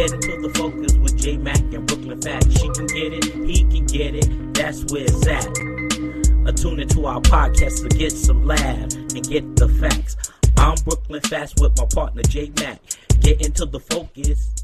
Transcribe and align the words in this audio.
Get 0.00 0.12
into 0.14 0.48
the 0.48 0.48
focus 0.54 0.94
with 0.94 1.18
J 1.18 1.36
Mac 1.36 1.60
and 1.60 1.86
Brooklyn 1.86 2.22
Fats. 2.22 2.58
She 2.58 2.70
can 2.70 2.86
get 2.86 3.12
it, 3.12 3.24
he 3.46 3.64
can 3.64 3.84
get 3.84 4.14
it. 4.14 4.54
That's 4.54 4.90
where 4.90 5.02
it's 5.02 5.26
at. 5.26 5.44
Attune 6.48 6.80
into 6.80 7.04
our 7.04 7.20
podcast 7.20 7.86
to 7.86 7.98
get 7.98 8.10
some 8.10 8.46
laugh 8.46 8.94
and 8.94 9.22
get 9.28 9.56
the 9.56 9.68
facts. 9.68 10.16
I'm 10.56 10.76
Brooklyn 10.86 11.20
Fats 11.20 11.52
with 11.60 11.76
my 11.76 11.84
partner 11.84 12.22
J 12.22 12.50
Mac. 12.60 12.80
Get 13.20 13.44
into 13.44 13.66
the 13.66 13.78
focus. 13.78 14.59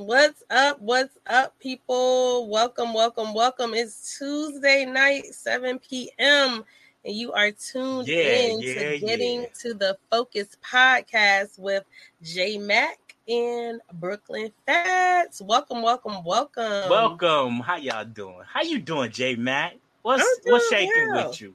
What's 0.00 0.42
up? 0.48 0.80
What's 0.80 1.18
up, 1.26 1.58
people? 1.58 2.48
Welcome, 2.48 2.94
welcome, 2.94 3.34
welcome. 3.34 3.74
It's 3.74 4.16
Tuesday 4.16 4.86
night, 4.86 5.26
7 5.26 5.78
p.m., 5.78 6.64
and 7.04 7.14
you 7.14 7.34
are 7.34 7.50
tuned 7.50 8.08
Yeah, 8.08 8.16
in 8.16 8.60
yeah, 8.62 8.74
to 8.92 8.98
getting 8.98 9.42
yeah. 9.42 9.48
to 9.60 9.74
the 9.74 9.98
Focus 10.10 10.56
podcast 10.64 11.58
with 11.58 11.84
J 12.22 12.56
Mac 12.56 13.14
and 13.28 13.82
Brooklyn 13.92 14.50
Fats. 14.64 15.42
Welcome, 15.42 15.82
welcome, 15.82 16.24
welcome. 16.24 16.88
Welcome. 16.88 17.60
How 17.60 17.76
y'all 17.76 18.06
doing? 18.06 18.40
How 18.50 18.62
you 18.62 18.78
doing, 18.78 19.10
J 19.10 19.36
Mac? 19.36 19.76
What's 20.00 20.24
what's 20.44 20.66
shaking 20.70 21.10
well. 21.12 21.28
with 21.28 21.42
you? 21.42 21.54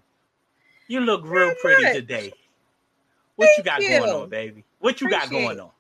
You 0.88 1.00
look 1.00 1.24
real 1.24 1.48
Very 1.48 1.56
pretty 1.64 1.82
good. 1.82 1.94
today. 1.96 2.34
What 3.38 3.50
you 3.58 3.64
got 3.64 3.82
Thank 3.82 4.04
going 4.06 4.22
on, 4.22 4.30
baby? 4.30 4.64
What 4.78 5.02
you 5.02 5.10
got 5.10 5.32
going 5.32 5.60
on? 5.60 5.72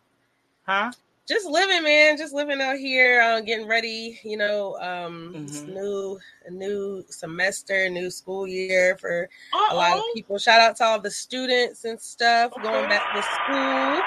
Huh? 0.64 0.92
Just 1.28 1.48
living, 1.48 1.84
man. 1.84 2.18
Just 2.18 2.34
living 2.34 2.62
out 2.62 2.78
here, 2.78 3.20
uh, 3.22 3.42
getting 3.42 3.68
ready. 3.68 4.20
You 4.24 4.38
know, 4.38 4.78
um, 4.80 5.34
Mhm. 5.50 5.68
new, 5.74 6.20
a 6.46 6.52
new 6.52 7.04
semester, 7.10 7.90
new 7.90 8.12
school 8.12 8.48
year 8.48 8.96
for 8.98 9.28
a 9.72 9.76
lot 9.76 9.98
of 9.98 10.04
people. 10.14 10.38
Shout 10.38 10.62
out 10.62 10.76
to 10.78 10.84
all 10.86 11.00
the 11.00 11.10
students 11.10 11.84
and 11.84 12.00
stuff 12.00 12.52
going 12.62 12.88
back 12.90 13.14
to 13.16 13.24
school. 13.24 14.02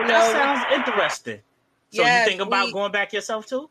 You 0.00 0.08
know, 0.08 0.32
That 0.32 0.32
sounds 0.32 0.72
interesting. 0.72 1.42
So 1.90 2.02
Yes, 2.02 2.24
you 2.24 2.30
think 2.30 2.40
about 2.42 2.66
we- 2.66 2.72
going 2.72 2.90
back 2.92 3.12
yourself 3.12 3.46
too? 3.46 3.68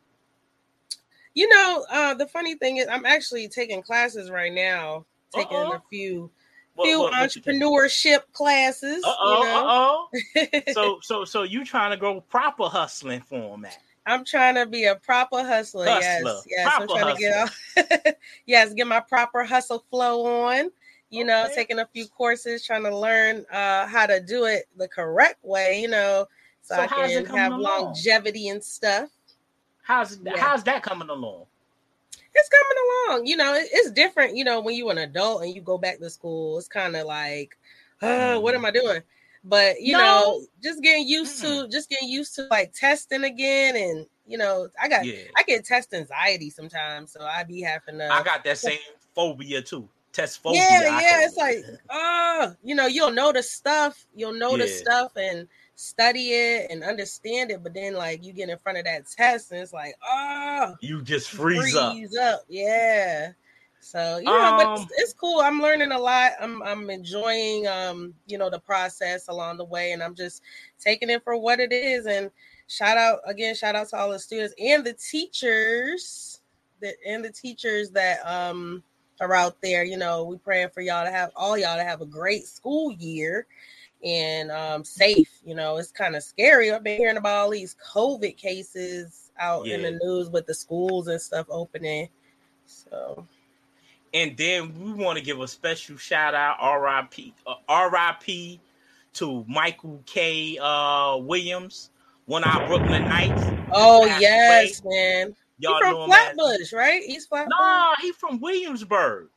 you 1.36 1.50
know, 1.50 1.84
uh, 1.90 2.14
the 2.14 2.28
funny 2.28 2.54
thing 2.54 2.78
is, 2.78 2.88
I'm 2.88 3.08
actually 3.08 3.48
taking 3.48 3.82
classes 3.82 4.30
right 4.30 4.54
now, 4.54 5.04
taking 5.34 5.58
Uh-oh. 5.58 5.74
a 5.74 5.84
few 5.90 6.30
What- 6.76 6.86
few 6.88 7.00
what- 7.02 7.14
entrepreneurship 7.14 8.22
classes. 8.34 9.04
Uh-oh, 9.04 9.44
you 9.44 10.44
know, 10.44 10.50
uh-oh. 10.66 10.72
So 10.74 11.00
so 11.02 11.26
so 11.26 11.44
you 11.44 11.64
trying 11.66 11.92
to 11.92 11.98
go 11.98 12.22
proper 12.22 12.66
hustling 12.66 13.22
format. 13.22 13.78
I'm 14.06 14.26
trying 14.26 14.56
to 14.56 14.66
be 14.66 14.84
a 14.86 14.96
proper 14.96 15.44
hustler. 15.44 15.88
Hustler. 15.88 16.02
Yes, 16.02 16.44
yes. 16.48 16.74
I'm 16.74 16.88
Proper 16.88 17.00
trying 17.02 17.16
to 17.16 17.22
get 17.22 18.06
all, 18.06 18.14
yes, 18.46 18.74
get 18.74 18.86
my 18.88 19.00
proper 19.00 19.44
hustle 19.46 19.86
flow 19.90 20.26
on. 20.46 20.72
You 21.10 21.24
know, 21.24 21.46
Okay. 21.46 21.56
taking 21.56 21.80
a 21.80 21.88
few 21.94 22.08
courses, 22.08 22.66
trying 22.66 22.84
to 22.84 22.98
learn 22.98 23.46
uh, 23.52 23.86
how 23.88 24.06
to 24.08 24.20
do 24.20 24.46
it 24.46 24.66
the 24.76 24.88
correct 24.88 25.38
way. 25.44 25.80
You 25.80 25.88
know, 25.88 26.26
so, 26.64 26.76
So 26.76 26.82
I 26.82 26.88
can 26.88 27.26
have 27.28 27.54
along? 27.54 27.84
longevity 27.86 28.50
and 28.50 28.62
stuff. 28.64 29.10
How's 29.84 30.18
Yeah. 30.24 30.38
how's 30.38 30.64
that 30.64 30.82
coming 30.84 31.10
along? 31.10 31.46
It's 32.36 32.50
coming 32.50 32.78
along. 33.18 33.28
You 33.28 33.38
know, 33.38 33.54
it's 33.56 33.92
different. 33.92 34.36
You 34.36 34.44
know, 34.44 34.62
when 34.62 34.76
you're 34.76 34.92
an 34.92 34.98
adult 34.98 35.44
and 35.44 35.54
you 35.56 35.62
go 35.62 35.78
back 35.78 36.00
to 36.00 36.10
school, 36.10 36.58
it's 36.58 36.68
kind 36.68 36.96
of 36.96 37.06
like, 37.06 37.58
uh, 38.02 38.40
what 38.40 38.56
am 38.56 38.66
I 38.66 38.72
doing? 38.72 39.02
But 39.44 39.82
you 39.82 39.94
Mm. 39.96 39.98
No. 39.98 40.04
know, 40.04 40.42
just 40.64 40.82
getting 40.82 41.08
used 41.08 41.42
to 41.42 41.68
just 41.70 41.90
getting 41.90 42.10
used 42.10 42.36
to 42.36 42.44
like 42.50 42.74
testing 42.74 43.24
again, 43.24 43.76
and 43.76 44.08
you 44.26 44.38
know, 44.38 44.68
I 44.82 44.88
got 44.88 45.06
Yeah. 45.06 45.14
I 45.38 45.44
get 45.44 45.66
test 45.66 45.94
anxiety 45.94 46.50
sometimes, 46.50 47.12
so 47.12 47.22
I 47.26 47.44
be 47.44 47.62
having 47.62 48.00
to. 48.00 48.12
I 48.12 48.24
got 48.24 48.44
that 48.44 48.58
same 48.58 48.80
phobia 49.16 49.62
too. 49.62 49.88
Test 50.14 50.42
phobia. 50.42 50.62
yeah, 50.62 51.00
yeah. 51.02 51.26
It's 51.26 51.38
like, 51.38 51.58
it. 51.58 51.80
oh, 51.90 52.56
you 52.64 52.76
know, 52.76 52.88
you'll 52.88 53.12
know 53.12 53.32
the 53.32 53.44
stuff, 53.44 54.06
you'll 54.16 54.34
know 54.34 54.58
the 54.58 54.68
Yeah. 54.68 54.76
stuff 54.76 55.12
and 55.18 55.48
study 55.76 56.32
it 56.32 56.70
and 56.70 56.84
understand 56.84 57.52
it, 57.52 57.64
but 57.64 57.74
then 57.74 57.94
like 57.94 58.24
you 58.24 58.34
get 58.34 58.50
in 58.50 58.58
front 58.60 58.78
of 58.78 58.86
that 58.86 59.08
test 59.08 59.52
and 59.52 59.62
it's 59.62 59.74
like, 59.74 59.96
oh, 60.08 60.76
you 60.82 61.02
just 61.02 61.30
freeze, 61.30 61.76
up. 61.76 61.96
up. 62.22 62.42
Yeah. 62.48 63.32
So 63.80 64.18
you 64.18 64.26
know, 64.26 64.56
but 64.58 64.68
Um, 64.68 64.82
it's, 64.82 64.94
it's 64.98 65.14
cool. 65.14 65.42
I'm 65.42 65.62
learning 65.62 65.92
a 65.92 66.00
lot. 66.00 66.32
I'm 66.40 66.64
I'm 66.64 66.90
enjoying 66.90 67.68
um, 67.68 68.14
you 68.28 68.38
know, 68.38 68.50
the 68.50 68.60
process 68.60 69.28
along 69.28 69.58
the 69.58 69.66
way, 69.66 69.92
and 69.92 70.02
I'm 70.02 70.16
just 70.16 70.42
taking 70.80 71.10
it 71.10 71.24
for 71.24 71.38
what 71.38 71.60
it 71.60 71.74
is. 71.74 72.06
And 72.06 72.32
shout 72.68 72.98
out 72.98 73.20
again, 73.26 73.56
shout 73.56 73.76
out 73.76 73.90
to 73.90 73.98
all 73.98 74.12
the 74.12 74.20
students 74.20 74.56
and 74.58 74.86
the 74.86 74.94
teachers 74.94 76.40
that 76.82 76.96
and 77.06 77.26
the 77.26 77.32
teachers 77.32 77.90
that 77.92 78.20
um 78.26 78.84
are 79.20 79.34
out 79.36 79.58
there. 79.62 79.84
You 79.84 79.98
know, 79.98 80.24
we 80.24 80.38
praying 80.38 80.70
for 80.70 80.82
y'all 80.82 81.06
to 81.06 81.12
have 81.12 81.32
all 81.36 81.58
y'all 81.58 81.78
to 81.78 81.84
have 81.84 82.00
a 82.00 82.06
great 82.06 82.46
school 82.46 82.94
year 82.94 83.48
and 84.04 84.52
um 84.52 84.84
safe. 84.84 85.30
You 85.46 85.56
know, 85.56 85.78
it's 85.78 85.92
kind 85.92 86.16
of 86.16 86.24
scary. 86.24 86.72
I've 86.72 86.84
been 86.84 86.98
hearing 86.98 87.18
about 87.18 87.44
all 87.44 87.50
these 87.50 87.76
COVID 87.94 88.38
cases 88.38 89.32
out 89.40 89.68
in 89.68 89.82
the 89.82 90.00
news 90.04 90.30
with 90.30 90.46
the 90.46 90.54
schools 90.54 91.08
and 91.08 91.20
stuff 91.20 91.48
opening. 91.50 92.10
So 92.66 93.26
And 94.14 94.38
then 94.38 94.74
we 94.80 94.94
want 94.94 95.18
to 95.18 95.24
give 95.24 95.40
a 95.40 95.48
special 95.48 95.98
shout 95.98 96.36
out, 96.36 96.58
RIP, 96.62 97.34
uh, 97.48 97.90
RIP 97.90 98.60
to 99.14 99.46
Michael 99.48 100.02
K. 100.06 100.58
Uh, 100.62 101.18
Williams, 101.18 101.90
one 102.26 102.44
of 102.44 102.56
our 102.56 102.68
Brooklyn 102.68 103.04
Knights. 103.04 103.44
Oh 103.72 104.06
yes, 104.06 104.82
man. 104.84 105.36
Y'all 105.60 105.76
he 105.76 105.92
from 105.92 106.06
Flatbush, 106.08 106.74
right? 106.74 107.04
He's 107.04 107.26
Flatbush. 107.26 107.56
No, 107.60 107.94
he's 108.02 108.16
from 108.16 108.40
Williamsburg. 108.40 109.30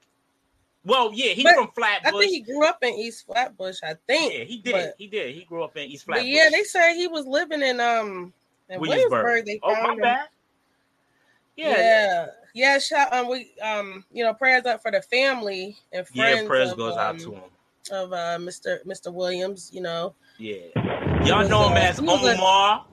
Well, 0.86 1.10
yeah, 1.12 1.32
he's 1.32 1.42
But 1.42 1.56
from 1.56 1.68
Flatbush. 1.74 2.14
I 2.14 2.16
think 2.16 2.30
he 2.30 2.40
grew 2.40 2.64
up 2.64 2.78
in 2.82 2.94
East 2.94 3.26
Flatbush. 3.26 3.80
I 3.82 3.94
think. 4.06 4.32
yeah, 4.32 4.44
he 4.44 4.58
did. 4.58 4.72
But, 4.72 4.94
he 4.96 5.08
did. 5.08 5.34
He 5.34 5.42
grew 5.42 5.64
up 5.64 5.76
in 5.76 5.90
East 5.90 6.04
Flatbush. 6.04 6.26
yeah, 6.28 6.48
they 6.50 6.62
said 6.62 6.94
he 6.94 7.08
was 7.08 7.26
living 7.26 7.60
in 7.60 7.80
um 7.80 8.32
in 8.70 8.80
Williamsburg. 8.80 9.46
They 9.46 9.58
oh, 9.64 9.74
found 9.74 9.86
my 9.86 9.92
him. 9.94 10.00
bad. 10.00 10.28
Yeah, 11.56 11.76
yeah, 11.76 12.26
yeah. 12.54 12.78
Shout, 12.78 13.12
um, 13.12 13.28
we 13.28 13.50
um, 13.60 14.04
you 14.12 14.22
know, 14.22 14.32
prayers 14.32 14.64
up 14.64 14.80
for 14.80 14.92
the 14.92 15.02
family 15.02 15.76
and 15.92 16.06
friends. 16.06 16.42
yeah. 16.42 16.46
Prayers 16.46 16.70
of, 16.70 16.78
goes 16.78 16.96
out 16.96 17.14
um, 17.14 17.18
to 17.18 17.32
him. 17.32 17.42
of 17.90 18.12
uh, 18.12 18.38
Mr. 18.38 18.84
Mr. 18.84 19.12
Williams. 19.12 19.70
You 19.72 19.80
know, 19.80 20.14
Yeah, 20.38 20.58
y'all 21.24 21.40
was, 21.40 21.48
know 21.48 21.68
him 21.68 21.72
uh, 21.72 21.80
as 21.80 21.98
Omar. 21.98 22.84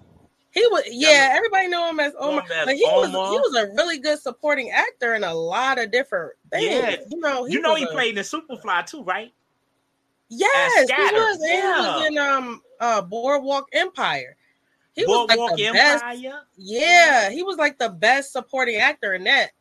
He 0.53 0.61
was. 0.67 0.83
Yeah, 0.87 1.33
everybody 1.35 1.67
know 1.67 1.89
him 1.89 1.99
as 1.99 2.13
Omar, 2.19 2.43
but 2.47 2.75
he 2.75 2.83
was 2.83 3.09
he 3.09 3.15
was 3.15 3.55
a 3.55 3.73
really 3.73 3.97
good 3.97 4.19
supporting 4.19 4.69
actor 4.69 5.15
in 5.15 5.23
a 5.23 5.33
lot 5.33 5.79
of 5.79 5.91
different 5.91 6.33
things. 6.51 6.65
Yeah. 6.65 6.95
you 7.09 7.19
know, 7.19 7.45
you 7.47 7.59
know 7.59 7.73
he 7.73 7.83
a- 7.85 7.87
played 7.87 8.17
in 8.17 8.23
Superfly 8.23 8.85
too, 8.85 9.03
right? 9.03 9.33
Yes, 10.29 10.87
he 10.89 10.93
was. 10.95 11.35
And 11.41 11.51
He 11.51 11.61
was 11.61 12.07
in 12.07 12.17
um 12.19 12.61
uh 12.79 13.01
Boardwalk 13.01 13.67
Empire. 13.73 14.35
He 14.95 15.05
was 15.05 15.27
Boardwalk 15.27 15.51
like 15.51 15.57
the 15.57 15.71
best. 15.71 16.03
Empire. 16.03 16.41
Yeah, 16.55 17.29
he 17.31 17.41
was 17.41 17.57
like 17.57 17.79
the 17.79 17.89
best 17.89 18.31
supporting 18.31 18.75
actor 18.77 19.13
in 19.15 19.23
that. 19.23 19.51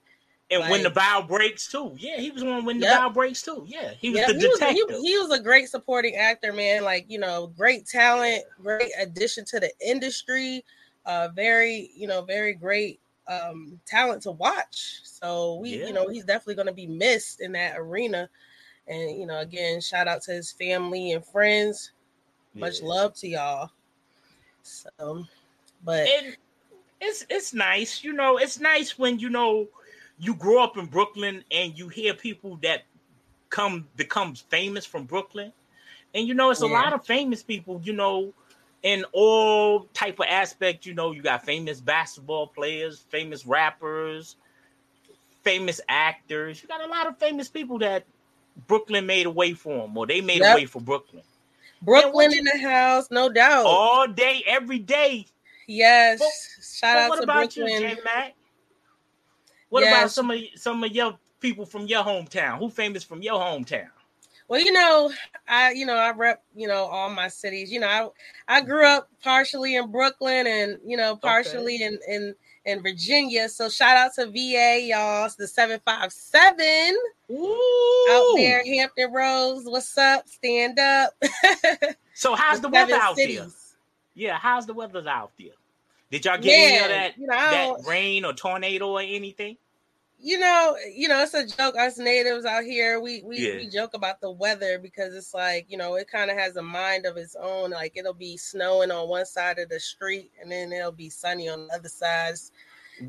And 0.50 0.68
when 0.70 0.82
the 0.82 0.90
bough 0.90 1.22
breaks 1.26 1.66
too. 1.70 1.94
Yeah, 1.96 2.18
he 2.18 2.30
was 2.30 2.44
one 2.44 2.66
when 2.66 2.78
the 2.78 2.84
Yep. 2.86 2.98
bough 2.98 3.08
breaks 3.08 3.40
too. 3.40 3.64
Yeah, 3.66 3.92
he 3.98 4.10
was 4.10 4.20
Yeah, 4.20 4.26
the 4.26 4.38
he 4.38 4.46
was, 4.46 4.58
detective. 4.58 4.96
he, 5.00 5.12
he 5.12 5.18
was 5.18 5.30
a 5.30 5.42
great 5.42 5.68
supporting 5.70 6.16
actor, 6.16 6.52
man. 6.52 6.84
Like 6.84 7.06
you 7.08 7.18
know, 7.18 7.46
great 7.56 7.86
talent, 7.86 8.44
great 8.60 8.90
addition 9.00 9.46
to 9.46 9.60
the 9.60 9.70
industry. 9.80 10.62
Uh, 11.04 11.28
very 11.34 11.90
you 11.96 12.06
know, 12.06 12.22
very 12.22 12.52
great 12.54 13.00
um 13.28 13.80
talent 13.86 14.22
to 14.22 14.32
watch. 14.32 15.00
So 15.04 15.56
we, 15.56 15.70
Yeah. 15.70 15.86
you 15.86 15.92
know, 15.92 16.08
he's 16.08 16.24
definitely 16.24 16.56
going 16.56 16.66
to 16.68 16.72
be 16.72 16.86
missed 16.86 17.40
in 17.40 17.52
that 17.52 17.78
arena. 17.78 18.28
And 18.86 19.18
you 19.18 19.26
know, 19.26 19.40
again, 19.40 19.80
shout 19.80 20.08
out 20.08 20.22
to 20.22 20.32
his 20.32 20.52
family 20.52 21.12
and 21.12 21.24
friends. 21.24 21.92
Much 22.54 22.82
love 22.82 23.14
to 23.16 23.28
y'all. 23.28 23.70
So, 24.62 25.24
but 25.84 26.06
and 26.06 26.36
it's 27.00 27.24
it's 27.28 27.52
nice, 27.54 28.02
you 28.04 28.12
know. 28.12 28.36
It's 28.38 28.58
nice 28.60 28.98
when 28.98 29.18
you 29.18 29.28
know 29.30 29.68
you 30.18 30.34
grow 30.34 30.62
up 30.62 30.76
in 30.76 30.86
Brooklyn 30.86 31.44
and 31.50 31.78
you 31.78 31.88
hear 31.88 32.14
people 32.14 32.58
that 32.62 32.82
come 33.50 33.88
becomes 33.96 34.40
famous 34.40 34.84
from 34.86 35.04
Brooklyn, 35.04 35.52
and 36.14 36.26
you 36.26 36.34
know 36.34 36.50
it's 36.50 36.62
a 36.62 36.66
lot 36.66 36.92
of 36.92 37.04
famous 37.04 37.42
people, 37.42 37.80
you 37.84 37.92
know, 37.92 38.32
in 38.82 39.04
all 39.12 39.84
type 39.94 40.18
of 40.20 40.26
aspect. 40.28 40.86
You 40.86 40.94
know, 40.94 41.12
you 41.12 41.22
got 41.22 41.44
famous 41.44 41.80
basketball 41.80 42.46
players, 42.48 43.00
famous 43.10 43.46
rappers, 43.46 44.36
famous 45.42 45.80
actors. 45.88 46.62
You 46.62 46.68
got 46.68 46.82
a 46.84 46.88
lot 46.88 47.06
of 47.06 47.18
famous 47.18 47.48
people 47.48 47.78
that 47.80 48.04
Brooklyn 48.66 49.06
made 49.06 49.26
a 49.26 49.30
way 49.30 49.54
for 49.54 49.82
them, 49.86 49.96
or 49.96 50.06
they 50.06 50.20
made 50.20 50.40
Yep. 50.40 50.52
a 50.52 50.60
way 50.60 50.66
for 50.66 50.80
Brooklyn 50.80 51.22
Brooklyn 51.80 52.32
in 52.32 52.44
the 52.44 52.58
house, 52.58 53.08
no 53.10 53.28
doubt. 53.28 53.66
all 53.66 54.06
day, 54.06 54.42
every 54.46 54.78
day. 54.78 55.26
yes, 55.66 56.18
But- 56.20 56.64
shout 56.64 56.94
But 56.94 57.00
out 57.02 57.08
what 57.10 57.16
to 57.16 57.22
about 57.24 57.54
Brooklyn. 57.54 57.82
you, 57.82 57.94
J 57.96 58.00
Mac? 58.04 58.34
What 59.68 59.82
about 59.84 60.10
some 60.10 60.30
of 60.30 60.38
some 60.54 60.84
of 60.84 60.92
your 60.92 61.18
people 61.40 61.64
from 61.66 61.86
your 61.86 62.04
hometown? 62.04 62.58
Who 62.58 62.68
famous 62.70 63.02
from 63.02 63.22
your 63.22 63.40
hometown? 63.40 63.88
Well, 64.48 64.60
you 64.60 64.72
know, 64.72 65.12
I 65.48 65.72
you 65.72 65.86
know 65.86 65.96
I 65.96 66.12
rep 66.12 66.42
you 66.54 66.68
know 66.68 66.84
all 66.84 67.10
my 67.10 67.28
cities. 67.28 67.72
You 67.72 67.80
know, 67.80 67.88
I 67.88 68.56
I 68.56 68.60
grew 68.60 68.86
up 68.86 69.08
partially 69.22 69.76
in 69.76 69.90
Brooklyn 69.90 70.46
and 70.46 70.78
you 70.84 70.96
know 70.96 71.16
partially 71.16 71.82
in 71.82 71.98
in 72.08 72.34
in 72.64 72.82
Virginia. 72.82 73.48
So 73.48 73.68
shout 73.68 73.96
out 73.96 74.14
to 74.14 74.26
VA, 74.26 74.80
y'all. 74.88 75.26
It's 75.26 75.36
the 75.36 75.48
seven 75.48 75.80
five 75.84 76.12
seven 76.12 76.96
out 78.10 78.34
there, 78.36 78.64
Hampton 78.64 79.12
Roads. 79.12 79.64
What's 79.64 79.96
up? 79.98 80.28
Stand 80.28 80.78
up. 80.78 81.12
So 82.14 82.34
how's 82.34 82.60
the 82.60 82.68
The 82.68 82.74
weather 82.74 82.94
out 82.94 83.16
there? 83.16 83.46
Yeah, 84.14 84.38
how's 84.38 84.66
the 84.66 84.74
weather 84.74 85.02
out 85.08 85.32
there? 85.38 85.48
Did 86.10 86.24
y'all 86.26 86.38
get 86.38 86.52
any 86.52 86.84
of 86.84 86.90
that 86.90 87.18
you 87.18 87.26
know, 87.26 87.34
that 87.34 87.88
rain 87.88 88.24
or 88.24 88.34
tornado 88.34 88.90
or 88.90 89.00
anything? 89.00 89.56
You 90.22 90.38
know, 90.38 90.76
you 90.94 91.08
know, 91.08 91.22
it's 91.22 91.34
a 91.34 91.46
joke. 91.46 91.76
Us 91.76 91.98
natives 91.98 92.44
out 92.44 92.64
here, 92.64 93.00
we 93.00 93.22
we, 93.22 93.48
Yeah. 93.48 93.54
we 93.54 93.68
joke 93.68 93.94
about 93.94 94.20
the 94.20 94.30
weather 94.30 94.78
because 94.78 95.14
it's 95.14 95.34
like 95.34 95.66
you 95.68 95.76
know, 95.76 95.94
it 95.96 96.08
kind 96.08 96.30
of 96.30 96.36
has 96.38 96.56
a 96.56 96.62
mind 96.62 97.06
of 97.06 97.16
its 97.16 97.36
own. 97.40 97.70
Like 97.70 97.94
it'll 97.96 98.14
be 98.14 98.36
snowing 98.36 98.90
on 98.90 99.08
one 99.08 99.26
side 99.26 99.58
of 99.58 99.68
the 99.68 99.80
street, 99.80 100.30
and 100.40 100.50
then 100.50 100.72
it'll 100.72 100.92
be 100.92 101.10
sunny 101.10 101.48
on 101.48 101.66
the 101.68 101.74
other 101.74 101.88
side. 101.88 102.34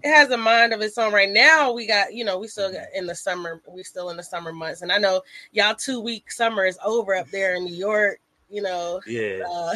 It 0.04 0.10
has 0.14 0.30
a 0.32 0.38
mind 0.38 0.74
of 0.74 0.82
its 0.82 0.98
own. 0.98 1.14
Right 1.14 1.30
now, 1.30 1.72
we 1.74 1.88
got 1.88 2.14
you 2.14 2.24
know, 2.24 2.38
we 2.40 2.48
still 2.48 2.72
got 2.72 2.88
in 2.96 3.06
the 3.08 3.16
summer. 3.16 3.62
We 3.68 3.84
still 3.84 4.10
in 4.10 4.18
the 4.18 4.24
summer 4.24 4.52
months, 4.54 4.82
and 4.82 4.92
I 4.92 4.98
know 4.98 5.22
y'all 5.52 5.76
two 5.76 6.00
week 6.02 6.32
summer 6.32 6.66
is 6.66 6.78
over 6.86 7.16
up 7.16 7.30
there 7.32 7.56
in 7.56 7.66
New 7.66 7.76
York. 7.76 8.20
You 8.50 8.62
know, 8.64 9.02
Yeah. 9.06 9.46
uh, 9.50 9.76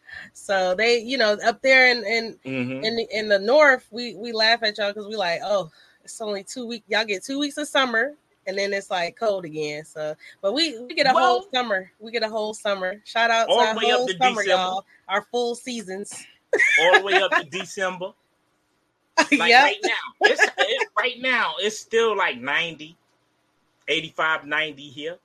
so 0.32 0.74
they, 0.74 0.98
you 1.00 1.18
know, 1.18 1.36
up 1.44 1.62
there 1.62 1.90
in 1.90 2.04
in 2.04 2.36
hmm 2.44 2.82
in 2.82 2.96
the, 2.96 3.06
in 3.10 3.28
the 3.28 3.38
north, 3.38 3.86
we 3.90 4.14
we 4.14 4.32
laugh 4.32 4.62
at 4.62 4.78
y'all 4.78 4.88
because 4.92 5.06
we 5.08 5.16
like, 5.16 5.40
oh, 5.44 5.70
it's 6.10 6.20
only 6.20 6.44
two 6.44 6.66
weeks. 6.66 6.84
Y'all 6.88 7.04
get 7.04 7.24
two 7.24 7.38
weeks 7.38 7.56
of 7.56 7.68
summer, 7.68 8.14
and 8.46 8.58
then 8.58 8.72
it's 8.72 8.90
like 8.90 9.16
cold 9.16 9.44
again. 9.44 9.84
So, 9.84 10.14
but 10.42 10.52
we 10.52 10.78
we 10.80 10.94
get 10.94 11.06
a 11.06 11.12
whole 11.12 11.46
summer. 11.52 11.90
We 11.98 12.10
get 12.10 12.22
a 12.22 12.28
whole 12.28 12.54
summer. 12.54 13.00
Shout 13.04 13.30
out 13.30 13.48
to 13.48 13.54
the 13.54 13.60
our 13.60 13.76
way 13.76 13.90
up 13.90 13.98
whole 13.98 14.06
to 14.08 14.16
summer, 14.16 14.42
December. 14.42 14.62
y'all. 14.62 14.84
Our 15.08 15.26
full 15.30 15.54
seasons. 15.54 16.26
All 16.80 16.98
the 16.98 17.04
way 17.04 17.14
up 17.14 17.30
to 17.32 17.44
December. 17.50 18.12
Like 19.32 19.50
yeah, 19.50 19.64
right 19.64 19.76
now, 19.84 19.90
it's 20.22 20.42
it, 20.42 20.88
right 20.98 21.20
now 21.20 21.54
it's 21.58 21.78
still 21.78 22.16
like 22.16 22.40
90, 22.40 22.96
85, 23.86 24.46
90 24.46 24.82
here. 24.82 25.18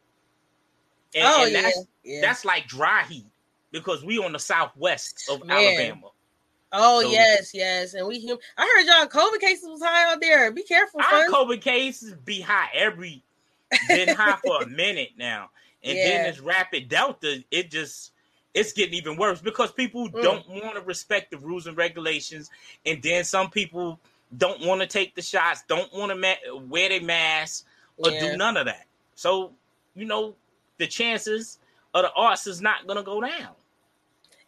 And, 1.16 1.24
oh 1.26 1.44
and 1.46 1.54
yeah, 1.54 1.62
that's 1.62 1.86
yeah. 2.04 2.22
that's 2.22 2.44
like 2.44 2.68
dry 2.68 3.04
heat 3.04 3.26
because 3.72 4.04
we 4.04 4.18
on 4.20 4.34
the 4.34 4.40
southwest 4.40 5.30
of 5.30 5.46
Man. 5.46 5.58
Alabama. 5.58 6.08
Oh 6.78 7.02
so- 7.02 7.10
yes, 7.12 7.54
yes. 7.54 7.94
And 7.94 8.08
we, 8.08 8.26
hum- 8.28 8.38
I 8.58 8.64
heard 8.64 8.86
y'all 9.12 9.22
COVID 9.24 9.40
cases 9.40 9.68
was 9.68 9.82
high 9.82 10.12
out 10.12 10.22
there. 10.22 10.52
Be 10.52 10.64
careful, 10.64 11.02
Our 11.02 11.24
son. 11.28 11.32
COVID 11.34 11.62
cases 11.62 12.14
be 12.26 12.42
high 12.42 12.70
every 12.74 13.22
been 13.88 14.10
high 14.16 14.38
for 14.46 14.62
a 14.64 14.68
minute 14.84 15.10
now, 15.18 15.50
and 15.84 15.98
Yeah. 15.98 16.04
then 16.08 16.32
this 16.32 16.40
rapid 16.40 16.88
Delta, 16.90 17.44
it 17.52 17.72
just 17.72 18.12
it's 18.54 18.72
getting 18.72 18.94
even 18.94 19.18
worse 19.18 19.42
because 19.42 19.72
people 19.72 20.08
Mm. 20.10 20.22
don't 20.24 20.50
want 20.50 20.76
to 20.76 20.82
respect 20.82 21.32
the 21.32 21.38
rules 21.38 21.68
and 21.68 21.76
regulations, 21.76 22.50
and 22.86 23.02
then 23.04 23.24
some 23.26 23.50
people 23.50 24.00
don't 24.38 24.62
want 24.66 24.82
to 24.82 24.88
take 24.88 25.14
the 25.16 25.22
shots, 25.22 25.64
don't 25.68 25.92
want 25.94 26.10
to 26.12 26.16
ma- 26.16 26.58
wear 26.70 26.90
their 26.90 27.02
masks 27.02 27.66
or 27.98 28.12
Yeah. 28.12 28.32
do 28.32 28.38
none 28.38 28.56
of 28.58 28.66
that. 28.66 28.86
So 29.16 29.52
you 29.96 30.06
know 30.06 30.36
the 30.78 30.88
chances 30.88 31.60
of 31.94 32.04
the 32.04 32.12
arts 32.14 32.48
is 32.48 32.62
not 32.62 32.86
gonna 32.88 33.04
go 33.04 33.20
down. 33.22 33.56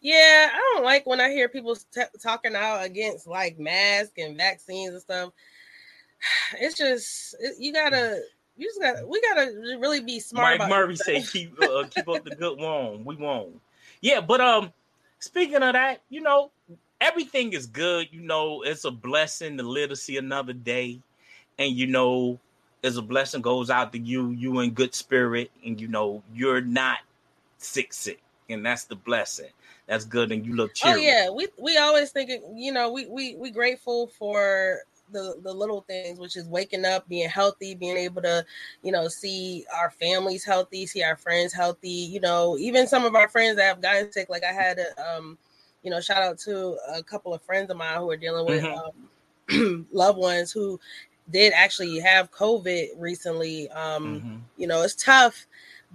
Yeah, 0.00 0.50
I 0.52 0.72
don't 0.74 0.84
like 0.84 1.06
when 1.06 1.20
I 1.20 1.30
hear 1.30 1.48
people 1.48 1.76
t- 1.76 2.02
talking 2.20 2.54
out 2.54 2.84
against 2.84 3.26
like 3.26 3.58
masks 3.58 4.12
and 4.16 4.36
vaccines 4.36 4.92
and 4.92 5.00
stuff. 5.00 5.32
It's 6.60 6.76
just 6.76 7.36
it, 7.40 7.56
you 7.58 7.72
gotta, 7.72 8.20
you 8.56 8.66
just 8.66 8.80
gotta, 8.80 9.06
we 9.06 9.20
gotta 9.20 9.78
really 9.80 10.00
be 10.00 10.18
smart. 10.18 10.58
Mike 10.58 10.68
Murray 10.68 10.96
say 10.96 11.22
keep 11.22 11.60
uh, 11.62 11.84
keep 11.88 12.08
up 12.08 12.24
the 12.24 12.34
good 12.34 12.58
one. 12.58 13.04
We 13.04 13.16
won't. 13.16 13.60
Yeah, 14.00 14.20
but 14.20 14.40
um, 14.40 14.72
speaking 15.20 15.62
of 15.62 15.74
that, 15.74 16.00
you 16.08 16.20
know, 16.20 16.50
everything 17.00 17.52
is 17.52 17.66
good. 17.66 18.08
You 18.10 18.20
know, 18.20 18.62
it's 18.62 18.84
a 18.84 18.90
blessing 18.90 19.56
to 19.58 19.62
live 19.62 19.90
to 19.90 19.96
see 19.96 20.16
another 20.16 20.52
day, 20.52 21.00
and 21.58 21.72
you 21.72 21.86
know, 21.86 22.38
as 22.82 22.96
a 22.96 23.02
blessing 23.02 23.42
goes 23.42 23.70
out 23.70 23.92
to 23.92 23.98
you, 23.98 24.30
you 24.30 24.60
in 24.60 24.70
good 24.70 24.94
spirit, 24.94 25.50
and 25.64 25.80
you 25.80 25.88
know, 25.88 26.22
you're 26.34 26.60
not 26.60 26.98
sick, 27.58 27.92
sick, 27.92 28.20
and 28.48 28.64
that's 28.64 28.84
the 28.84 28.96
blessing. 28.96 29.50
That's 29.88 30.04
good, 30.04 30.30
and 30.32 30.46
you 30.46 30.54
look 30.54 30.72
Oh 30.84 30.94
yeah, 30.96 31.30
we 31.30 31.48
we 31.58 31.76
always 31.78 32.10
think 32.12 32.30
you 32.54 32.72
know 32.72 32.92
we 32.92 33.06
we 33.06 33.34
we 33.36 33.50
grateful 33.50 34.08
for 34.08 34.80
the 35.10 35.36
the 35.42 35.52
little 35.52 35.80
things, 35.80 36.18
which 36.20 36.36
is 36.36 36.46
waking 36.46 36.84
up, 36.84 37.08
being 37.08 37.28
healthy, 37.28 37.74
being 37.74 37.96
able 37.96 38.22
to 38.22 38.44
you 38.82 38.92
know 38.92 39.08
see 39.08 39.64
our 39.74 39.90
families 39.90 40.44
healthy, 40.44 40.86
see 40.86 41.02
our 41.02 41.16
friends 41.16 41.52
healthy. 41.52 41.88
You 41.88 42.20
know, 42.20 42.56
even 42.58 42.86
some 42.86 43.04
of 43.04 43.14
our 43.14 43.28
friends 43.28 43.56
that 43.56 43.64
have 43.64 43.80
gotten 43.80 44.12
sick. 44.12 44.28
Like 44.28 44.44
I 44.44 44.52
had 44.52 44.78
a 44.78 45.16
um, 45.16 45.38
you 45.82 45.90
know, 45.90 46.00
shout 46.00 46.22
out 46.22 46.38
to 46.40 46.76
a 46.94 47.02
couple 47.02 47.32
of 47.32 47.42
friends 47.42 47.70
of 47.70 47.76
mine 47.78 47.98
who 47.98 48.10
are 48.10 48.16
dealing 48.16 48.46
with 48.46 48.62
Mhm. 48.62 48.78
um, 49.50 49.86
loved 49.92 50.18
ones 50.18 50.52
who 50.52 50.78
did 51.30 51.52
actually 51.54 51.98
have 51.98 52.30
COVID 52.30 52.90
recently. 52.98 53.70
Um, 53.70 54.20
Mhm. 54.20 54.40
you 54.58 54.66
know, 54.66 54.82
it's 54.82 54.94
tough, 54.94 55.46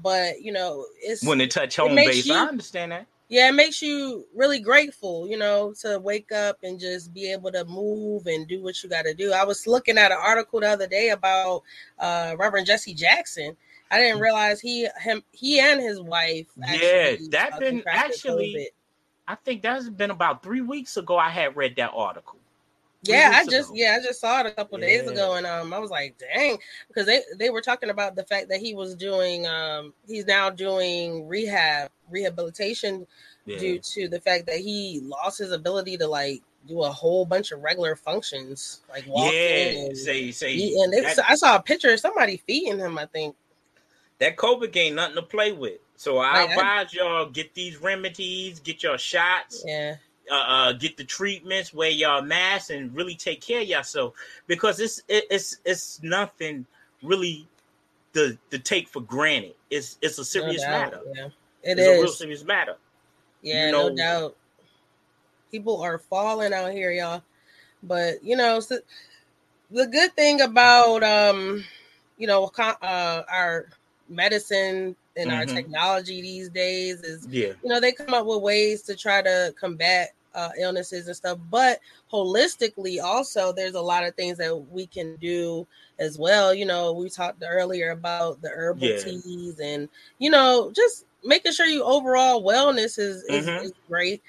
but 0.01 0.41
you 0.41 0.51
know, 0.51 0.85
it's 1.01 1.23
When 1.23 1.37
they 1.37 1.47
touch 1.47 1.75
home 1.75 1.93
makes 1.95 2.17
base, 2.17 2.25
you- 2.27 2.35
I 2.35 2.47
understand 2.47 2.91
that. 2.91 3.05
Yeah, 3.33 3.49
it 3.49 3.55
makes 3.55 3.81
you 3.81 4.27
really 4.35 4.59
grateful, 4.59 5.27
you 5.27 5.39
know, 5.39 5.73
to 5.81 5.97
wake 5.97 6.31
up 6.31 6.59
and 6.61 6.79
just 6.79 7.11
be 7.15 7.31
able 7.31 7.51
to 7.51 7.65
move 7.65 8.27
and 8.27 8.47
do 8.47 8.61
what 8.61 8.83
you 8.83 8.89
got 8.89 9.05
to 9.05 9.15
do. 9.15 9.33
I 9.33 9.43
was 9.43 9.65
looking 9.65 9.97
at 9.97 10.11
an 10.11 10.19
article 10.21 10.59
the 10.59 10.69
other 10.69 10.85
day 10.85 11.09
about 11.09 11.63
uh, 11.97 12.35
Reverend 12.37 12.67
Jesse 12.67 12.93
Jackson. 12.93 13.57
I 13.89 13.97
didn't 13.97 14.21
realize 14.21 14.61
he 14.61 14.87
him 15.01 15.23
he 15.31 15.59
and 15.59 15.81
his 15.81 15.99
wife. 15.99 16.45
Mm. 16.59 16.79
Yeah, 16.79 17.27
that 17.31 17.53
uh, 17.53 17.59
been 17.59 17.83
actually-. 17.87 18.69
I 19.27 19.33
think 19.33 19.63
that's 19.63 19.89
been 19.89 20.11
about 20.11 20.43
three 20.43 20.61
weeks 20.61 20.95
ago. 20.97 21.17
I 21.17 21.31
had 21.31 21.55
read 21.55 21.75
that 21.77 21.89
article. 21.95 22.37
Yeah, 23.03 23.31
I 23.35 23.45
just 23.45 23.69
ago. 23.69 23.75
yeah, 23.77 23.97
I 23.99 24.03
just 24.03 24.19
saw 24.21 24.39
it 24.41 24.45
a 24.45 24.51
couple 24.51 24.77
days 24.77 25.07
ago, 25.07 25.35
and 25.35 25.45
um, 25.45 25.73
I 25.73 25.79
was 25.79 25.91
like, 25.91 26.17
dang, 26.17 26.57
because 26.87 27.05
they 27.05 27.21
they 27.37 27.49
were 27.49 27.61
talking 27.61 27.89
about 27.89 28.15
the 28.15 28.23
fact 28.23 28.49
that 28.49 28.59
he 28.59 28.73
was 28.73 28.95
doing 28.95 29.45
um, 29.47 29.93
he's 30.07 30.25
now 30.25 30.49
doing 30.49 31.27
rehab 31.27 31.89
rehabilitation 32.09 33.05
Yeah. 33.45 33.57
due 33.59 33.79
to 33.79 34.07
the 34.07 34.21
fact 34.21 34.45
that 34.47 34.57
he 34.57 35.01
lost 35.03 35.39
his 35.39 35.51
ability 35.51 35.97
to 35.97 36.07
like 36.07 36.41
do 36.67 36.81
a 36.83 36.89
whole 36.91 37.25
bunch 37.25 37.51
of 37.51 37.61
regular 37.61 37.95
functions, 37.95 38.81
like 38.89 39.05
walking 39.07 39.33
Yeah, 39.37 39.85
and 39.85 39.97
say 39.97 40.31
say 40.31 40.53
eating. 40.53 40.91
They- 40.91 41.01
that, 41.01 41.19
I 41.29 41.35
saw 41.35 41.57
a 41.57 41.61
picture 41.61 41.91
of 41.91 41.99
somebody 41.99 42.37
feeding 42.47 42.79
him. 42.79 42.97
I 42.97 43.05
think. 43.05 43.35
that 44.19 44.37
COVID 44.37 44.73
ain't 44.77 44.95
nothing 44.95 45.15
to 45.15 45.21
play 45.23 45.51
with. 45.51 45.79
So 45.97 46.19
I 46.19 46.43
Like, 46.43 46.49
I- 46.49 46.53
advise 46.53 46.93
y'all 46.93 47.25
get 47.29 47.53
these 47.53 47.77
remedies, 47.77 48.59
get 48.61 48.81
your 48.81 48.97
shots, 48.97 49.63
Yeah, 49.65 49.97
uh, 50.31 50.35
uh, 50.35 50.73
get 50.73 50.97
the 50.97 51.03
treatments, 51.03 51.73
wear 51.73 51.89
y'all 51.89 52.21
masks, 52.21 52.69
and 52.69 52.93
really 52.95 53.15
take 53.15 53.41
care 53.41 53.61
of 53.61 53.67
yourself 53.67 54.13
because 54.47 54.79
it's 54.79 55.01
it, 55.07 55.25
it's 55.29 55.57
it's 55.65 56.01
nothing 56.03 56.65
really 57.01 57.47
to 58.13 58.37
to 58.51 58.59
take 58.59 58.87
for 58.87 59.01
granted. 59.01 59.55
It's 59.69 59.97
it's 60.01 60.17
a 60.17 60.21
no 60.21 60.23
serious 60.23 60.61
doubt, 60.61 60.91
matter. 60.91 60.99
Yeah, 61.13 61.25
it 61.63 61.79
it's 61.79 61.87
a 61.87 62.01
real 62.01 62.07
serious 62.07 62.43
matter. 62.43 62.77
Yeah, 63.41 63.67
you 63.67 63.71
no 63.71 63.95
doubt. 63.95 64.35
People 65.51 65.81
are 65.81 65.99
falling 65.99 66.53
out 66.53 66.71
here, 66.71 66.91
y'all. 66.91 67.21
But 67.83 68.23
you 68.23 68.37
know, 68.37 68.59
so 68.59 68.79
the 69.69 69.87
good 69.87 70.15
thing 70.15 70.41
about 70.41 71.03
um, 71.03 71.63
you 72.17 72.27
know, 72.27 72.51
uh, 72.57 73.23
our 73.29 73.67
medicine 74.07 74.95
and 75.15 75.31
our 75.31 75.45
Mhm. 75.45 75.45
technology 75.45 76.21
these 76.21 76.49
days 76.49 77.01
is 77.03 77.27
Yeah, 77.27 77.53
you 77.63 77.69
know 77.69 77.79
they 77.79 77.91
come 77.91 78.13
up 78.13 78.25
with 78.25 78.41
ways 78.41 78.81
to 78.83 78.95
try 78.95 79.21
to 79.21 79.53
combat 79.59 80.09
uh, 80.33 80.49
illnesses 80.59 81.07
and 81.07 81.15
stuff 81.15 81.37
but 81.49 81.79
holistically 82.11 83.01
also 83.01 83.51
there's 83.53 83.75
a 83.75 83.81
lot 83.81 84.03
of 84.05 84.15
things 84.15 84.37
that 84.37 84.55
we 84.71 84.87
can 84.87 85.15
do 85.17 85.67
as 85.99 86.17
well 86.17 86.53
you 86.53 86.65
know 86.65 86.91
we 86.93 87.09
talked 87.09 87.43
earlier 87.47 87.91
about 87.91 88.41
the 88.41 88.49
herbal 88.49 88.91
Yeah. 88.91 88.95
teas 88.95 89.59
and 89.59 89.89
you 90.19 90.29
know 90.29 90.71
just 90.75 91.05
making 91.23 91.51
sure 91.51 91.65
you 91.65 91.83
overall 91.83 92.43
wellness 92.43 92.97
is 92.99 93.23
is, 93.23 93.51
Mhm. 93.51 93.59
is 93.59 93.73
great 93.87 94.21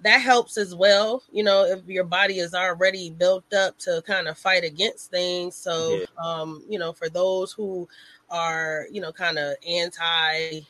that 0.00 0.18
helps 0.20 0.56
as 0.58 0.74
well. 0.74 1.22
You 1.32 1.44
know, 1.44 1.64
if 1.64 1.86
your 1.86 2.04
body 2.04 2.38
is 2.38 2.54
already 2.54 3.10
built 3.10 3.52
up 3.54 3.78
to 3.80 4.02
kind 4.06 4.28
of 4.28 4.38
fight 4.38 4.64
against 4.64 5.10
things. 5.10 5.56
So, 5.56 6.00
Yeah. 6.00 6.06
um, 6.22 6.64
you 6.68 6.78
know, 6.78 6.92
for 6.92 7.08
those 7.08 7.52
who 7.52 7.88
are, 8.34 8.86
you 8.90 9.00
know, 9.00 9.12
kind 9.12 9.38
of 9.38 9.54
anti 9.66 10.60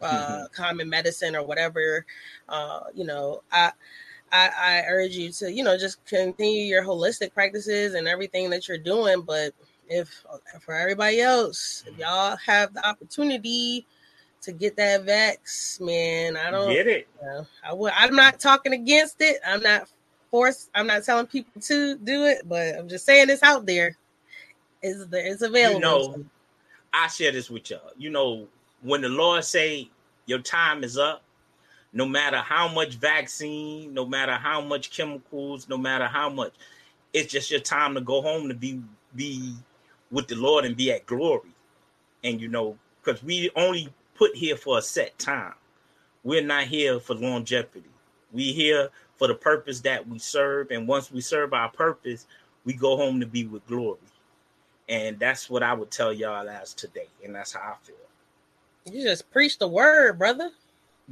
uh, 0.00 0.44
common 0.52 0.88
medicine 0.88 1.36
or 1.36 1.44
whatever, 1.44 2.06
uh, 2.48 2.80
you 2.94 3.04
know, 3.04 3.42
I, 3.52 3.72
I, 4.32 4.50
I 4.58 4.84
urge 4.88 5.12
you 5.12 5.30
to, 5.32 5.52
you 5.52 5.62
know, 5.62 5.76
just 5.76 6.04
continue 6.06 6.64
your 6.64 6.82
holistic 6.82 7.34
practices 7.34 7.94
and 7.94 8.08
everything 8.08 8.48
that 8.50 8.68
you're 8.68 8.78
doing. 8.78 9.22
But 9.22 9.52
if 9.88 10.24
for 10.60 10.74
everybody 10.74 11.20
else, 11.20 11.84
if 11.86 11.98
y'all 11.98 12.36
have 12.36 12.72
the 12.72 12.86
opportunity 12.88 13.86
to 14.42 14.52
get 14.52 14.76
that 14.76 15.04
vax, 15.04 15.80
man, 15.80 16.36
I 16.36 16.50
don't. 16.50 16.72
Get 16.72 16.86
it? 16.86 17.08
Yeah, 17.22 17.42
I 17.62 17.74
would. 17.74 17.92
I'm 17.94 18.14
not 18.14 18.40
talking 18.40 18.72
against 18.72 19.20
it. 19.20 19.40
I'm 19.46 19.62
not 19.62 19.88
forced. 20.30 20.70
I'm 20.74 20.86
not 20.86 21.04
telling 21.04 21.26
people 21.26 21.60
to 21.62 21.96
do 21.96 22.24
it, 22.24 22.42
but 22.48 22.76
I'm 22.78 22.88
just 22.88 23.04
saying 23.04 23.28
it's 23.28 23.42
out 23.42 23.66
there. 23.66 23.96
It's 24.82 25.04
there. 25.06 25.26
It's 25.26 25.42
available. 25.42 25.80
You 25.80 25.80
know, 25.80 26.24
I 26.92 27.08
share 27.08 27.32
this 27.32 27.50
with 27.50 27.70
y'all. 27.70 27.92
You 27.96 28.10
know, 28.10 28.48
when 28.82 29.02
the 29.02 29.08
Lord 29.08 29.44
say 29.44 29.90
your 30.26 30.40
time 30.40 30.84
is 30.84 30.98
up, 30.98 31.22
no 31.92 32.06
matter 32.06 32.38
how 32.38 32.68
much 32.68 32.96
vaccine, 32.96 33.94
no 33.94 34.06
matter 34.06 34.34
how 34.34 34.60
much 34.60 34.90
chemicals, 34.90 35.68
no 35.68 35.76
matter 35.76 36.06
how 36.06 36.28
much, 36.28 36.52
it's 37.12 37.32
just 37.32 37.50
your 37.50 37.60
time 37.60 37.94
to 37.94 38.00
go 38.00 38.22
home 38.22 38.48
to 38.48 38.54
be 38.54 38.80
be 39.16 39.54
with 40.10 40.28
the 40.28 40.36
Lord 40.36 40.64
and 40.64 40.76
be 40.76 40.92
at 40.92 41.06
glory. 41.06 41.50
And 42.22 42.40
you 42.40 42.48
know, 42.48 42.76
because 43.02 43.22
we 43.22 43.50
only 43.56 43.88
put 44.14 44.36
here 44.36 44.56
for 44.56 44.78
a 44.78 44.82
set 44.82 45.18
time. 45.18 45.54
We're 46.22 46.44
not 46.44 46.64
here 46.64 47.00
for 47.00 47.14
longevity. 47.14 47.88
We 48.32 48.52
here 48.52 48.90
for 49.16 49.26
the 49.28 49.34
purpose 49.34 49.80
that 49.80 50.06
we 50.06 50.18
serve. 50.18 50.70
And 50.70 50.86
once 50.86 51.10
we 51.10 51.22
serve 51.22 51.54
our 51.54 51.70
purpose, 51.70 52.26
we 52.64 52.74
go 52.74 52.96
home 52.96 53.18
to 53.20 53.26
be 53.26 53.46
with 53.46 53.66
glory. 53.66 53.98
And 54.90 55.18
that's 55.20 55.48
what 55.48 55.62
I 55.62 55.72
would 55.72 55.90
tell 55.92 56.12
y'all 56.12 56.48
as 56.48 56.74
today. 56.74 57.08
And 57.24 57.34
that's 57.34 57.54
how 57.54 57.60
I 57.60 57.74
feel. 57.86 57.96
you 58.92 59.02
just 59.04 59.30
preach 59.30 59.58
the 59.58 59.68
word, 59.68 60.18
brother. 60.18 60.50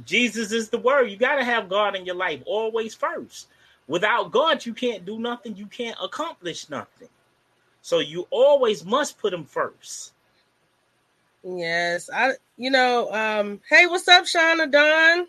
Jesus 0.05 0.51
is 0.51 0.69
the 0.69 0.77
word. 0.77 1.09
You 1.09 1.17
got 1.17 1.37
to 1.37 1.45
have 1.45 1.69
God 1.69 1.95
in 1.95 2.05
your 2.05 2.15
life 2.15 2.41
always 2.45 2.93
first. 2.93 3.47
Without 3.87 4.31
God, 4.31 4.65
you 4.65 4.73
can't 4.73 5.05
do 5.05 5.19
nothing. 5.19 5.55
You 5.55 5.65
can't 5.67 5.97
accomplish 6.03 6.69
nothing. 6.69 7.09
So 7.81 7.99
you 7.99 8.27
always 8.31 8.85
must 8.85 9.17
put 9.17 9.33
him 9.33 9.45
first. 9.45 10.13
Yes, 11.43 12.09
I. 12.13 12.33
You 12.57 12.69
know, 12.71 13.09
um, 13.13 13.61
hey, 13.69 13.87
what's 13.87 14.07
up, 14.09 14.25
Shauna 14.25 14.69
Don? 14.69 15.27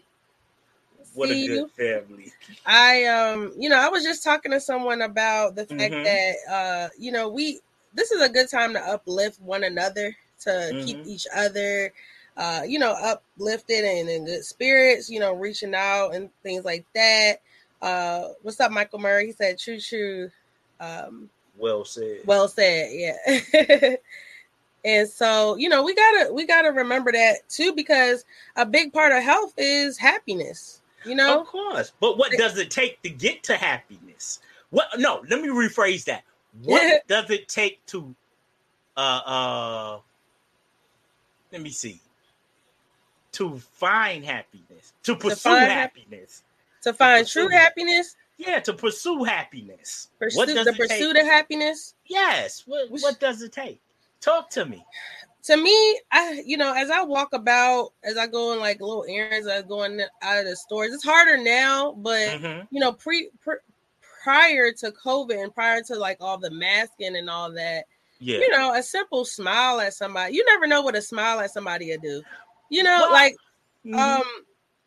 What 1.14 1.30
a 1.30 1.34
good 1.34 1.46
you. 1.50 1.68
family. 1.76 2.32
I 2.66 3.04
um, 3.06 3.52
you 3.56 3.68
know, 3.68 3.78
I 3.78 3.88
was 3.88 4.02
just 4.02 4.24
talking 4.24 4.52
to 4.52 4.60
someone 4.60 5.02
about 5.02 5.54
the 5.54 5.66
fact 5.66 5.92
Mhm. 5.92 6.04
that 6.04 6.34
uh, 6.52 6.88
you 6.98 7.12
know, 7.12 7.28
we 7.28 7.60
this 7.94 8.10
is 8.10 8.22
a 8.22 8.28
good 8.28 8.48
time 8.48 8.72
to 8.74 8.80
uplift 8.80 9.40
one 9.40 9.64
another, 9.64 10.16
to 10.40 10.74
keep 10.84 10.98
Mhm. 10.98 11.06
each 11.06 11.26
other 11.34 11.92
uh, 12.36 12.62
you 12.66 12.78
know, 12.78 12.92
uplifted 12.92 13.84
and 13.84 14.08
in 14.08 14.24
good 14.24 14.42
spirits, 14.44 15.10
you 15.10 15.20
know, 15.20 15.34
reaching 15.34 15.74
out 15.74 16.14
and 16.14 16.30
things 16.42 16.64
like 16.64 16.86
that. 16.94 17.40
Uh 17.82 18.28
what's 18.42 18.60
up, 18.60 18.70
Michael 18.70 18.98
Murray? 18.98 19.26
He 19.26 19.32
said 19.32 19.58
true 19.58 19.78
true. 19.80 20.30
Um 20.80 21.28
Well 21.58 21.84
said. 21.84 22.20
well 22.24 22.48
said, 22.48 22.90
yeah. 22.92 23.96
and 24.84 25.08
so, 25.08 25.56
you 25.56 25.68
know, 25.68 25.82
we 25.82 25.94
gotta 25.94 26.32
we 26.32 26.46
gotta 26.46 26.70
remember 26.72 27.12
that 27.12 27.46
too, 27.48 27.72
because 27.74 28.24
a 28.56 28.64
big 28.64 28.92
part 28.92 29.12
of 29.12 29.22
health 29.22 29.52
is 29.58 29.98
happiness. 29.98 30.80
You 31.04 31.16
know, 31.16 31.40
Of 31.40 31.46
course. 31.46 31.92
But 32.00 32.16
what 32.18 32.32
does 32.32 32.56
it 32.58 32.70
take 32.70 33.02
to 33.02 33.10
get 33.10 33.42
to 33.44 33.56
happiness? 33.56 34.40
What 34.70 34.86
no, 34.98 35.22
let 35.28 35.42
me 35.42 35.48
rephrase 35.48 36.04
that. 36.04 36.24
What 36.62 37.02
does 37.08 37.30
it 37.30 37.48
take 37.48 37.84
to 37.86 38.14
uh 38.96 39.20
uh 39.24 39.98
let 41.52 41.62
me 41.62 41.70
see. 41.70 42.00
To 43.32 43.58
find 43.58 44.24
happiness, 44.24 44.92
to 45.04 45.14
pursue 45.16 45.50
hap- 45.50 45.96
happiness. 45.96 46.42
to 46.82 46.92
find 46.92 47.24
pursue 47.24 47.48
true 47.48 47.48
happiness, 47.56 48.16
Yeah, 48.38 48.58
to 48.60 48.72
pursue 48.72 49.22
happiness. 49.24 50.08
pursue 50.18 50.36
what 50.36 50.48
does 50.48 50.64
the 50.64 50.72
it 50.72 50.76
pursuit 50.76 51.14
take? 51.14 51.22
of 51.22 51.28
happiness. 51.28 51.94
Yes. 52.06 52.64
What, 52.66 52.90
what 52.90 53.20
does 53.20 53.42
it 53.42 53.52
take? 53.52 53.80
Talk 54.20 54.50
to 54.50 54.66
me. 54.66 54.84
To 55.44 55.56
me, 55.56 56.00
I 56.12 56.42
you 56.44 56.56
know, 56.56 56.74
as 56.74 56.90
I 56.90 57.02
walk 57.02 57.32
about, 57.32 57.92
as 58.04 58.16
I 58.18 58.26
go 58.26 58.52
on 58.52 58.58
like 58.58 58.80
little 58.80 59.06
errands, 59.08 59.46
I 59.48 59.62
go 59.62 59.84
in 59.84 60.00
out 60.22 60.38
of 60.40 60.44
the 60.46 60.56
stores. 60.56 60.92
It's 60.92 61.04
harder 61.04 61.36
now, 61.38 61.92
but 61.92 62.28
Mhm. 62.40 62.66
you 62.70 62.80
know, 62.80 62.92
pre, 62.92 63.30
pre 63.40 63.56
prior 64.22 64.72
to 64.72 64.92
COVID 64.92 65.42
and 65.42 65.54
prior 65.54 65.82
to 65.82 65.96
like 65.96 66.18
all 66.20 66.38
the 66.38 66.50
masking 66.50 67.16
and 67.16 67.30
all 67.30 67.50
that, 67.52 67.86
Yeah. 68.18 68.38
you 68.40 68.48
know, 68.50 68.74
a 68.74 68.82
simple 68.82 69.24
smile 69.24 69.80
at 69.80 69.94
somebody. 69.94 70.34
You 70.34 70.44
never 70.46 70.66
know 70.66 70.82
what 70.82 70.96
a 70.96 71.02
smile 71.02 71.40
at 71.40 71.52
somebody 71.52 71.90
will 71.90 71.98
do. 71.98 72.22
You 72.70 72.82
know, 72.82 73.00
Well, 73.02 73.12
like 73.12 73.36
Mhm. 73.84 73.98
um 73.98 74.26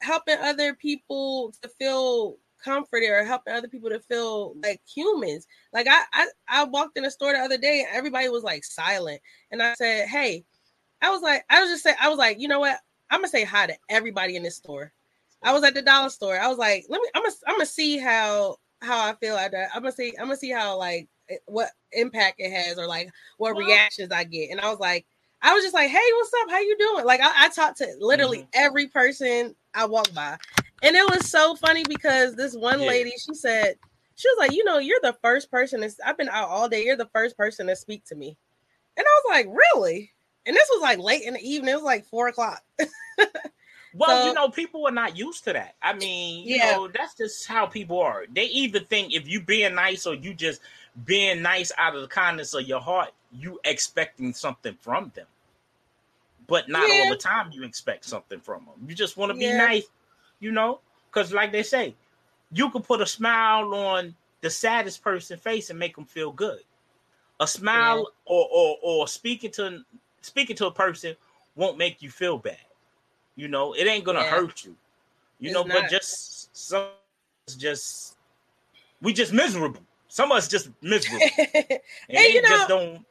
helping 0.02 0.38
other 0.40 0.74
people 0.76 1.54
to 1.62 1.70
feel 1.80 2.38
comforted 2.64 3.10
or 3.10 3.24
helping 3.26 3.54
other 3.54 3.68
people 3.68 3.90
to 3.90 4.00
feel 4.00 4.56
like 4.64 4.82
humans. 4.86 5.48
Like 5.74 5.88
I 5.90 6.04
I, 6.14 6.28
I 6.48 6.64
walked 6.66 6.98
in 6.98 7.06
a 7.06 7.12
store 7.12 7.34
the 7.34 7.40
other 7.40 7.58
day 7.58 7.80
and 7.82 7.96
everybody 7.96 8.30
was 8.30 8.44
like 8.44 8.64
silent. 8.64 9.22
And 9.52 9.62
I 9.62 9.74
said, 9.76 10.08
Hey, 10.08 10.46
I 11.02 11.10
was 11.10 11.22
like, 11.22 11.44
I 11.50 11.62
was 11.62 11.70
just 11.70 11.84
saying, 11.84 11.98
I 12.00 12.10
was 12.10 12.18
like, 12.18 12.40
you 12.40 12.48
know 12.48 12.60
what? 12.60 12.80
I'm 13.10 13.20
gonna 13.20 13.28
say 13.30 13.44
hi 13.44 13.68
to 13.68 13.76
everybody 13.90 14.36
in 14.36 14.44
this 14.44 14.56
store. 14.58 14.94
I 15.42 15.52
was 15.52 15.64
at 15.64 15.74
the 15.74 15.82
dollar 15.82 16.10
store. 16.10 16.40
I 16.40 16.48
was 16.48 16.58
like, 16.58 16.86
let 16.88 17.02
me 17.02 17.10
I'm 17.14 17.24
gonna 17.24 17.36
I'm 17.48 17.56
gonna 17.56 17.66
see 17.66 17.98
how 17.98 18.58
how 18.84 19.00
I 19.08 19.14
feel 19.16 19.36
that. 19.36 19.54
I'm 19.74 19.82
gonna 19.82 19.92
see 19.92 20.14
I'm 20.20 20.26
gonna 20.26 20.38
see 20.38 20.52
how 20.52 20.78
like 20.78 21.08
what 21.46 21.70
impact 21.92 22.36
it 22.40 22.52
has 22.52 22.78
or 22.78 22.88
like 22.88 23.10
what 23.38 23.56
Well- 23.56 23.66
reactions 23.66 24.12
I 24.12 24.24
get. 24.26 24.52
And 24.52 24.60
I 24.60 24.70
was 24.70 24.80
like, 24.80 25.06
I 25.42 25.54
was 25.54 25.64
just 25.64 25.74
like, 25.74 25.90
hey, 25.90 26.00
what's 26.16 26.32
up? 26.44 26.50
How 26.52 26.60
you 26.60 26.78
doing? 26.78 27.06
Like 27.06 27.22
I, 27.22 27.46
I 27.46 27.50
talked 27.50 27.78
to 27.80 27.88
literally 28.00 28.40
Mhm. 28.40 28.48
every 28.54 28.88
person 28.88 29.56
I 29.74 29.86
walked 29.86 30.14
by. 30.14 30.38
And 30.82 30.96
it 30.96 31.10
was 31.10 31.30
so 31.30 31.56
funny 31.56 31.84
because 31.88 32.36
this 32.36 32.56
one 32.56 32.82
Yeah. 32.82 32.88
lady, 32.88 33.12
she 33.12 33.34
said, 33.34 33.76
she 34.16 34.28
was 34.30 34.38
like, 34.38 34.52
you 34.52 34.64
know, 34.64 34.78
you're 34.80 35.00
the 35.02 35.18
first 35.22 35.50
person 35.50 35.82
to, 35.82 35.92
I've 36.06 36.18
been 36.18 36.30
out 36.30 36.50
all 36.50 36.70
day. 36.70 36.84
You're 36.86 36.96
the 36.98 37.10
first 37.14 37.36
person 37.38 37.68
to 37.68 37.76
speak 37.76 38.06
to 38.06 38.16
me. 38.16 38.38
And 38.98 39.06
I 39.08 39.22
was 39.24 39.32
like, 39.38 39.48
really? 39.76 40.12
And 40.46 40.56
this 40.56 40.70
was 40.72 40.82
like 40.82 41.00
late 41.00 41.24
in 41.24 41.34
the 41.34 41.40
evening. 41.42 41.72
It 41.72 41.78
was 41.78 41.84
like 41.84 42.06
four 42.06 42.28
o'clock. 42.28 42.62
Well, 43.94 44.22
So- 44.24 44.28
you 44.28 44.34
know, 44.34 44.50
people 44.50 44.88
are 44.88 44.92
not 44.92 45.16
used 45.18 45.44
to 45.46 45.54
that. 45.54 45.76
I 45.82 45.94
mean, 45.94 46.48
you 46.48 46.56
Yeah. 46.56 46.72
know, 46.72 46.88
that's 46.88 47.16
just 47.16 47.46
how 47.48 47.68
people 47.68 48.00
are. 48.02 48.26
They 48.28 48.46
either 48.46 48.80
think 48.80 49.14
if 49.14 49.28
you 49.28 49.40
being 49.42 49.76
nice 49.76 50.06
or 50.08 50.16
you 50.16 50.34
just 50.34 50.62
being 51.06 51.42
nice 51.42 51.72
out 51.78 51.96
of 51.96 52.02
the 52.02 52.08
kindness 52.08 52.54
of 52.54 52.64
your 52.68 52.80
heart, 52.82 53.14
you 53.32 53.60
expecting 53.64 54.34
something 54.34 54.76
from 54.82 55.12
them. 55.16 55.28
But 56.48 56.70
not 56.70 56.88
Yeah. 56.88 57.04
all 57.04 57.10
the 57.10 57.18
time 57.18 57.52
you 57.52 57.64
expect 57.64 58.06
something 58.06 58.40
from 58.42 58.66
them. 58.66 58.88
You 58.88 58.96
just 58.96 59.16
want 59.16 59.30
to 59.32 59.34
be 59.36 59.46
Yeah. 59.46 59.58
nice, 59.58 59.86
you 60.40 60.52
know? 60.52 60.82
Because 61.10 61.32
like 61.32 61.52
they 61.52 61.64
say, 61.64 61.96
you 62.52 62.70
can 62.70 62.82
put 62.84 63.02
a 63.02 63.06
smile 63.08 63.74
on 63.74 64.16
the 64.42 64.50
saddest 64.50 65.02
person 65.04 65.40
face 65.40 65.70
and 65.70 65.80
make 65.80 65.96
them 65.96 66.06
feel 66.06 66.32
good. 66.32 66.64
A 67.40 67.48
smile 67.48 68.12
or, 68.26 68.48
or 68.52 68.78
or 68.82 69.08
speaking 69.08 69.52
to 69.52 69.84
speaking 70.22 70.56
to 70.58 70.66
a 70.68 70.72
person 70.72 71.16
won't 71.56 71.78
make 71.78 72.02
you 72.02 72.10
feel 72.12 72.38
bad. 72.38 72.58
You 73.36 73.48
know, 73.48 73.74
it 73.74 73.86
ain't 73.88 74.04
gonna 74.04 74.20
Yeah. 74.22 74.30
hurt 74.32 74.64
you. 74.64 74.76
You 75.40 75.50
It's 75.50 75.54
know, 75.54 75.64
but 75.64 75.90
just 75.90 76.56
some 76.56 76.88
just 77.58 78.16
we 79.02 79.14
just 79.14 79.34
miserable. 79.34 79.82
Some 80.08 80.32
of 80.32 80.38
us 80.38 80.48
just 80.48 80.70
miserable. 80.82 81.20
And 81.38 81.82
And 82.10 82.34
you 82.34 82.42
know- 82.42 82.50
just 82.50 82.68
don't 82.68 83.06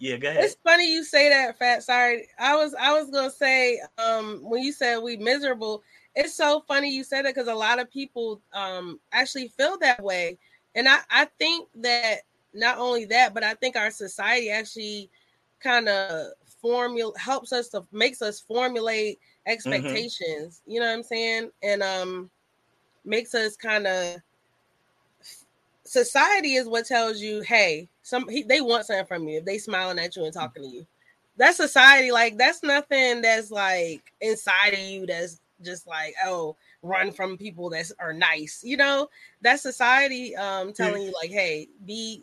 yeah, 0.00 0.16
go 0.16 0.28
ahead. 0.28 0.44
It's 0.44 0.56
funny 0.62 0.92
you 0.92 1.02
say 1.02 1.28
that, 1.28 1.58
Fat. 1.58 1.82
Sorry, 1.82 2.28
I 2.38 2.54
was 2.54 2.74
I 2.74 2.92
was 2.92 3.10
gonna 3.10 3.30
say 3.30 3.80
um 3.98 4.40
when 4.42 4.62
you 4.62 4.72
said 4.72 4.98
we 4.98 5.16
miserable. 5.16 5.82
It's 6.14 6.34
so 6.34 6.64
funny 6.66 6.90
you 6.90 7.04
said 7.04 7.24
that 7.24 7.34
because 7.34 7.48
a 7.48 7.54
lot 7.54 7.78
of 7.78 7.90
people 7.90 8.40
um 8.52 9.00
actually 9.12 9.48
feel 9.48 9.78
that 9.78 10.02
way, 10.02 10.38
and 10.74 10.88
I 10.88 10.98
I 11.10 11.24
think 11.38 11.68
that 11.76 12.18
not 12.54 12.78
only 12.78 13.04
that, 13.06 13.34
but 13.34 13.42
I 13.44 13.54
think 13.54 13.76
our 13.76 13.90
society 13.90 14.50
actually 14.50 15.10
kind 15.60 15.88
of 15.88 16.28
formula 16.60 17.12
helps 17.18 17.52
us 17.52 17.68
to 17.70 17.84
makes 17.92 18.22
us 18.22 18.40
formulate 18.40 19.18
expectations. 19.48 20.62
You 20.66 20.80
know 20.80 20.86
what 20.86 20.92
I'm 20.92 21.02
saying? 21.02 21.50
And 21.62 21.82
um 21.82 22.30
makes 23.04 23.34
us 23.34 23.56
kind 23.56 23.86
of 23.86 24.16
society 25.84 26.54
is 26.54 26.68
what 26.68 26.86
tells 26.86 27.20
you, 27.20 27.40
hey, 27.40 27.88
some 28.02 28.28
he, 28.28 28.42
they 28.42 28.60
want 28.60 28.86
something 28.86 29.06
from 29.06 29.26
you 29.26 29.38
if 29.38 29.44
they 29.44 29.58
smiling 29.58 29.98
at 29.98 30.14
you 30.14 30.24
and 30.24 30.34
talking 30.34 30.62
to 30.62 30.68
you. 30.68 30.86
That's 31.36 31.56
society. 31.56 32.12
Like 32.12 32.36
that's 32.36 32.62
nothing 32.62 33.22
that's 33.22 33.50
like 33.50 34.12
inside 34.20 34.74
of 34.74 34.80
you. 34.80 35.06
That's 35.06 35.40
just 35.62 35.86
like 35.86 36.14
oh, 36.24 36.56
run 36.82 37.10
from 37.10 37.38
people 37.38 37.70
that 37.70 37.90
are 37.98 38.12
nice. 38.12 38.62
You 38.62 38.76
know, 38.76 39.08
that's 39.40 39.62
society 39.62 40.36
um 40.36 40.72
telling 40.72 41.02
you 41.02 41.12
like, 41.20 41.30
hey, 41.30 41.68
be 41.86 42.22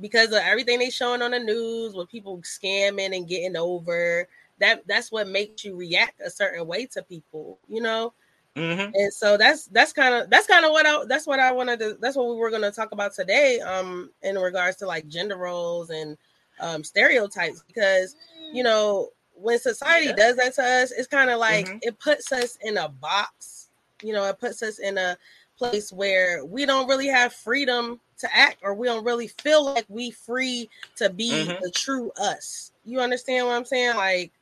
because 0.00 0.28
of 0.28 0.42
everything 0.44 0.78
they 0.78 0.90
showing 0.90 1.22
on 1.22 1.32
the 1.32 1.38
news 1.38 1.94
with 1.94 2.10
people 2.10 2.38
scamming 2.38 3.16
and 3.16 3.28
getting 3.28 3.56
over. 3.56 4.28
That 4.60 4.86
that's 4.86 5.12
what 5.12 5.28
makes 5.28 5.64
you 5.64 5.76
react 5.76 6.20
a 6.20 6.30
certain 6.30 6.66
way 6.66 6.86
to 6.86 7.02
people. 7.02 7.60
You 7.68 7.82
know, 7.82 8.14
Mhm. 8.56 8.94
and 8.94 9.12
so 9.12 9.36
that's 9.36 9.66
that's 9.66 9.92
kind 9.92 10.14
of 10.14 10.30
that's 10.30 10.46
kind 10.46 10.64
of 10.64 10.72
what 10.72 10.86
I 10.86 11.04
that's 11.06 11.26
what 11.26 11.40
I 11.40 11.52
wanted 11.52 11.78
to 11.80 11.98
that's 12.00 12.16
what 12.16 12.28
we 12.28 12.36
were 12.36 12.50
going 12.50 12.62
to 12.62 12.72
talk 12.72 12.92
about 12.92 13.14
today 13.14 13.60
um 13.60 14.12
in 14.22 14.36
regards 14.38 14.78
to 14.78 14.86
like 14.86 15.08
gender 15.08 15.36
roles 15.36 15.90
and 15.90 16.16
um 16.60 16.82
stereotypes 16.84 17.62
because 17.62 18.16
you 18.52 18.62
know 18.62 19.10
when 19.34 19.58
society 19.58 20.12
Yeah. 20.12 20.14
does 20.14 20.36
that 20.36 20.54
to 20.54 20.62
us 20.62 20.90
it's 20.90 21.06
kind 21.06 21.30
of 21.30 21.38
like 21.38 21.70
Mhm. 21.70 21.80
it 21.80 21.98
puts 22.00 22.32
us 22.32 22.56
in 22.62 22.76
a 22.76 22.88
box 22.88 23.70
you 24.02 24.12
know 24.12 24.24
it 24.24 24.38
puts 24.40 24.62
us 24.62 24.78
in 24.78 24.98
a 24.98 25.16
place 25.56 25.92
where 25.92 26.44
we 26.44 26.64
don't 26.64 26.88
really 26.88 27.08
have 27.08 27.32
freedom 27.32 28.00
to 28.16 28.34
act 28.34 28.58
or 28.62 28.74
we 28.74 28.86
don't 28.86 29.04
really 29.04 29.28
feel 29.28 29.64
like 29.64 29.84
we 29.88 30.10
free 30.10 30.68
to 30.96 31.10
be 31.10 31.52
Mhm. 31.52 31.60
the 31.60 31.70
true 31.70 32.10
us 32.20 32.72
you 32.84 33.00
understand 33.00 33.46
what 33.46 33.54
i'm 33.54 33.64
saying 33.64 33.96
like 33.96 34.32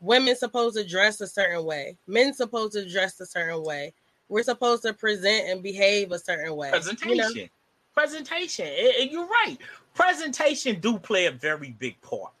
women 0.00 0.36
supposed 0.36 0.76
to 0.76 0.86
dress 0.86 1.20
a 1.20 1.26
certain 1.26 1.64
way. 1.64 1.96
Men 2.06 2.34
supposed 2.34 2.72
to 2.74 2.88
dress 2.88 3.18
a 3.20 3.26
certain 3.26 3.62
way. 3.62 3.92
We're 4.28 4.42
supposed 4.42 4.82
to 4.82 4.92
present 4.92 5.48
and 5.48 5.62
behave 5.62 6.12
a 6.12 6.18
certain 6.18 6.54
way 6.56 6.70
presentation 6.70 7.36
you 7.36 7.42
know? 7.42 7.48
presentation. 7.94 8.66
Eh, 8.66 9.08
you're 9.10 9.26
right. 9.26 9.56
Presentation 9.94 10.80
do 10.80 10.98
play 10.98 11.26
a 11.26 11.30
very 11.30 11.70
big 11.78 12.00
part. 12.02 12.32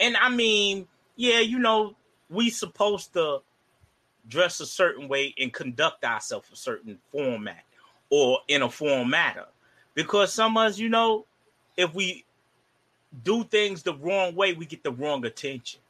And 0.00 0.16
i 0.16 0.28
mean 0.28 0.86
yeah 1.16 1.40
you 1.40 1.58
know 1.58 1.94
we 2.30 2.50
supposed 2.50 3.12
to 3.12 3.40
dress 4.28 4.60
a 4.60 4.66
certain 4.66 5.08
way 5.08 5.34
and 5.38 5.52
conduct 5.52 6.04
ourselves 6.04 6.48
a 6.52 6.56
certain 6.56 6.98
format 7.12 7.64
or 8.10 8.38
in 8.48 8.62
a 8.62 8.70
form 8.70 9.10
matter 9.10 9.46
because 9.94 10.32
some 10.32 10.56
of 10.56 10.66
us 10.66 10.78
you 10.78 10.88
know 10.88 11.26
if 11.76 11.94
we 11.94 12.24
do 13.22 13.44
things 13.44 13.82
the 13.82 13.94
wrong 13.94 14.34
way 14.34 14.52
we 14.54 14.66
get 14.66 14.82
the 14.82 14.92
wrong 14.92 15.24
attention 15.24 15.80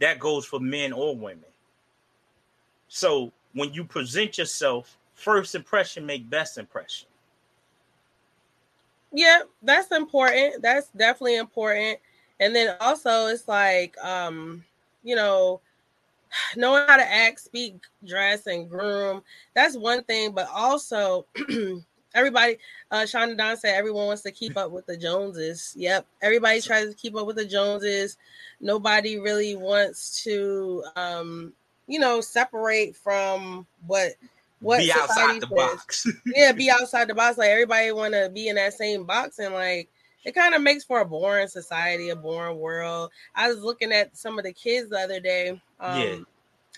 that 0.00 0.18
goes 0.18 0.44
for 0.44 0.60
men 0.60 0.92
or 0.92 1.16
women. 1.16 1.44
So 2.88 3.32
when 3.52 3.72
you 3.72 3.84
present 3.84 4.38
yourself 4.38 4.96
first 5.14 5.54
impression 5.54 6.06
make 6.06 6.28
best 6.30 6.58
impression. 6.58 7.08
Yeah 9.12 9.40
that's 9.62 9.90
important. 9.92 10.62
That's 10.62 10.88
definitely 10.90 11.36
important. 11.36 11.98
And 12.40 12.54
then 12.54 12.76
also 12.80 13.26
it's 13.26 13.48
like 13.48 13.96
um 14.02 14.64
you 15.02 15.16
know 15.16 15.60
knowing 16.56 16.86
how 16.86 16.96
to 16.96 17.12
act 17.12 17.40
speak 17.40 17.76
dress 18.06 18.46
and 18.46 18.68
groom 18.68 19.22
that's 19.54 19.76
one 19.76 20.02
thing 20.04 20.32
but 20.32 20.48
also 20.54 21.26
everybody 22.14 22.58
uh 22.90 23.02
Shonda 23.02 23.36
Don 23.36 23.56
said 23.56 23.74
everyone 23.74 24.06
wants 24.06 24.22
to 24.22 24.30
keep 24.30 24.56
up 24.56 24.70
with 24.70 24.86
the 24.86 24.96
joneses 24.96 25.74
yep 25.76 26.06
everybody 26.22 26.60
tries 26.60 26.88
to 26.88 26.94
keep 26.94 27.14
up 27.16 27.26
with 27.26 27.36
the 27.36 27.44
joneses 27.44 28.16
nobody 28.60 29.18
really 29.18 29.56
wants 29.56 30.22
to 30.24 30.82
um 30.96 31.52
you 31.86 31.98
know 31.98 32.20
separate 32.20 32.96
from 32.96 33.66
what 33.86 34.12
what 34.60 34.78
be 34.78 34.92
outside 34.92 35.08
society 35.08 35.38
the 35.40 35.46
says 35.46 35.54
box. 35.56 36.06
yeah, 36.26 36.52
be 36.52 36.70
outside 36.70 37.08
the 37.08 37.14
box. 37.14 37.38
Like 37.38 37.50
everybody 37.50 37.92
want 37.92 38.14
to 38.14 38.30
be 38.32 38.48
in 38.48 38.56
that 38.56 38.74
same 38.74 39.04
box, 39.04 39.38
and 39.38 39.54
like 39.54 39.88
it 40.24 40.34
kind 40.34 40.54
of 40.54 40.62
makes 40.62 40.84
for 40.84 41.00
a 41.00 41.04
boring 41.04 41.48
society, 41.48 42.10
a 42.10 42.16
boring 42.16 42.58
world. 42.58 43.10
I 43.34 43.48
was 43.48 43.62
looking 43.62 43.92
at 43.92 44.16
some 44.16 44.38
of 44.38 44.44
the 44.44 44.52
kids 44.52 44.90
the 44.90 44.98
other 44.98 45.20
day, 45.20 45.50
um, 45.80 45.96
Yeah. 45.96 46.16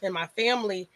in 0.03 0.13
my 0.13 0.27
family, 0.29 0.89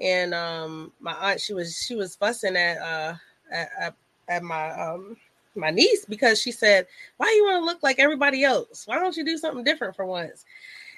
and 0.00 0.34
um, 0.34 0.92
my 1.00 1.12
aunt 1.12 1.40
she 1.40 1.54
was 1.54 1.76
she 1.86 1.94
was 1.94 2.16
fussing 2.16 2.56
at 2.56 2.78
uh 2.78 3.14
at, 3.52 3.70
at, 3.78 3.94
at 4.28 4.42
my 4.42 4.70
um 4.70 5.16
my 5.54 5.70
niece 5.70 6.04
because 6.04 6.40
she 6.40 6.52
said, 6.52 6.86
"Why 7.18 7.32
you 7.36 7.44
want 7.44 7.60
to 7.60 7.64
look 7.64 7.82
like 7.82 7.98
everybody 7.98 8.44
else? 8.44 8.86
Why 8.86 8.98
don't 8.98 9.16
you 9.16 9.24
do 9.24 9.36
something 9.36 9.64
different 9.64 9.96
for 9.96 10.06
once?" 10.06 10.44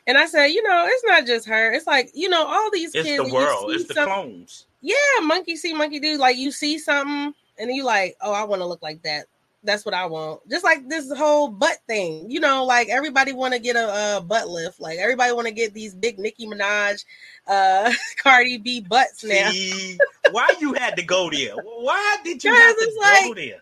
And 0.07 0.19
I 0.19 0.27
said, 0.27 0.47
"You 0.47 0.63
know, 0.63 0.87
it's 0.89 1.05
not 1.05 1.27
just 1.27 1.49
her. 1.49 1.73
It's 1.73 1.87
like 1.87 2.11
you 2.15 2.29
know 2.29 2.47
all 2.47 2.71
these 2.71 2.93
kids. 2.93 3.09
it's 3.09 3.19
kids. 3.19 3.29
the 3.29 3.35
world. 3.35 3.73
It's 3.73 3.89
the 3.89 3.95
clones. 4.05 4.67
yeah, 4.81 4.95
monkey 5.23 5.57
see, 5.57 5.75
monkey 5.75 5.99
do. 5.99 6.19
Like 6.19 6.37
you 6.37 6.51
see 6.51 6.79
something, 6.79 7.35
and 7.59 7.75
you 7.75 7.85
like, 7.85 8.17
oh, 8.21 8.33
I 8.33 8.45
want 8.45 8.63
to 8.63 8.67
look 8.67 8.83
like 8.83 9.03
that. 9.03 9.27
That's 9.65 9.85
what 9.85 9.95
I 9.95 10.07
want. 10.07 10.49
Just 10.51 10.63
like 10.65 10.89
this 10.89 11.11
whole 11.17 11.49
butt 11.49 11.79
thing, 11.87 12.31
you 12.31 12.39
know, 12.39 12.65
like 12.65 12.89
everybody 12.91 13.33
want 13.33 13.55
to 13.55 13.59
get 13.61 13.77
a, 13.77 14.17
a 14.19 14.21
butt 14.21 14.49
lift. 14.49 14.79
Like 14.79 14.99
everybody 14.99 15.33
want 15.33 15.49
to 15.49 15.55
get 15.55 15.73
these 15.75 15.95
big 15.95 16.19
Nicki 16.19 16.47
Minaj, 16.47 17.05
uh, 17.47 17.91
Cardi 18.23 18.59
B 18.59 18.81
butts 18.81 19.25
now. 19.25 19.51
See, 19.51 19.99
why 20.31 20.49
you 20.61 20.75
had 20.75 20.97
to 20.97 21.03
go 21.03 21.31
there? 21.31 21.55
Why 21.57 22.17
did 22.25 22.45
you 22.45 22.53
have 22.55 22.77
to 22.77 22.83
it's 22.85 22.95
go 22.95 23.01
like- 23.29 23.37
there? 23.37 23.61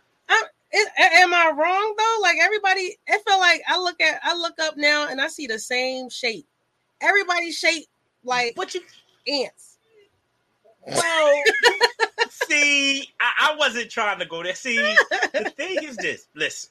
Is, 0.74 0.87
a- 0.98 1.18
am 1.20 1.35
I 1.35 1.53
wrong 1.55 1.94
though? 1.98 2.18
Like 2.22 2.38
everybody, 2.40 2.96
it 3.07 3.22
felt 3.27 3.40
like 3.40 3.61
I 3.68 3.79
look 3.79 4.00
at, 4.00 4.20
I 4.24 4.35
look 4.35 4.59
up 4.59 4.77
now 4.79 5.07
and 5.09 5.20
I 5.20 5.29
see 5.29 5.46
the 5.46 5.59
same 5.59 6.09
shape. 6.09 6.46
Everybody's 7.03 7.59
shape 7.59 7.87
like 8.24 8.57
What 8.57 8.74
you? 8.74 8.81
ants. 9.29 9.71
Well, 10.87 11.42
see, 12.31 13.03
I, 13.21 13.53
I 13.53 13.57
wasn't 13.57 13.90
trying 13.90 14.18
to 14.18 14.27
go 14.27 14.42
there. 14.42 14.55
See, 14.55 14.77
the 14.79 15.53
thing 15.57 15.79
is 15.83 15.97
this. 15.97 16.29
Listen, 16.35 16.71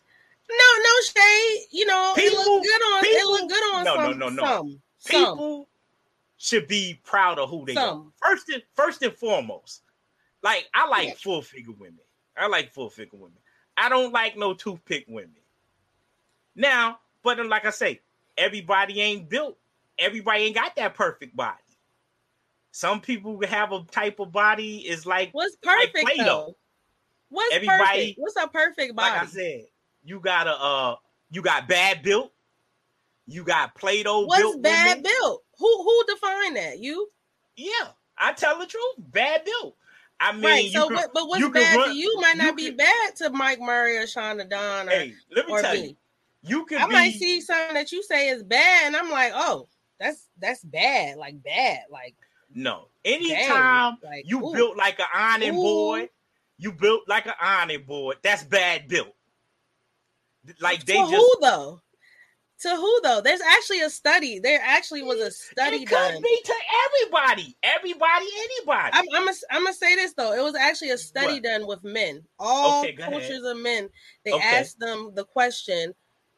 No, 0.49 0.83
no 0.83 0.89
shade. 1.21 1.65
You 1.71 1.85
know, 1.85 2.13
it 2.17 2.29
People- 2.29 2.43
look 2.45 2.63
good 2.63 2.81
on. 2.81 3.03
it 3.05 3.07
people- 3.17 3.31
look 3.31 3.49
good 3.49 3.75
on 3.75 3.83
no, 3.85 3.95
no, 3.95 4.09
some. 4.11 4.19
no, 4.19 4.29
no. 4.29 4.43
Some. 4.45 4.81
Some. 4.99 5.25
people 5.25 5.67
should 6.37 6.67
be 6.67 6.99
proud 7.03 7.39
of 7.39 7.49
who 7.49 7.65
they 7.65 7.75
are. 7.75 8.03
First 8.21 8.49
and 8.49 8.63
first 8.73 9.01
and 9.03 9.13
foremost, 9.13 9.83
like 10.43 10.67
I 10.73 10.87
like 10.87 11.07
Yeah. 11.09 11.13
full 11.15 11.41
figure 11.41 11.73
women. 11.77 11.99
I 12.37 12.47
like 12.47 12.73
full 12.73 12.89
figure 12.89 13.17
women. 13.19 13.37
I 13.77 13.89
don't 13.89 14.11
like 14.11 14.37
no 14.37 14.53
toothpick 14.53 15.05
women. 15.07 15.35
Now, 16.55 16.99
but 17.23 17.39
uh, 17.39 17.45
like 17.45 17.65
I 17.65 17.69
say, 17.69 18.01
everybody 18.37 18.99
ain't 19.01 19.29
built. 19.29 19.57
Everybody 19.97 20.43
ain't 20.43 20.55
got 20.55 20.75
that 20.75 20.95
perfect 20.95 21.35
body. 21.35 21.60
Some 22.71 23.01
people 23.01 23.39
have 23.47 23.71
a 23.73 23.83
type 23.91 24.19
of 24.19 24.31
body 24.31 24.77
is 24.87 25.05
like 25.05 25.29
What's 25.33 25.57
like 25.65 25.77
perfect 25.93 26.05
Play-Doh. 26.05 26.23
though? 26.25 26.55
What's 27.29 27.53
Everybody- 27.55 27.79
perfect? 27.79 28.19
What's 28.19 28.35
a 28.37 28.47
perfect 28.47 28.95
body? 28.95 29.11
like 29.11 29.21
I 29.21 29.25
said, 29.25 29.65
you 30.03 30.19
got 30.19 30.47
a 30.47 30.55
uh 30.55 30.95
you 31.29 31.41
got 31.41 31.67
bad 31.67 32.01
built, 32.03 32.31
you 33.27 33.43
got 33.43 33.75
Play-Doh 33.75 34.25
What's 34.25 34.41
built 34.41 34.61
bad 34.61 34.97
women. 34.97 35.03
built? 35.19 35.43
Who 35.59 35.83
who 35.83 36.03
defined 36.13 36.55
that? 36.57 36.79
You 36.79 37.09
Yeah, 37.55 37.89
I 38.17 38.33
tell 38.33 38.57
the 38.59 38.65
truth. 38.65 38.95
Bad 38.97 39.45
built. 39.45 39.75
I 40.19 40.33
mean, 40.33 40.43
right? 40.43 40.63
you 40.65 40.71
So, 40.71 40.87
could- 40.87 40.95
what, 40.97 41.13
but 41.13 41.27
what's 41.27 41.49
bad 41.49 41.75
run- 41.77 41.89
to 41.89 41.95
you 41.95 42.15
might 42.21 42.37
not 42.37 42.47
you 42.47 42.53
be 42.55 42.65
could- 42.67 42.77
bad 42.77 43.15
to 43.17 43.29
Mike 43.31 43.59
Murray 43.59 43.97
or 43.97 44.03
Shonda 44.03 44.47
Don 44.49 44.87
or, 44.87 44.91
hey, 44.91 45.13
let 45.35 45.47
me 45.47 45.61
tell 45.61 45.73
me. 45.73 45.97
you, 46.43 46.57
you 46.59 46.65
could 46.65 46.77
I 46.79 46.85
be. 46.87 46.93
might 46.93 47.13
see 47.15 47.41
something 47.41 47.73
that 47.73 47.91
you 47.91 48.03
say 48.03 48.29
is 48.29 48.43
bad, 48.43 48.87
and 48.87 48.95
I'm 48.95 49.09
like, 49.09 49.31
oh, 49.35 49.67
that's 49.99 50.27
that's 50.39 50.63
bad, 50.63 51.17
like 51.17 51.41
bad, 51.43 51.81
like 51.89 52.15
no. 52.55 52.87
dang, 53.03 53.13
Anytime 53.13 53.97
like 54.03 54.25
you 54.27 54.45
ooh. 54.45 54.53
built 54.53 54.77
like 54.77 54.99
an 54.99 55.07
ironing 55.13 55.55
Ooh. 55.55 55.61
board, 55.61 56.09
you 56.57 56.71
built 56.71 57.01
like 57.07 57.25
an 57.25 57.33
ironing 57.39 57.83
board. 57.83 58.17
That's 58.23 58.43
bad 58.43 58.87
built. 58.87 59.13
Like 60.59 60.85
they 60.85 60.95
to 60.95 60.99
just. 61.01 61.11
who 61.15 61.35
though? 61.41 61.81
To 62.61 62.69
who 62.75 62.99
though? 63.03 63.21
There's 63.21 63.41
actually 63.41 63.81
a 63.81 63.89
study. 63.89 64.39
There 64.39 64.59
actually 64.63 65.01
was 65.01 65.19
a 65.19 65.31
study 65.31 65.77
it 65.77 65.87
could 65.87 65.95
done. 65.95 66.21
be 66.21 66.41
to 66.45 66.53
everybody, 66.85 67.57
everybody, 67.63 68.25
anybody. 68.37 68.91
I'm 68.93 69.05
I'm 69.15 69.25
gonna 69.25 69.37
I'm 69.49 69.63
gonna 69.63 69.73
say 69.73 69.95
this 69.95 70.13
though. 70.13 70.33
It 70.33 70.43
was 70.43 70.55
actually 70.55 70.91
a 70.91 70.97
study 70.97 71.35
What? 71.35 71.43
done 71.43 71.67
with 71.67 71.83
men. 71.83 72.23
All 72.39 72.81
Okay, 72.83 72.91
go 72.91 73.03
ahead. 73.03 73.13
cultures 73.13 73.43
of 73.43 73.57
men. 73.57 73.89
They 74.25 74.31
Okay. 74.33 74.57
asked 74.59 74.79
them 74.79 75.11
the 75.15 75.23
question. 75.25 75.93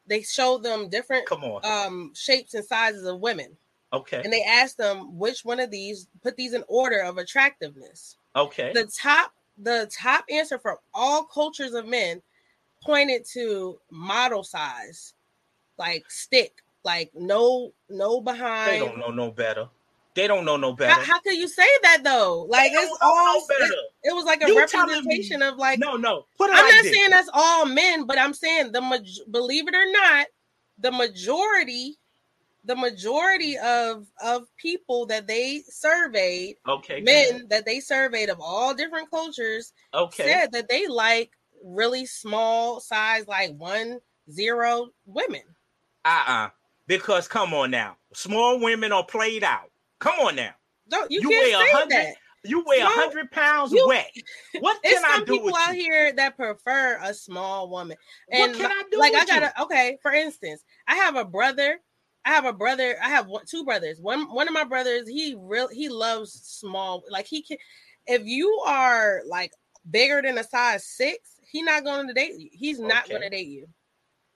They 0.06 0.22
showed 0.22 0.62
them 0.62 0.88
different 0.88 1.26
Come 1.26 1.44
on. 1.44 1.64
um 1.64 2.12
shapes 2.14 2.54
and 2.54 2.64
sizes 2.64 3.06
of 3.06 3.20
women, 3.20 3.56
okay. 3.94 4.22
and 4.22 4.32
they 4.32 4.42
asked 4.42 4.76
them 4.76 5.18
which 5.18 5.44
one 5.44 5.60
of 5.60 5.70
these 5.70 6.08
put 6.22 6.36
these 6.36 6.54
in 6.54 6.64
order 6.68 7.00
of 7.00 7.18
attractiveness. 7.18 8.16
Okay. 8.36 8.72
The 8.72 8.86
top 8.86 9.32
the 9.58 9.90
top 9.96 10.24
answer 10.30 10.58
for 10.58 10.78
all 10.92 11.24
cultures 11.24 11.74
of 11.74 11.86
men 11.86 12.20
pointed 12.82 13.24
to 13.32 13.78
model 13.90 14.42
size, 14.42 15.14
like 15.78 16.04
stick, 16.08 16.52
like 16.84 17.10
no 17.14 17.72
no 17.88 18.20
behind. 18.20 18.72
they 18.72 18.78
don't 18.78 18.98
know 18.98 19.10
no 19.10 19.30
better. 19.30 19.68
They 20.14 20.28
don't 20.28 20.44
know 20.44 20.56
no 20.56 20.72
better. 20.72 20.92
How, 20.92 21.14
how 21.14 21.20
could 21.20 21.34
you 21.34 21.48
say 21.48 21.66
that 21.82 22.02
though? 22.04 22.46
Like 22.48 22.70
it's 22.72 22.98
all 23.02 23.40
no 23.40 23.42
better. 23.48 23.74
it 24.04 24.14
was 24.14 24.24
like 24.24 24.42
a 24.42 24.46
You 24.46 24.56
representation 24.56 25.42
of 25.42 25.56
like 25.56 25.80
no, 25.80 25.96
no. 25.96 26.26
Put 26.38 26.50
it 26.50 26.56
I'm 26.56 26.68
not 26.68 26.84
saying 26.84 27.10
that's 27.10 27.30
all 27.32 27.66
men, 27.66 28.06
but 28.06 28.18
I'm 28.18 28.34
saying 28.34 28.72
the 28.72 29.04
believe 29.30 29.66
it 29.66 29.74
or 29.74 29.90
not, 29.90 30.26
the 30.78 30.92
majority, 30.92 31.98
the 32.64 32.76
majority 32.76 33.58
of 33.58 34.06
of 34.22 34.44
people 34.56 35.06
that 35.06 35.26
they 35.26 35.62
surveyed, 35.68 36.56
Okay. 36.68 37.00
men 37.00 37.46
that 37.50 37.64
they 37.66 37.80
surveyed 37.80 38.28
of 38.30 38.40
all 38.40 38.74
different 38.74 39.10
cultures, 39.10 39.72
Okay. 39.92 40.24
said 40.24 40.52
that 40.52 40.68
they 40.68 40.86
like 40.86 41.30
really 41.62 42.06
small 42.06 42.80
size, 42.80 43.26
like 43.28 43.54
one 43.56 44.00
zero 44.30 44.88
women. 45.06 45.42
Uh-uh. 46.04 46.50
Because 46.86 47.28
come 47.28 47.54
on 47.54 47.70
now. 47.70 47.96
Small 48.14 48.58
women 48.60 48.92
are 48.92 49.04
played 49.04 49.42
out. 49.44 49.70
Come 50.00 50.18
on 50.20 50.36
now. 50.36 50.54
Don't 50.88 51.10
you, 51.10 51.20
You 51.22 51.28
can't 51.30 51.44
weigh 51.44 51.52
a 51.52 51.58
say 51.58 51.70
hundred- 51.72 51.90
that. 51.92 52.14
You 52.46 52.62
weigh 52.66 52.80
a 52.80 52.84
hundred 52.86 53.30
pounds 53.30 53.72
you- 53.72 53.86
wet. 53.88 54.10
What 54.60 54.82
can 54.84 55.02
I 55.02 55.20
do 55.20 55.32
people 55.32 55.46
with 55.46 55.54
out 55.56 55.74
you? 55.74 55.80
here 55.82 56.12
that 56.12 56.36
prefer 56.36 56.98
a 57.02 57.14
small 57.14 57.70
woman. 57.70 57.96
What 58.28 58.50
And 58.50 58.58
can 58.58 58.70
I 58.70 58.82
do 58.90 58.98
like 58.98 59.14
I 59.14 59.20
you? 59.20 59.26
gotta 59.26 59.62
okay, 59.62 59.96
for 60.02 60.12
instance, 60.12 60.62
I 60.86 60.96
have 60.96 61.16
a 61.16 61.24
brother. 61.24 61.80
I 62.24 62.30
have 62.30 62.44
a 62.46 62.52
brother. 62.52 62.96
I 63.02 63.08
have 63.10 63.26
one, 63.26 63.44
two 63.46 63.64
brothers. 63.64 64.00
One 64.00 64.32
one 64.32 64.48
of 64.48 64.54
my 64.54 64.64
brothers, 64.64 65.08
he 65.08 65.36
real 65.38 65.68
he 65.68 65.88
loves 65.88 66.32
small. 66.32 67.02
Like 67.10 67.26
he 67.26 67.42
can 67.42 67.58
if 68.06 68.24
you 68.24 68.62
are 68.66 69.22
like 69.26 69.52
bigger 69.90 70.22
than 70.22 70.38
a 70.38 70.44
size 70.44 70.86
six, 70.86 71.36
he's 71.50 71.64
not 71.64 71.84
going 71.84 72.06
to 72.08 72.14
date 72.14 72.38
you. 72.38 72.48
He's 72.52 72.78
not 72.78 73.04
Okay. 73.04 73.10
going 73.10 73.22
to 73.22 73.30
date 73.30 73.48
you. 73.48 73.66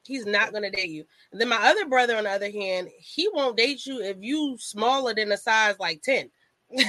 He's 0.04 0.24
not 0.26 0.52
going 0.52 0.62
to 0.62 0.70
date 0.70 0.88
you. 0.88 1.04
And 1.32 1.40
then 1.40 1.48
my 1.48 1.58
other 1.68 1.86
brother, 1.86 2.16
on 2.16 2.24
the 2.24 2.30
other 2.30 2.50
hand, 2.50 2.88
he 2.98 3.28
won't 3.32 3.56
date 3.58 3.84
you 3.84 4.00
if 4.00 4.16
you 4.20 4.56
smaller 4.58 5.14
than 5.14 5.30
a 5.32 5.36
size 5.36 5.76
like 5.78 6.02
ten. 6.02 6.30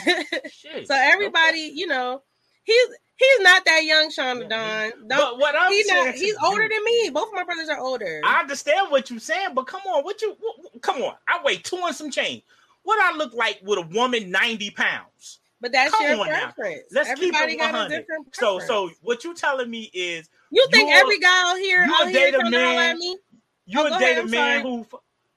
So 0.86 0.96
everybody, 0.96 1.72
you 1.74 1.88
know, 1.88 2.22
he's 2.64 2.88
he's 3.20 3.40
not 3.42 3.64
that 3.66 3.84
young, 3.84 4.12
Yeah. 4.18 4.48
Don. 4.48 5.08
But 5.08 5.38
what 5.38 5.56
I'm 5.56 5.72
he 5.72 5.84
saying, 5.84 6.06
not, 6.08 6.16
he's 6.16 6.36
older 6.44 6.68
than 6.68 6.84
me. 6.84 7.10
Both 7.14 7.28
of 7.28 7.34
my 7.36 7.44
brothers 7.44 7.70
are 7.70 7.80
older. 7.80 8.22
I 8.26 8.40
understand 8.40 8.90
what 8.90 9.10
you're 9.10 9.20
saying, 9.20 9.50
but 9.54 9.68
come 9.68 9.82
on, 9.88 10.04
what 10.04 10.22
you 10.22 10.36
what- 10.40 10.82
come 10.82 11.02
on? 11.04 11.16
I 11.28 11.40
weigh 11.44 11.58
two 11.58 11.78
and 11.84 11.96
some 11.96 12.10
change. 12.10 12.44
What 12.84 13.00
I 13.02 13.16
look 13.18 13.34
like 13.34 13.60
with 13.64 13.78
a 13.78 13.84
woman 13.84 14.32
90 14.32 14.72
pounds? 14.72 15.40
but 15.62 15.74
that's 15.74 15.94
come 15.94 16.08
your 16.08 16.22
on 16.22 16.28
now. 16.28 16.40
preference. 16.54 16.84
Let's 16.90 17.20
keep 17.20 17.34
it 17.36 17.58
100. 17.60 17.90
different 17.90 18.34
So, 18.34 18.60
preference. 18.60 18.68
so 18.68 18.90
what 19.02 19.26
you 19.26 19.34
telling 19.36 19.70
me 19.70 19.92
is 19.94 20.30
you 20.52 20.66
think 20.72 20.90
every 20.90 21.20
guy 21.20 21.52
out 21.52 21.58
here 21.58 21.84
you 21.86 21.94
out 21.94 22.08
a 22.08 22.10
here 22.10 22.32
date 22.32 22.36
a 22.36 22.42
holler 22.42 22.50
man- 22.52 22.98
me? 22.98 23.18
Oh, 23.20 23.40
you 23.66 23.80
Oh, 23.82 23.86
a 23.88 23.90
date 24.00 24.12
ahead, 24.14 24.18
a 24.26 24.28
man 24.30 24.62
sorry. 24.64 24.64
who 24.64 24.88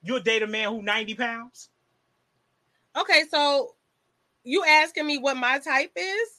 you 0.01 0.15
a 0.15 0.19
date 0.21 0.41
a 0.43 0.47
man 0.47 0.69
who 0.69 0.81
90 0.81 1.15
pounds? 1.15 1.69
Okay, 2.97 3.23
so 3.29 3.75
you 4.45 4.63
asking 4.63 5.05
me 5.07 5.17
what 5.17 5.35
my 5.35 5.59
type 5.59 5.91
is? 5.97 6.29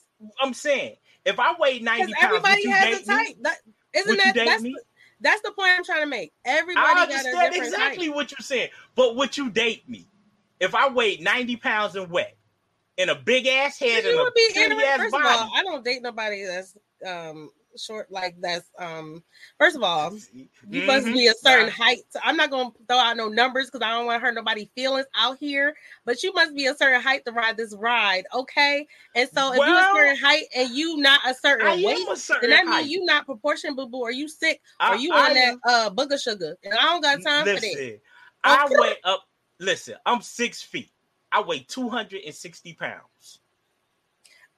I'm 0.40 0.54
saying 0.54 0.96
if 1.24 1.38
I 1.40 1.54
weigh 1.58 1.78
90 1.78 2.06
Because 2.06 2.20
pounds, 2.20 2.34
everybody 2.34 2.62
you 2.62 2.70
has 2.70 3.02
a 3.02 3.06
type. 3.06 3.36
That 3.42 3.56
isn't 3.94 4.08
Would 4.10 4.18
that 4.18 4.34
that's 4.34 4.62
the, 4.62 4.80
that's 5.20 5.42
the 5.42 5.52
point 5.52 5.70
I'm 5.76 5.84
trying 5.84 6.02
to 6.02 6.06
make. 6.06 6.32
Everybody 6.44 6.86
I 6.86 6.94
got 6.94 7.08
a 7.08 7.16
understand 7.16 7.54
exactly 7.54 8.06
type. 8.08 8.16
what 8.16 8.30
you're 8.30 8.38
saying, 8.40 8.70
but 8.94 9.16
would 9.16 9.36
you 9.36 9.50
date 9.50 9.88
me 9.88 10.06
if 10.60 10.74
I 10.74 10.88
weighed 10.88 11.20
90 11.22 11.56
pounds 11.56 11.96
and 11.96 12.10
wet, 12.10 12.36
and 12.98 13.10
a 13.10 13.14
big 13.14 13.46
ass 13.46 13.78
head 13.78 14.04
You 14.04 14.20
and 14.20 14.72
a 14.72 14.76
be 14.76 14.84
ass 14.84 14.98
First 15.00 15.12
body? 15.12 15.24
of 15.24 15.40
all, 15.40 15.50
I 15.56 15.62
don't 15.62 15.84
date 15.84 16.02
nobody 16.02 16.44
that's 16.44 16.76
um 17.06 17.50
short 17.78 18.10
like 18.10 18.34
that's 18.40 18.70
um 18.78 19.22
first 19.58 19.76
of 19.76 19.82
all 19.82 20.12
you 20.70 20.82
must 20.86 21.06
Mhm. 21.06 21.12
be 21.12 21.26
a 21.26 21.34
certain 21.34 21.68
height 21.70 21.98
so 22.10 22.18
i'm 22.24 22.36
not 22.36 22.50
to 22.72 22.84
throw 22.88 22.96
out 22.98 23.16
no 23.16 23.28
numbers 23.28 23.66
because 23.66 23.84
i 23.84 23.90
don't 23.90 24.06
want 24.06 24.20
to 24.20 24.26
hurt 24.26 24.34
nobody 24.34 24.68
feelings 24.74 25.06
out 25.16 25.38
here 25.38 25.74
but 26.04 26.22
you 26.22 26.32
must 26.32 26.54
be 26.54 26.66
a 26.66 26.74
certain 26.76 27.00
height 27.00 27.24
to 27.24 27.32
ride 27.32 27.56
this 27.56 27.74
ride 27.76 28.24
okay 28.32 28.86
and 29.14 29.28
so 29.30 29.52
if 29.52 29.58
you're 29.66 29.78
a 29.78 29.84
certain 29.94 30.16
height 30.16 30.44
and 30.56 30.70
you 30.70 30.96
not 30.98 31.20
a 31.26 31.34
certain 31.34 31.66
I 31.66 31.82
weight 31.84 32.06
a 32.10 32.16
certain 32.16 32.50
then 32.50 32.50
that 32.50 32.66
height. 32.66 32.80
means 32.82 32.90
you 32.92 33.04
not 33.04 33.26
proportion 33.26 33.74
boo 33.74 33.86
boo 33.86 33.98
or 34.00 34.10
you 34.12 34.28
sick 34.28 34.60
I- 34.80 34.92
or 34.92 34.96
you 34.96 35.12
I 35.12 35.28
on 35.28 35.34
that 35.34 35.52
am- 35.52 35.60
uh 35.66 35.90
booger 35.90 36.20
sugar 36.22 36.56
and 36.64 36.74
i 36.74 36.82
don't 36.84 37.02
got 37.02 37.22
time 37.22 37.44
for 37.46 37.54
that 37.54 37.62
listen, 37.62 38.00
I 38.44 38.66
weigh 38.70 38.96
up. 39.04 39.24
Listen, 39.60 39.94
I'm 40.04 40.20
six 40.20 40.60
feet. 40.62 40.90
I 41.32 41.40
weigh 41.40 41.60
260 41.60 42.74
pounds. 42.74 43.40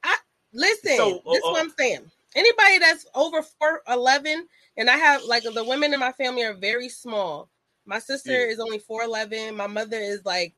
I, 0.02 0.16
listen, 0.52 0.96
So, 0.96 1.22
this 1.24 1.24
uh, 1.26 1.36
is 1.36 1.42
what 1.44 1.56
uh, 1.58 1.60
I'm 1.60 1.70
saying. 1.78 2.10
Anybody 2.36 2.78
that's 2.78 3.06
over 3.14 3.42
four 3.42 3.80
eleven, 3.88 4.46
and 4.76 4.90
I 4.90 4.96
have 4.96 5.24
like 5.24 5.42
the 5.42 5.64
women 5.64 5.94
in 5.94 6.00
my 6.00 6.12
family 6.12 6.44
are 6.44 6.54
very 6.54 6.90
small. 6.90 7.48
My 7.86 7.98
sister 7.98 8.32
Yeah. 8.32 8.52
is 8.52 8.60
only 8.60 8.78
four 8.78 9.02
eleven. 9.02 9.56
My 9.56 9.66
mother 9.66 9.98
is 9.98 10.20
like, 10.24 10.54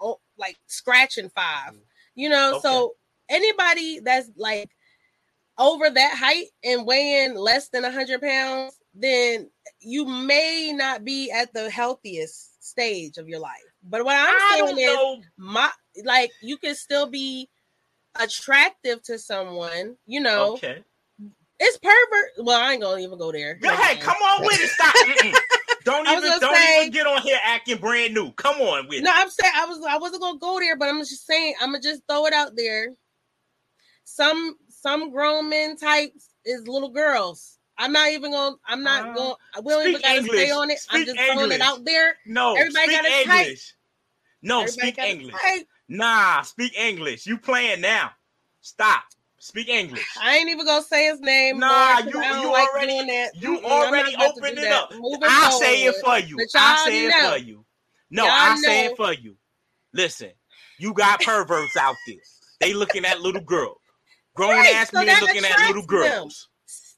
oh, 0.00 0.20
like 0.38 0.56
scratching 0.66 1.28
five. 1.28 1.74
Mm. 1.74 1.80
You 2.14 2.28
know, 2.30 2.58
so 2.62 2.94
anybody 3.28 4.00
that's 4.00 4.30
like 4.36 4.70
over 5.58 5.90
that 5.90 6.16
height 6.16 6.46
and 6.64 6.86
weighing 6.86 7.34
less 7.34 7.68
than 7.68 7.84
hundred 7.84 8.22
pounds, 8.22 8.78
then 8.94 9.50
you 9.80 10.06
may 10.06 10.72
not 10.74 11.04
be 11.04 11.30
at 11.30 11.52
the 11.52 11.70
healthiest 11.70 12.64
stage 12.64 13.18
of 13.18 13.28
your 13.28 13.40
life. 13.40 13.52
But 13.82 14.04
what 14.04 14.16
I'm 14.16 14.38
saying 14.56 14.78
is, 14.78 14.96
know. 14.96 15.22
my 15.36 15.70
like 16.04 16.30
you 16.40 16.56
can 16.56 16.74
still 16.74 17.06
be 17.06 17.48
attractive 18.14 19.02
to 19.04 19.18
someone, 19.18 19.96
you 20.06 20.20
know. 20.20 20.54
Okay. 20.54 20.82
It's 21.60 21.76
pervert. 21.78 22.46
Well, 22.46 22.60
I 22.60 22.72
ain't 22.72 22.82
gonna 22.82 23.00
even 23.00 23.18
go 23.18 23.32
there. 23.32 23.54
Go 23.54 23.68
ahead. 23.68 24.00
Come 24.00 24.16
on 24.16 24.44
with 24.46 24.60
it. 24.60 24.68
Stop. 24.70 24.94
Don't 25.84 26.06
even 26.06 26.22
don't 26.22 26.40
say- 26.54 26.80
even 26.80 26.92
get 26.92 27.06
on 27.06 27.22
here 27.22 27.38
acting 27.42 27.78
brand 27.78 28.12
new. 28.12 28.30
Come 28.32 28.60
on 28.60 28.88
with 28.88 29.02
No, 29.02 29.10
it. 29.10 29.14
No, 29.14 29.22
I'm 29.22 29.30
saying 29.30 29.52
I 29.56 29.64
was 29.64 29.80
I 29.88 29.96
wasn't 29.96 30.20
gonna 30.22 30.38
go 30.38 30.58
there, 30.60 30.76
but 30.76 30.88
I'm 30.88 30.98
just 30.98 31.26
saying 31.26 31.54
I'm 31.62 31.68
gonna 31.70 31.80
just 31.82 32.02
throw 32.08 32.26
it 32.26 32.34
out 32.34 32.52
there. 32.56 32.88
Some 34.04 34.56
some 34.68 35.10
grown 35.10 35.48
men 35.48 35.76
types 35.76 36.28
is 36.44 36.66
little 36.68 36.90
girls. 36.90 37.58
I'm 37.78 37.92
not 37.92 38.10
even 38.10 38.32
gonna. 38.32 38.56
I'm 38.66 38.82
not 38.82 39.08
Uh, 39.10 39.14
going. 39.14 39.34
We 39.64 39.72
don't 39.72 39.86
even 39.88 40.00
gotta 40.02 40.16
English. 40.18 40.38
stay 40.40 40.50
on 40.50 40.70
it. 40.70 40.78
I'm 40.90 41.02
Speak 41.02 41.06
just 41.16 41.26
throwing 41.26 41.38
it 41.38 41.42
English. 41.54 41.60
out 41.62 41.84
there. 41.84 42.16
No, 42.26 42.54
everybody 42.56 42.86
speak 42.88 43.02
got 43.02 43.06
a 43.06 43.24
type. 43.24 43.38
English. 43.46 43.74
No, 44.42 44.60
Everybody 44.62 44.90
speak 44.92 44.98
English. 44.98 45.34
type. 45.42 45.66
Nah, 45.88 46.42
speak 46.42 46.76
English. 46.78 47.26
You 47.26 47.38
playing 47.38 47.80
now. 47.80 48.10
Stop. 48.60 49.04
Speak 49.40 49.68
English. 49.68 50.04
I 50.20 50.36
ain't 50.36 50.48
even 50.50 50.66
gonna 50.66 50.82
say 50.82 51.06
his 51.06 51.20
name. 51.20 51.58
Nah, 51.58 52.02
'cause 52.02 52.12
you- 52.12 52.20
I 52.20 52.42
you 52.42 52.50
like 52.50 52.68
already- 52.70 53.06
that. 53.06 53.30
You 53.36 53.64
already 53.64 54.12
not 54.16 54.22
about 54.26 54.34
to 54.34 54.40
opened 54.40 54.58
it 54.58 54.72
up. 54.72 54.92
Moving 54.94 55.28
I'll 55.28 55.58
say 55.60 55.84
it 55.84 55.94
for 56.04 56.18
you. 56.18 56.38
I'll 56.56 56.84
say 56.86 57.04
it 57.04 57.08
know. 57.10 57.30
for 57.30 57.36
you. 57.38 57.64
No, 58.10 58.24
Y'all 58.24 58.32
I'll 58.32 58.56
say 58.56 58.86
it 58.86 58.96
for 58.96 59.12
you. 59.12 59.36
Listen, 59.92 60.32
you 60.78 60.92
got 60.92 61.20
perverts 61.20 61.76
out 61.76 61.96
there. 62.06 62.16
They 62.60 62.72
looking 62.74 63.04
at 63.04 63.20
little 63.20 63.40
girls. 63.40 63.78
Grown 64.34 64.50
Right, 64.56 64.74
ass 64.74 64.90
so 64.90 65.04
men 65.04 65.20
looking 65.20 65.44
at 65.44 65.58
little 65.60 65.74
them. 65.82 65.86
girls. 65.86 66.48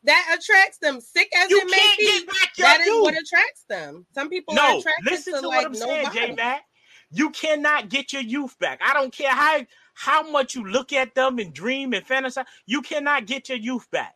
That 0.04 0.38
attracts 0.38 0.78
them. 0.78 1.00
Sick 1.00 1.28
as 1.36 1.50
You 1.50 1.60
it 1.60 1.66
may 1.70 1.94
be, 1.98 2.06
get 2.06 2.26
back 2.26 2.52
your 2.56 2.68
that 2.68 2.80
is 2.80 2.86
youth. 2.86 3.02
what 3.02 3.14
attracts 3.18 3.64
them. 3.68 4.06
Some 4.14 4.30
people 4.30 4.54
are 4.54 4.56
No, 4.72 4.78
attracted 4.78 5.04
listen 5.10 5.34
to, 5.34 5.40
to, 5.42 5.48
like 5.48 5.56
what 5.58 5.66
I'm 5.66 5.72
no 5.72 5.78
saying. 5.86 6.10
J 6.12 6.32
Mac. 6.32 6.64
You 7.12 7.30
cannot 7.30 7.88
get 7.90 8.12
your 8.12 8.22
youth 8.22 8.58
back. 8.58 8.80
I 8.82 8.94
don't 8.94 9.12
care 9.12 9.30
how 9.32 9.64
how 10.00 10.22
much 10.30 10.54
you 10.54 10.64
look 10.66 10.94
at 10.94 11.14
them 11.14 11.38
and 11.38 11.52
dream 11.52 11.92
and 11.92 12.06
fantasize. 12.06 12.46
You 12.64 12.80
cannot 12.80 13.26
get 13.26 13.50
your 13.50 13.58
youth 13.58 13.86
back. 13.90 14.14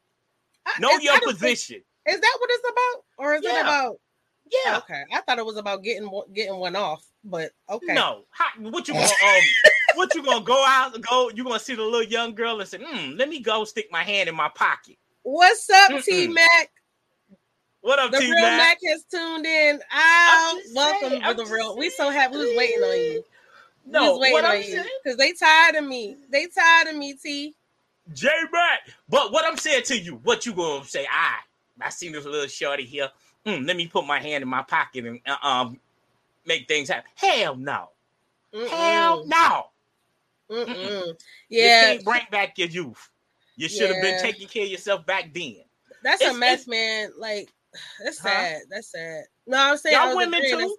Know 0.80 0.90
your 0.92 1.12
I 1.12 1.18
don't 1.18 1.30
position. 1.30 1.82
Is 2.06 2.20
that 2.20 2.36
what 2.40 2.50
it's 2.50 2.70
about, 2.70 3.04
or 3.18 3.34
is 3.34 3.44
it 3.44 3.60
about? 3.60 4.00
Yeah. 4.50 4.78
Okay, 4.78 5.02
I 5.12 5.20
thought 5.20 5.38
it 5.38 5.44
was 5.44 5.58
about 5.58 5.82
getting 5.82 6.10
one- 6.10 6.32
getting 6.32 6.56
one 6.56 6.74
off, 6.74 7.04
but 7.22 7.50
okay. 7.68 7.92
No. 7.92 8.24
How, 8.30 8.46
what 8.60 8.88
you 8.88 8.94
gonna 8.94 9.04
um? 9.04 9.42
what 9.94 10.14
you 10.14 10.22
gonna 10.22 10.42
go 10.42 10.64
out? 10.66 10.98
Go? 11.02 11.30
You 11.34 11.44
gonna 11.44 11.60
see 11.60 11.74
the 11.74 11.82
little 11.82 12.02
young 12.02 12.34
girl 12.34 12.60
and 12.60 12.68
say, 12.68 12.78
"Hmm, 12.82 13.16
let 13.16 13.28
me 13.28 13.40
go 13.40 13.64
stick 13.64 13.88
my 13.90 14.02
hand 14.02 14.28
in 14.30 14.34
my 14.34 14.48
pocket." 14.54 14.96
What's 15.22 15.68
up, 15.68 16.02
T 16.02 16.28
Mac? 16.28 16.70
What 17.82 17.98
up, 17.98 18.10
The 18.10 18.20
T 18.20 18.30
real 18.30 18.40
Mac? 18.40 18.78
Has 18.88 19.04
tuned 19.04 19.44
in. 19.44 19.76
Just 19.76 20.74
welcome 20.74 21.10
saying, 21.10 21.22
to 21.22 21.34
the 21.34 21.44
real. 21.44 21.76
We 21.76 21.90
so 21.90 22.10
happy. 22.10 22.36
We 22.36 22.46
was 22.46 22.56
waiting 22.56 22.82
on 22.82 22.96
you. 22.96 23.24
No, 23.86 24.16
what 24.16 24.44
I'm 24.44 24.62
you 24.62 24.68
saying, 24.70 24.84
because 25.02 25.18
they 25.18 25.32
tired 25.32 25.76
of 25.76 25.84
me. 25.84 26.16
They 26.30 26.46
tired 26.46 26.88
of 26.88 26.96
me, 26.96 27.14
T. 27.14 27.54
J 28.12 28.28
Mac. 28.52 28.80
But 29.08 29.32
what 29.32 29.44
I'm 29.46 29.56
saying 29.56 29.84
to 29.84 29.98
you, 29.98 30.16
what 30.22 30.46
you 30.46 30.52
gonna 30.52 30.84
say? 30.84 31.06
I 31.10 31.36
I 31.80 31.90
seen 31.90 32.12
this 32.12 32.24
little 32.24 32.46
shorty 32.48 32.84
here. 32.84 33.10
Hmm, 33.46 33.64
let 33.64 33.76
me 33.76 33.86
put 33.88 34.06
my 34.06 34.20
hand 34.20 34.42
in 34.42 34.48
my 34.48 34.62
pocket 34.62 35.04
and 35.06 35.20
uh, 35.26 35.36
um 35.46 35.80
make 36.46 36.68
things 36.68 36.88
happen. 36.88 37.10
Hell 37.16 37.56
no. 37.56 37.88
Hell 38.52 39.20
Mm-mm. 39.20 39.28
no. 39.28 39.64
Mm-mm. 40.50 41.14
You 41.58 41.70
Yeah, 41.70 41.80
can't 41.80 42.04
bring 42.04 42.22
back 42.30 42.58
your 42.58 42.68
youth. 42.68 43.10
You 43.56 43.68
should 43.68 43.90
have 43.90 44.00
been 44.00 44.16
taking 44.16 44.48
care 44.48 44.64
of 44.64 44.70
yourself 44.70 45.06
back 45.06 45.32
then. 45.34 45.56
that's 46.02 46.24
a 46.24 46.32
mess, 46.34 46.66
man. 46.66 47.10
Like 47.18 47.50
that's 48.04 48.20
Huh? 48.20 48.28
sad. 48.44 48.62
That's 48.70 48.90
sad. 48.92 49.24
No, 49.46 49.58
I'm 49.58 49.76
saying 49.76 49.96
Y'all 49.96 50.14
women 50.16 50.40
too? 50.46 50.76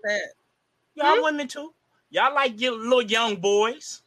Y'all 0.95 1.15
Hmm? 1.17 1.23
women 1.23 1.47
too. 1.47 1.73
Y'all 2.15 2.33
like 2.33 2.61
your 2.61 2.77
little 2.77 3.01
young 3.01 3.35
boys. 3.35 4.01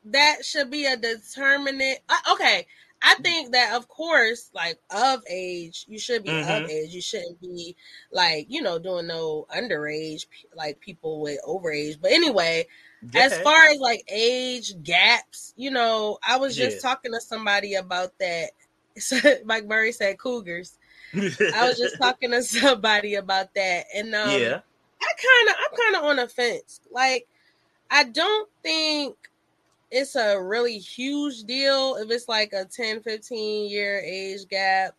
that 0.05 0.45
should 0.45 0.69
be 0.71 0.85
a 0.85 0.97
determinant. 0.97 1.99
Uh, 2.09 2.33
okay, 2.33 2.67
I 3.01 3.15
think 3.15 3.51
that 3.53 3.75
of 3.75 3.87
course, 3.87 4.49
like 4.53 4.79
of 4.89 5.21
age, 5.29 5.85
you 5.87 5.99
should 5.99 6.23
be 6.23 6.29
Mhm. 6.31 6.63
of 6.63 6.69
age. 6.69 6.93
You 6.93 7.01
shouldn't 7.01 7.39
be 7.41 7.75
like 8.11 8.47
you 8.49 8.61
know 8.61 8.79
doing 8.79 9.07
no 9.07 9.45
underage 9.55 10.25
like 10.55 10.79
people 10.79 11.21
with 11.21 11.39
overage. 11.47 11.99
But 12.01 12.11
anyway, 12.11 12.67
as 13.15 13.37
far 13.39 13.65
as 13.65 13.79
like 13.79 14.03
age 14.11 14.73
gaps, 14.83 15.53
you 15.57 15.71
know, 15.71 16.17
I 16.27 16.37
was 16.37 16.55
just 16.55 16.77
Yeah. 16.83 16.89
talking 16.89 17.11
to 17.13 17.21
somebody 17.21 17.75
about 17.75 18.17
that. 18.19 18.51
Mike 19.45 19.65
Murray 19.65 19.91
said 19.91 20.17
cougars. 20.17 20.77
I 21.13 21.67
was 21.67 21.77
just 21.77 21.97
talking 22.01 22.31
to 22.31 22.43
somebody 22.43 23.15
about 23.15 23.53
that, 23.55 23.85
and 23.95 24.13
um, 24.15 24.41
yeah. 24.41 24.61
I 25.01 25.13
kind 25.13 25.49
of, 25.49 25.55
I'm 25.59 25.77
kind 25.77 25.95
of 25.95 26.03
on 26.03 26.19
a 26.19 26.27
fence. 26.27 26.81
Like, 26.91 27.27
I 27.89 28.05
don't 28.05 28.49
think 28.63 29.15
it's 29.91 30.15
a 30.15 30.39
really 30.41 30.77
huge 30.77 31.43
deal 31.43 31.95
if 31.95 32.09
it's 32.11 32.27
like 32.27 32.53
a 32.53 32.65
10, 32.65 33.01
15 33.01 33.69
year 33.69 33.99
age 33.99 34.47
gap. 34.49 34.95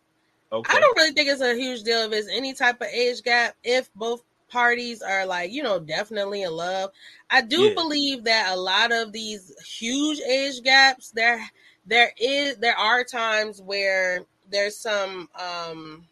Okay. 0.51 0.77
I 0.77 0.79
don't 0.79 0.97
really 0.97 1.11
think 1.13 1.29
it's 1.29 1.41
a 1.41 1.55
huge 1.55 1.83
deal 1.83 1.99
if 1.99 2.11
it's 2.11 2.29
any 2.29 2.53
type 2.53 2.81
of 2.81 2.87
age 2.87 3.21
gap 3.23 3.55
if 3.63 3.93
both 3.93 4.23
parties 4.49 5.01
are 5.01 5.25
like, 5.25 5.51
you 5.51 5.61
know, 5.61 5.79
definitely 5.79 6.41
in 6.41 6.51
love. 6.51 6.89
I 7.29 7.41
do 7.41 7.57
Yeah. 7.59 7.75
believe 7.75 8.23
that 8.23 8.51
a 8.51 8.59
lot 8.59 8.91
of 8.91 9.11
these 9.11 9.53
huge 9.65 10.19
age 10.21 10.63
gaps 10.63 11.11
there 11.11 11.39
there 11.85 12.11
is 12.17 12.57
there 12.57 12.77
are 12.77 13.03
times 13.03 13.61
where 13.61 14.25
there's 14.49 14.77
some 14.77 15.29
um 15.39 16.07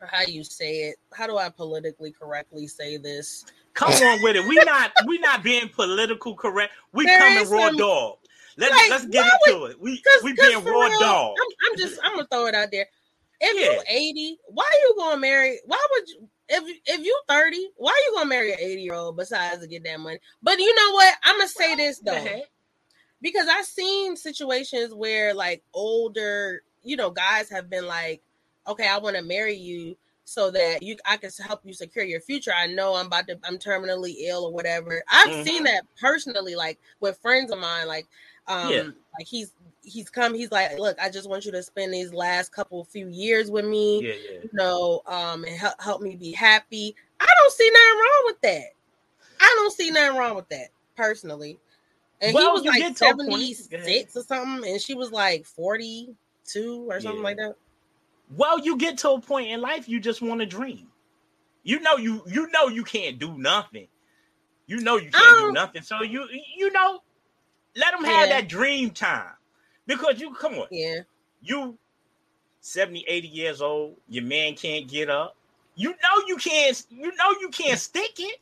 how 0.00 0.22
you 0.22 0.44
say 0.44 0.84
it? 0.84 0.96
How 1.12 1.26
do 1.26 1.36
I 1.38 1.48
politically 1.48 2.12
correctly 2.12 2.66
say 2.66 2.96
this? 2.96 3.44
Come 3.78 3.92
on 4.02 4.22
with 4.22 4.34
it. 4.36 4.44
We 4.46 4.56
not 4.56 4.92
we 5.06 5.18
not 5.18 5.42
being 5.44 5.68
political 5.68 6.34
correct. 6.34 6.72
We 6.92 7.06
There 7.06 7.18
coming 7.18 7.48
raw 7.48 7.68
some- 7.68 7.76
dog. 7.76 8.18
Let's 8.56 8.74
Like, 8.74 8.90
let's 8.90 9.06
get 9.06 9.24
into 9.46 9.66
it. 9.66 9.80
We 9.80 10.02
Cause, 10.02 10.22
we 10.24 10.34
'cause 10.34 10.48
being 10.48 10.64
raw 10.64 10.86
real, 10.86 10.98
dog. 10.98 11.36
I'm, 11.40 11.70
I'm 11.72 11.78
just 11.78 12.00
I'm 12.02 12.12
gonna 12.16 12.26
throw 12.28 12.46
it 12.46 12.56
out 12.56 12.70
there. 12.72 12.88
If 13.40 13.56
Yeah. 13.56 13.72
you 13.74 13.82
80, 14.10 14.38
why 14.48 14.64
are 14.64 14.80
you 14.80 14.94
gonna 14.98 15.20
marry? 15.20 15.60
Why 15.64 15.86
would 15.92 16.08
you? 16.08 16.28
If 16.48 16.64
if 16.86 17.04
you 17.04 17.20
30, 17.28 17.68
why 17.76 17.90
are 17.92 18.10
you 18.10 18.16
gonna 18.16 18.28
marry 18.28 18.52
an 18.52 18.58
80 18.58 18.82
year 18.82 18.94
old 18.94 19.16
besides 19.16 19.60
to 19.60 19.68
get 19.68 19.84
that 19.84 20.00
money? 20.00 20.18
But 20.42 20.58
you 20.58 20.74
know 20.74 20.92
what? 20.94 21.14
I'm 21.22 21.36
gonna 21.38 21.48
say 21.48 21.76
this 21.76 22.00
though, 22.00 22.42
because 23.22 23.46
I've 23.48 23.64
seen 23.66 24.16
situations 24.16 24.92
where 24.92 25.34
like 25.34 25.62
older, 25.72 26.62
you 26.82 26.96
know, 26.96 27.10
guys 27.10 27.48
have 27.50 27.70
been 27.70 27.86
like, 27.86 28.22
okay, 28.66 28.88
I 28.88 28.98
want 28.98 29.14
to 29.16 29.22
marry 29.22 29.54
you 29.54 29.96
so 30.28 30.50
that 30.50 30.82
you 30.82 30.94
I 31.06 31.16
can 31.16 31.30
help 31.42 31.60
you 31.64 31.72
secure 31.72 32.04
your 32.04 32.20
future. 32.20 32.52
I 32.54 32.66
know 32.66 32.94
I'm 32.94 33.06
about 33.06 33.26
to 33.28 33.38
I'm 33.44 33.56
terminally 33.58 34.14
ill 34.26 34.44
or 34.44 34.52
whatever. 34.52 35.02
I've 35.08 35.28
Mhm. 35.30 35.44
seen 35.44 35.64
that 35.64 35.84
personally, 35.98 36.54
like 36.54 36.78
with 37.00 37.16
friends 37.18 37.50
of 37.50 37.58
mine, 37.58 37.86
like 37.88 38.06
um 38.46 38.70
Yeah. 38.70 38.82
like 39.18 39.26
he's 39.26 39.52
he's 39.82 40.10
come, 40.10 40.34
he's 40.34 40.52
like, 40.52 40.78
look, 40.78 40.98
I 41.00 41.08
just 41.08 41.30
want 41.30 41.46
you 41.46 41.52
to 41.52 41.62
spend 41.62 41.94
these 41.94 42.12
last 42.12 42.52
couple 42.52 42.84
few 42.84 43.08
years 43.08 43.50
with 43.50 43.64
me, 43.64 44.02
Yeah, 44.06 44.12
yeah. 44.12 44.38
you 44.42 44.50
know, 44.52 45.00
um 45.06 45.44
and 45.44 45.56
help 45.56 45.80
help 45.80 46.02
me 46.02 46.14
be 46.14 46.32
happy. 46.32 46.94
I 47.20 47.26
don't 47.40 47.52
see 47.52 47.70
nothing 47.70 47.98
wrong 47.98 48.22
with 48.26 48.40
that. 48.42 48.66
I 49.40 49.54
don't 49.56 49.72
see 49.72 49.90
nothing 49.90 50.16
wrong 50.18 50.36
with 50.36 50.48
that 50.50 50.68
personally. 50.94 51.58
And 52.20 52.34
Well, 52.34 52.48
he 52.48 52.52
was 52.52 52.64
like 52.64 52.78
get 52.80 52.96
to 52.96 53.04
a 53.06 53.16
point- 53.16 53.56
76 53.56 54.14
or 54.16 54.22
something, 54.24 54.70
and 54.70 54.80
she 54.82 54.92
was 54.94 55.10
like 55.10 55.46
42 55.46 56.86
or 56.90 57.00
something 57.00 57.18
Yeah. 57.20 57.24
like 57.24 57.36
that. 57.38 57.54
Well, 58.30 58.58
you 58.60 58.76
get 58.76 58.98
to 58.98 59.10
a 59.12 59.20
point 59.20 59.50
in 59.50 59.60
life 59.60 59.88
you 59.88 60.00
just 60.00 60.22
want 60.22 60.40
to 60.40 60.46
dream. 60.46 60.88
You 61.62 61.80
know 61.80 61.96
you 61.96 62.22
you 62.26 62.48
know 62.50 62.68
you 62.68 62.84
can't 62.84 63.18
do 63.18 63.36
nothing. 63.36 63.88
You 64.66 64.80
know 64.80 64.96
you 64.96 65.10
can't 65.10 65.38
do 65.38 65.48
Um, 65.48 65.52
nothing. 65.52 65.82
So 65.82 66.02
you 66.02 66.26
you 66.56 66.72
know 66.72 67.02
let 67.76 67.92
them 67.92 68.04
have 68.04 68.28
Yeah. 68.28 68.40
that 68.40 68.48
dream 68.48 68.90
time. 68.90 69.32
Because 69.86 70.20
you 70.20 70.34
come 70.34 70.54
on, 70.54 70.68
Yeah. 70.70 71.00
you 71.42 71.78
70 72.60 73.04
80 73.08 73.28
years 73.28 73.62
old, 73.62 73.96
your 74.08 74.24
man 74.24 74.54
can't 74.54 74.88
get 74.88 75.10
up. 75.10 75.36
You 75.74 75.90
know 75.90 76.24
you 76.26 76.36
can't 76.36 76.84
you 76.90 77.14
know 77.16 77.30
you 77.40 77.48
can't 77.50 77.78
stick 77.78 78.18
it. 78.18 78.40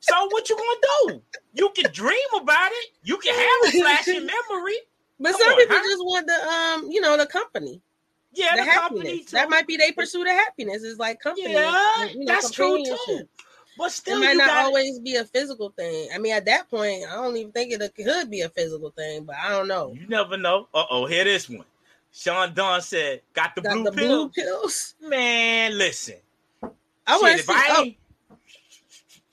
So 0.00 0.14
what 0.30 0.48
you 0.48 0.56
gonna 0.56 1.14
do? 1.14 1.22
You 1.54 1.70
can 1.70 1.92
dream 1.92 2.18
about 2.40 2.70
it. 2.72 2.90
You 3.04 3.18
can 3.18 3.34
have 3.34 3.68
a 3.68 3.72
flashing 3.72 4.26
memory. 4.26 4.76
But 5.18 5.32
Come 5.32 5.36
some 5.36 5.52
on, 5.52 5.56
people 5.56 5.76
huh? 5.76 5.82
just 5.82 6.04
want 6.04 6.26
the 6.26 6.34
um, 6.48 6.90
you 6.90 7.00
know, 7.00 7.16
the 7.16 7.26
company. 7.26 7.82
Yeah, 8.32 8.56
the 8.56 8.62
the, 8.64 8.70
company 8.70 9.08
happiness. 9.08 9.26
too. 9.26 9.36
That 9.36 9.50
might 9.50 9.66
be 9.66 9.76
their 9.76 9.92
pursuit 9.92 10.22
of 10.26 10.32
happiness. 10.32 10.82
Is 10.82 10.98
like 10.98 11.20
company. 11.20 11.52
yeah, 11.52 12.02
and, 12.02 12.10
you 12.12 12.18
know, 12.20 12.32
that's 12.32 12.50
true 12.50 12.76
too. 12.84 12.96
companionship. 12.96 13.28
But 13.78 13.86
It 13.86 13.92
still, 13.92 14.20
might 14.20 14.32
you 14.32 14.38
not 14.38 14.48
got 14.48 14.64
always 14.66 14.98
be 14.98 15.16
a 15.16 15.24
physical 15.24 15.70
thing. 15.70 16.10
I 16.14 16.18
mean, 16.18 16.32
at 16.34 16.44
that 16.44 16.68
point, 16.68 17.04
I 17.10 17.14
don't 17.14 17.36
even 17.36 17.52
think 17.52 17.72
it 17.72 17.94
could 17.96 18.30
be 18.30 18.42
a 18.42 18.48
physical 18.48 18.90
thing, 18.90 19.24
but 19.24 19.36
I 19.36 19.48
don't 19.50 19.68
know. 19.68 19.92
You 19.94 20.06
never 20.06 20.36
know. 20.36 20.68
Uh 20.74 20.84
oh, 20.90 21.06
here 21.06 21.24
this 21.24 21.48
one. 21.48 21.64
Sean 22.12 22.52
Dunn 22.52 22.80
said, 22.82 23.22
"Got 23.32 23.54
the 23.54 23.62
Got 23.62 23.72
blue 23.74 23.84
the 23.84 23.92
pill." 23.92 24.08
blue 24.08 24.28
pills. 24.30 24.94
Man, 25.00 25.78
listen. 25.78 26.16
I 27.06 27.18
want 27.18 27.38
to 27.38 27.42
see. 27.44 27.52
I 27.54 27.96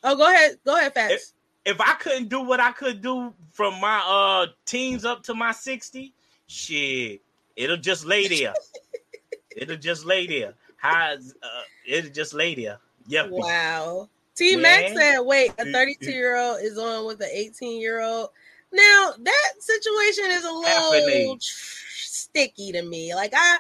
Oh, 0.03 0.11
oh, 0.11 0.15
go 0.15 0.31
ahead. 0.31 0.57
Go 0.65 0.77
ahead, 0.77 0.93
Fats. 0.93 1.33
if 1.65 1.81
I 1.81 1.93
couldn't 1.95 2.29
do 2.29 2.41
what 2.41 2.59
I 2.59 2.71
could 2.71 3.01
do 3.01 3.33
from 3.51 3.79
my 3.81 3.99
uh 4.07 4.47
teens 4.65 5.03
up 5.05 5.23
to 5.23 5.33
my 5.33 5.51
60, 5.51 6.13
shit, 6.45 7.21
it'll 7.55 7.77
just 7.77 8.05
lay 8.05 8.27
there. 8.27 8.53
it'll 9.57 9.77
just 9.77 10.05
lay 10.05 10.27
there. 10.27 10.53
How 10.77 11.13
uh, 11.13 11.17
it'll 11.85 12.11
just 12.11 12.33
lay 12.33 12.55
there. 12.55 12.79
Yep. 13.07 13.31
Wow. 13.31 14.09
T 14.35 14.55
Mac 14.55 14.81
Man. 14.81 14.95
said, 14.95 15.19
wait, 15.21 15.51
a 15.57 15.65
Mm, 15.65 15.73
32 15.73 16.11
year 16.11 16.37
old 16.37 16.61
is 16.61 16.77
on 16.77 17.07
with 17.07 17.19
an 17.21 17.29
18 17.31 17.81
year 17.81 18.01
old. 18.01 18.29
Now, 18.71 19.13
that 19.17 19.53
situation 19.59 20.25
is 20.27 20.45
a 20.45 20.51
little 20.51 21.37
sticky 21.39 22.71
to 22.73 22.83
me. 22.83 23.15
Like, 23.15 23.33
I, 23.35 23.57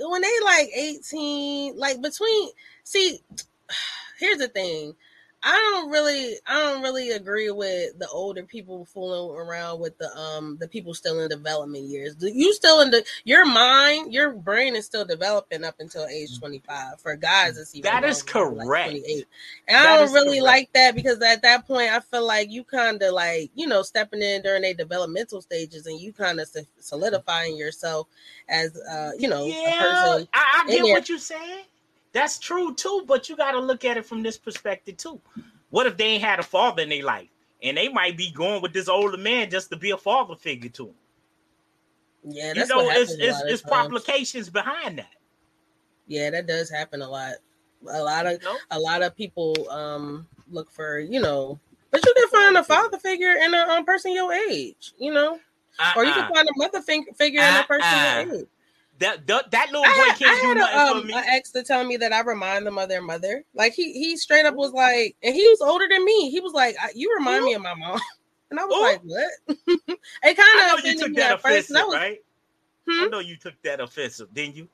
when 0.00 0.22
they 0.22 0.32
like 0.44 0.68
18, 0.74 1.78
like 1.78 2.00
between, 2.00 2.50
see, 2.82 3.22
here's 4.18 4.38
the 4.38 4.48
thing. 4.48 4.94
I 5.42 5.52
don't 5.52 5.90
really, 5.90 6.36
I 6.46 6.60
don't 6.60 6.82
really 6.82 7.12
agree 7.12 7.50
with 7.50 7.98
the 7.98 8.08
older 8.08 8.42
people 8.44 8.84
fooling 8.84 9.36
around 9.36 9.80
with 9.80 9.96
the 9.98 10.14
um 10.16 10.58
the 10.60 10.68
people 10.68 10.94
still 10.94 11.20
in 11.20 11.30
development 11.30 11.84
years. 11.84 12.16
You 12.20 12.52
still 12.54 12.80
in 12.82 12.90
the 12.90 13.04
your 13.24 13.46
mind, 13.46 14.12
your 14.12 14.32
brain 14.32 14.76
is 14.76 14.86
still 14.86 15.04
developing 15.06 15.64
up 15.64 15.76
until 15.80 16.06
age 16.06 16.38
twenty 16.38 16.60
five. 16.66 17.00
For 17.00 17.16
guys, 17.16 17.58
it's 17.58 17.74
even 17.74 18.00
That 18.00 18.04
is 18.04 18.22
like 18.58 18.68
correct. 18.68 18.70
28. 18.82 19.28
And 19.68 19.76
I 19.78 19.96
don't 19.98 20.12
really 20.12 20.40
correct. 20.40 20.42
like 20.42 20.70
that 20.74 20.94
because 20.94 21.22
at 21.22 21.42
that 21.42 21.66
point, 21.66 21.90
I 21.90 22.00
feel 22.00 22.26
like 22.26 22.50
you 22.50 22.64
kind 22.64 23.02
of 23.02 23.14
like 23.14 23.50
you 23.54 23.66
know 23.66 23.82
stepping 23.82 24.22
in 24.22 24.42
during 24.42 24.62
their 24.62 24.74
developmental 24.74 25.40
stages, 25.42 25.86
and 25.86 26.00
you 26.00 26.12
kind 26.12 26.40
of 26.40 26.50
solidifying 26.80 27.56
yourself 27.56 28.08
as 28.48 28.76
uh 28.90 29.12
you 29.18 29.28
know 29.28 29.58
a 29.64 29.72
Yeah, 29.72 29.72
person. 29.72 30.28
I, 30.34 30.64
I 30.66 30.70
get 30.70 30.88
what 30.90 31.08
you're 31.08 31.18
saying. 31.18 31.64
That's 32.12 32.38
true 32.38 32.74
too, 32.74 33.04
but 33.06 33.28
you 33.28 33.36
got 33.36 33.52
to 33.52 33.60
look 33.60 33.84
at 33.84 33.96
it 33.96 34.04
from 34.04 34.22
this 34.22 34.36
perspective 34.36 34.96
too. 34.96 35.20
What 35.70 35.86
if 35.86 35.96
they 35.96 36.04
ain't 36.04 36.24
had 36.24 36.40
a 36.40 36.42
father 36.42 36.82
in 36.82 36.88
their 36.88 37.04
life, 37.04 37.28
and 37.62 37.76
they 37.76 37.88
might 37.88 38.16
be 38.16 38.30
going 38.32 38.60
with 38.62 38.72
this 38.72 38.88
older 38.88 39.16
man 39.16 39.50
just 39.50 39.70
to 39.70 39.76
be 39.76 39.90
a 39.92 39.96
father 39.96 40.34
figure 40.34 40.70
to 40.70 40.86
them? 40.86 40.94
Yeah, 42.24 42.52
You 42.54 42.66
know, 42.66 42.80
it's 42.90 43.12
it's, 43.12 43.40
it's 43.42 43.62
complications 43.62 44.50
behind 44.50 44.98
that. 44.98 45.14
Yeah, 46.06 46.30
that 46.30 46.46
does 46.46 46.68
happen 46.68 47.02
a 47.02 47.08
lot. 47.08 47.34
A 47.88 48.02
lot 48.02 48.26
of 48.26 48.42
a 48.72 48.78
lot 48.78 49.02
of 49.02 49.16
people 49.16 49.54
um 49.70 50.26
look 50.50 50.70
for 50.70 50.98
you 50.98 51.20
know, 51.20 51.58
but 51.90 52.04
you 52.04 52.12
can 52.14 52.28
find 52.28 52.56
a 52.56 52.64
father 52.64 52.98
figure 52.98 53.32
in 53.32 53.54
a 53.54 53.58
um, 53.58 53.84
person 53.84 54.12
your 54.12 54.32
age, 54.34 54.92
you 54.98 55.12
know, 55.14 55.38
or 55.96 56.04
you 56.04 56.10
Uh-uh. 56.10 56.26
can 56.26 56.34
find 56.34 56.48
a 56.48 56.52
mother 56.56 56.82
fig- 56.82 57.16
figure 57.16 57.40
in 57.40 57.56
a 57.56 57.62
person 57.62 57.86
Uh-uh. 57.88 58.24
your 58.26 58.40
age. 58.40 58.48
That, 59.00 59.26
that 59.26 59.50
that 59.50 59.66
little 59.72 59.82
boy 59.82 60.10
I 60.10 60.14
can't 60.14 60.40
do 60.40 60.46
had 60.46 60.54
nothing 60.54 60.78
a, 60.78 60.86
for 60.86 60.98
um, 61.00 61.06
me. 61.06 61.12
an 61.14 61.24
ex 61.28 61.50
to 61.52 61.62
tell 61.62 61.84
me 61.84 61.96
that 61.98 62.12
I 62.12 62.20
remind 62.20 62.66
them 62.66 62.78
of 62.78 62.88
their 62.88 63.02
mother. 63.02 63.44
Like 63.54 63.72
he 63.74 63.92
he 63.92 64.16
straight 64.16 64.46
up 64.46 64.54
was 64.54 64.72
like, 64.72 65.16
and 65.22 65.34
he 65.34 65.46
was 65.48 65.60
older 65.60 65.86
than 65.90 66.04
me. 66.04 66.30
He 66.30 66.40
was 66.40 66.52
like, 66.52 66.76
I- 66.80 66.92
"You 66.94 67.14
remind 67.18 67.44
me 67.44 67.54
of 67.54 67.62
my 67.62 67.74
mom," 67.74 68.00
and 68.50 68.60
I 68.60 68.64
was 68.64 68.76
Ooh. 68.76 68.80
like, 68.82 69.00
"What?" 69.02 69.98
it 70.22 70.36
kind 70.36 70.78
of 70.78 70.84
you 70.84 70.92
offended 70.92 70.98
took 70.98 71.10
me 71.10 71.16
that 71.16 71.32
at 71.32 71.42
first. 71.42 71.70
was 71.70 71.94
right? 71.94 72.20
Hmm? 72.88 73.04
I 73.04 73.08
know 73.08 73.18
you 73.20 73.36
took 73.36 73.54
that 73.62 73.80
offensive, 73.80 74.32
didn't 74.34 74.56
you? 74.56 74.68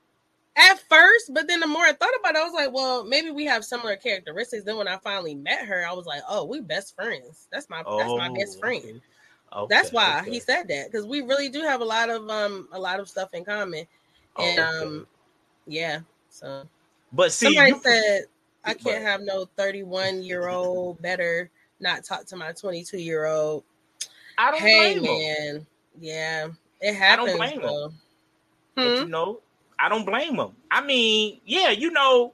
at 0.57 0.79
first, 0.89 1.33
but 1.33 1.47
then 1.47 1.59
the 1.59 1.67
more 1.67 1.83
I 1.83 1.93
thought 1.93 2.13
about 2.19 2.35
it, 2.35 2.39
I 2.39 2.43
was 2.43 2.53
like, 2.53 2.73
well, 2.73 3.03
maybe 3.03 3.29
we 3.29 3.45
have 3.45 3.63
similar 3.63 3.95
characteristics. 3.95 4.63
Then 4.63 4.77
when 4.77 4.87
I 4.87 4.97
finally 4.97 5.35
met 5.35 5.65
her, 5.65 5.85
I 5.87 5.93
was 5.93 6.05
like, 6.07 6.23
oh, 6.27 6.45
we 6.45 6.61
best 6.61 6.95
friends. 6.95 7.47
That's 7.51 7.69
my 7.69 7.83
that's 7.97 8.09
my 8.15 8.29
best 8.29 8.57
Oh, 8.57 8.59
friend. 8.59 9.01
Okay, 9.53 9.75
That's 9.75 9.91
why 9.91 10.19
okay. 10.21 10.31
he 10.31 10.39
said 10.39 10.67
that 10.67 10.91
because 10.91 11.05
we 11.05 11.21
really 11.21 11.47
do 11.49 11.61
have 11.61 11.81
a 11.81 11.85
lot 11.85 12.09
of 12.09 12.27
um 12.29 12.67
a 12.71 12.79
lot 12.79 12.99
of 12.99 13.07
stuff 13.07 13.33
in 13.33 13.45
common. 13.45 13.85
Oh, 14.37 14.45
And 14.45 14.59
okay. 14.59 14.85
um 14.85 15.07
yeah, 15.65 15.99
so 16.29 16.63
but 17.11 17.31
see, 17.31 17.47
somebody 17.47 17.71
you, 17.71 17.79
said 17.81 18.21
I 18.63 18.73
can't 18.73 19.03
have 19.03 19.21
no 19.21 19.45
31 19.57 20.23
year 20.23 20.47
old 20.47 21.01
better 21.01 21.49
not 21.79 22.03
talk 22.03 22.25
to 22.27 22.35
my 22.35 22.51
22 22.51 22.97
year 22.97 23.25
old. 23.25 23.63
I 24.37 24.51
don't 24.51 24.61
Hey 24.61 24.99
blame 24.99 25.03
him. 25.03 25.67
yeah, 25.99 26.47
it 26.81 26.93
happens. 26.95 27.01
I 27.09 27.15
don't 27.15 27.37
blame 27.37 27.61
him. 27.61 27.61
though. 27.61 27.91
But, 28.75 28.99
Hmm? 28.99 29.05
you 29.05 29.09
know, 29.09 29.39
I 29.79 29.89
don't 29.89 30.05
blame 30.05 30.35
him. 30.35 30.51
I 30.69 30.81
mean, 30.81 31.39
yeah, 31.45 31.69
you 31.71 31.91
know, 31.91 32.33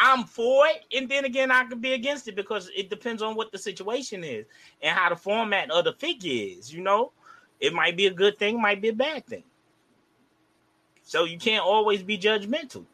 I'm 0.00 0.24
for 0.24 0.66
it, 0.68 0.84
and 0.96 1.08
then 1.08 1.24
again, 1.24 1.50
I 1.50 1.64
could 1.64 1.80
be 1.80 1.92
against 1.92 2.28
it 2.28 2.36
because 2.36 2.70
it 2.76 2.88
depends 2.88 3.22
on 3.22 3.34
what 3.34 3.50
the 3.50 3.58
situation 3.58 4.22
is 4.24 4.46
and 4.80 4.96
how 4.96 5.08
the 5.08 5.16
format 5.16 5.70
of 5.70 5.84
the 5.84 5.92
figure 5.92 6.56
is. 6.56 6.72
You 6.72 6.82
know, 6.82 7.12
it 7.60 7.72
might 7.72 7.96
be 7.96 8.06
a 8.06 8.12
good 8.12 8.38
thing, 8.38 8.60
might 8.60 8.80
be 8.80 8.88
a 8.88 8.92
bad 8.92 9.26
thing. 9.26 9.42
So 11.08 11.24
you 11.24 11.38
can't 11.38 11.64
always 11.64 12.02
be 12.02 12.18
judgmental. 12.18 12.84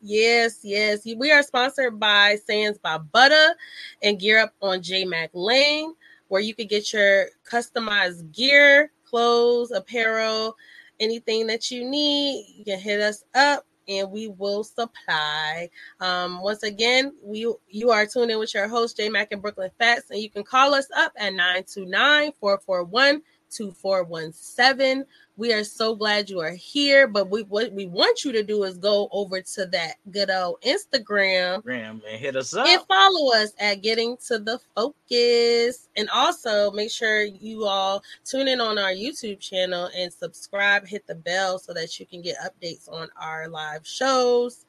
Yes, 0.00 0.60
yes. 0.62 1.04
We 1.04 1.30
are 1.30 1.42
sponsored 1.42 2.00
by 2.00 2.38
Sands 2.46 2.78
by 2.78 2.96
Butter 2.96 3.54
and 4.02 4.18
Gear 4.18 4.40
Up 4.40 4.54
on 4.62 4.80
J 4.80 5.04
Mac 5.04 5.28
Lane, 5.34 5.92
where 6.28 6.40
you 6.40 6.54
can 6.54 6.66
get 6.66 6.90
your 6.94 7.26
customized 7.46 8.32
gear, 8.32 8.92
clothes, 9.04 9.72
apparel, 9.72 10.56
anything 11.00 11.46
that 11.48 11.70
you 11.70 11.84
need. 11.84 12.46
You 12.56 12.64
can 12.64 12.80
hit 12.80 13.02
us 13.02 13.24
up 13.34 13.66
and 13.88 14.10
we 14.10 14.28
will 14.28 14.64
supply. 14.64 15.70
Um, 16.00 16.42
once 16.42 16.62
again, 16.62 17.14
we 17.22 17.52
you 17.68 17.90
are 17.90 18.06
tuned 18.06 18.30
in 18.30 18.38
with 18.38 18.54
your 18.54 18.68
host, 18.68 18.96
J 18.96 19.08
Mac 19.08 19.32
and 19.32 19.42
Brooklyn 19.42 19.70
Fats, 19.78 20.10
and 20.10 20.20
you 20.20 20.30
can 20.30 20.44
call 20.44 20.74
us 20.74 20.86
up 20.96 21.12
at 21.16 21.32
929 21.32 22.32
441 22.38 23.22
2417. 23.50 25.04
We 25.36 25.52
are 25.52 25.62
so 25.62 25.94
glad 25.94 26.28
you 26.28 26.40
are 26.40 26.50
here, 26.50 27.06
but 27.06 27.30
we 27.30 27.42
what 27.44 27.72
we 27.72 27.86
want 27.86 28.24
you 28.24 28.32
to 28.32 28.42
do 28.42 28.64
is 28.64 28.76
go 28.76 29.08
over 29.12 29.40
to 29.40 29.66
that 29.66 29.94
good 30.10 30.30
old 30.30 30.60
Instagram 30.62 31.64
man, 31.64 32.00
hit 32.04 32.34
us 32.34 32.54
up. 32.54 32.66
and 32.66 32.80
follow 32.88 33.32
us 33.34 33.52
at 33.60 33.82
Getting 33.82 34.16
to 34.26 34.38
the 34.38 34.58
Focus. 34.74 35.88
And 35.96 36.08
also 36.10 36.72
make 36.72 36.90
sure 36.90 37.22
you 37.22 37.64
all 37.64 38.02
tune 38.24 38.48
in 38.48 38.60
on 38.60 38.78
our 38.78 38.90
YouTube 38.90 39.38
channel 39.38 39.88
and 39.96 40.12
subscribe, 40.12 40.86
hit 40.86 41.06
the 41.06 41.14
bell 41.14 41.58
so 41.58 41.72
that 41.72 42.00
you 42.00 42.06
can 42.06 42.20
get 42.20 42.36
updates 42.38 42.90
on 42.90 43.08
our 43.20 43.48
live 43.48 43.86
shows. 43.86 44.66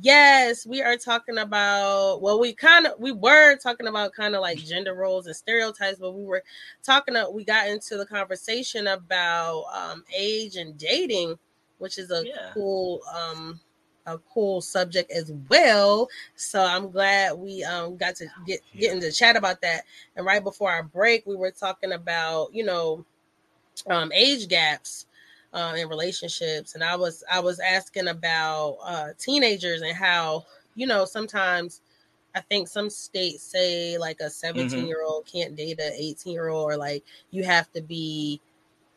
Yes, 0.00 0.64
we 0.66 0.80
are 0.80 0.96
talking 0.96 1.36
about 1.36 2.22
well, 2.22 2.40
we 2.40 2.54
kind 2.54 2.86
of 2.86 2.98
we 2.98 3.12
were 3.12 3.56
talking 3.56 3.86
about 3.86 4.12
kind 4.14 4.34
of 4.34 4.40
like 4.40 4.56
gender 4.58 4.94
roles 4.94 5.26
and 5.26 5.36
stereotypes, 5.36 5.98
but 5.98 6.12
we 6.12 6.24
were 6.24 6.42
talking 6.82 7.14
about, 7.14 7.34
we 7.34 7.44
got 7.44 7.68
into 7.68 7.98
the 7.98 8.06
conversation 8.06 8.86
about 8.86 9.64
um 9.74 10.02
age 10.16 10.56
and 10.56 10.78
dating, 10.78 11.38
which 11.78 11.98
is 11.98 12.10
a 12.10 12.24
Yeah. 12.24 12.52
cool 12.54 13.02
um 13.14 13.60
a 14.06 14.16
cool 14.18 14.62
subject 14.62 15.10
as 15.12 15.30
well. 15.50 16.08
So 16.36 16.64
I'm 16.64 16.90
glad 16.90 17.34
we 17.34 17.62
um 17.62 17.96
got 17.98 18.16
to 18.16 18.28
get 18.46 18.60
get 18.78 18.92
into 18.94 19.12
chat 19.12 19.36
about 19.36 19.60
that. 19.60 19.84
And 20.16 20.24
right 20.24 20.42
before 20.42 20.70
our 20.70 20.82
break, 20.84 21.26
we 21.26 21.36
were 21.36 21.50
talking 21.50 21.92
about, 21.92 22.54
you 22.54 22.64
know, 22.64 23.04
um 23.88 24.12
age 24.12 24.48
gaps 24.48 25.06
uh, 25.52 25.74
in 25.76 25.88
relationships 25.88 26.74
and 26.74 26.82
i 26.84 26.96
was 26.96 27.22
i 27.30 27.40
was 27.40 27.60
asking 27.60 28.08
about 28.08 28.78
uh 28.84 29.08
teenagers 29.18 29.82
and 29.82 29.96
how 29.96 30.44
you 30.74 30.86
know 30.86 31.04
sometimes 31.04 31.80
i 32.34 32.40
think 32.40 32.68
some 32.68 32.88
states 32.90 33.42
say 33.42 33.98
like 33.98 34.20
a 34.20 34.30
17 34.30 34.86
year 34.86 35.02
old 35.04 35.26
can't 35.26 35.56
date 35.56 35.78
a 35.80 35.92
18 35.94 36.32
year 36.32 36.48
old 36.48 36.70
or 36.70 36.76
like 36.76 37.04
you 37.30 37.44
have 37.44 37.70
to 37.72 37.82
be 37.82 38.40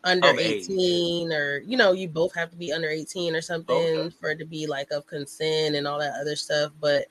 under 0.04 0.30
age. 0.30 0.64
18 0.70 1.34
or 1.34 1.58
you 1.66 1.76
know 1.78 1.92
you 1.92 2.08
both 2.08 2.34
have 2.36 2.52
to 2.52 2.58
be 2.58 2.72
under 2.72 2.88
18 2.90 3.36
or 3.36 3.42
something 3.42 3.76
Okay. 3.76 4.16
for 4.20 4.30
it 4.32 4.38
to 4.40 4.46
be 4.46 4.68
like 4.68 4.92
of 4.92 5.06
consent 5.08 5.76
and 5.76 5.88
all 5.88 6.00
that 6.00 6.14
other 6.22 6.36
stuff 6.36 6.72
but 6.80 7.08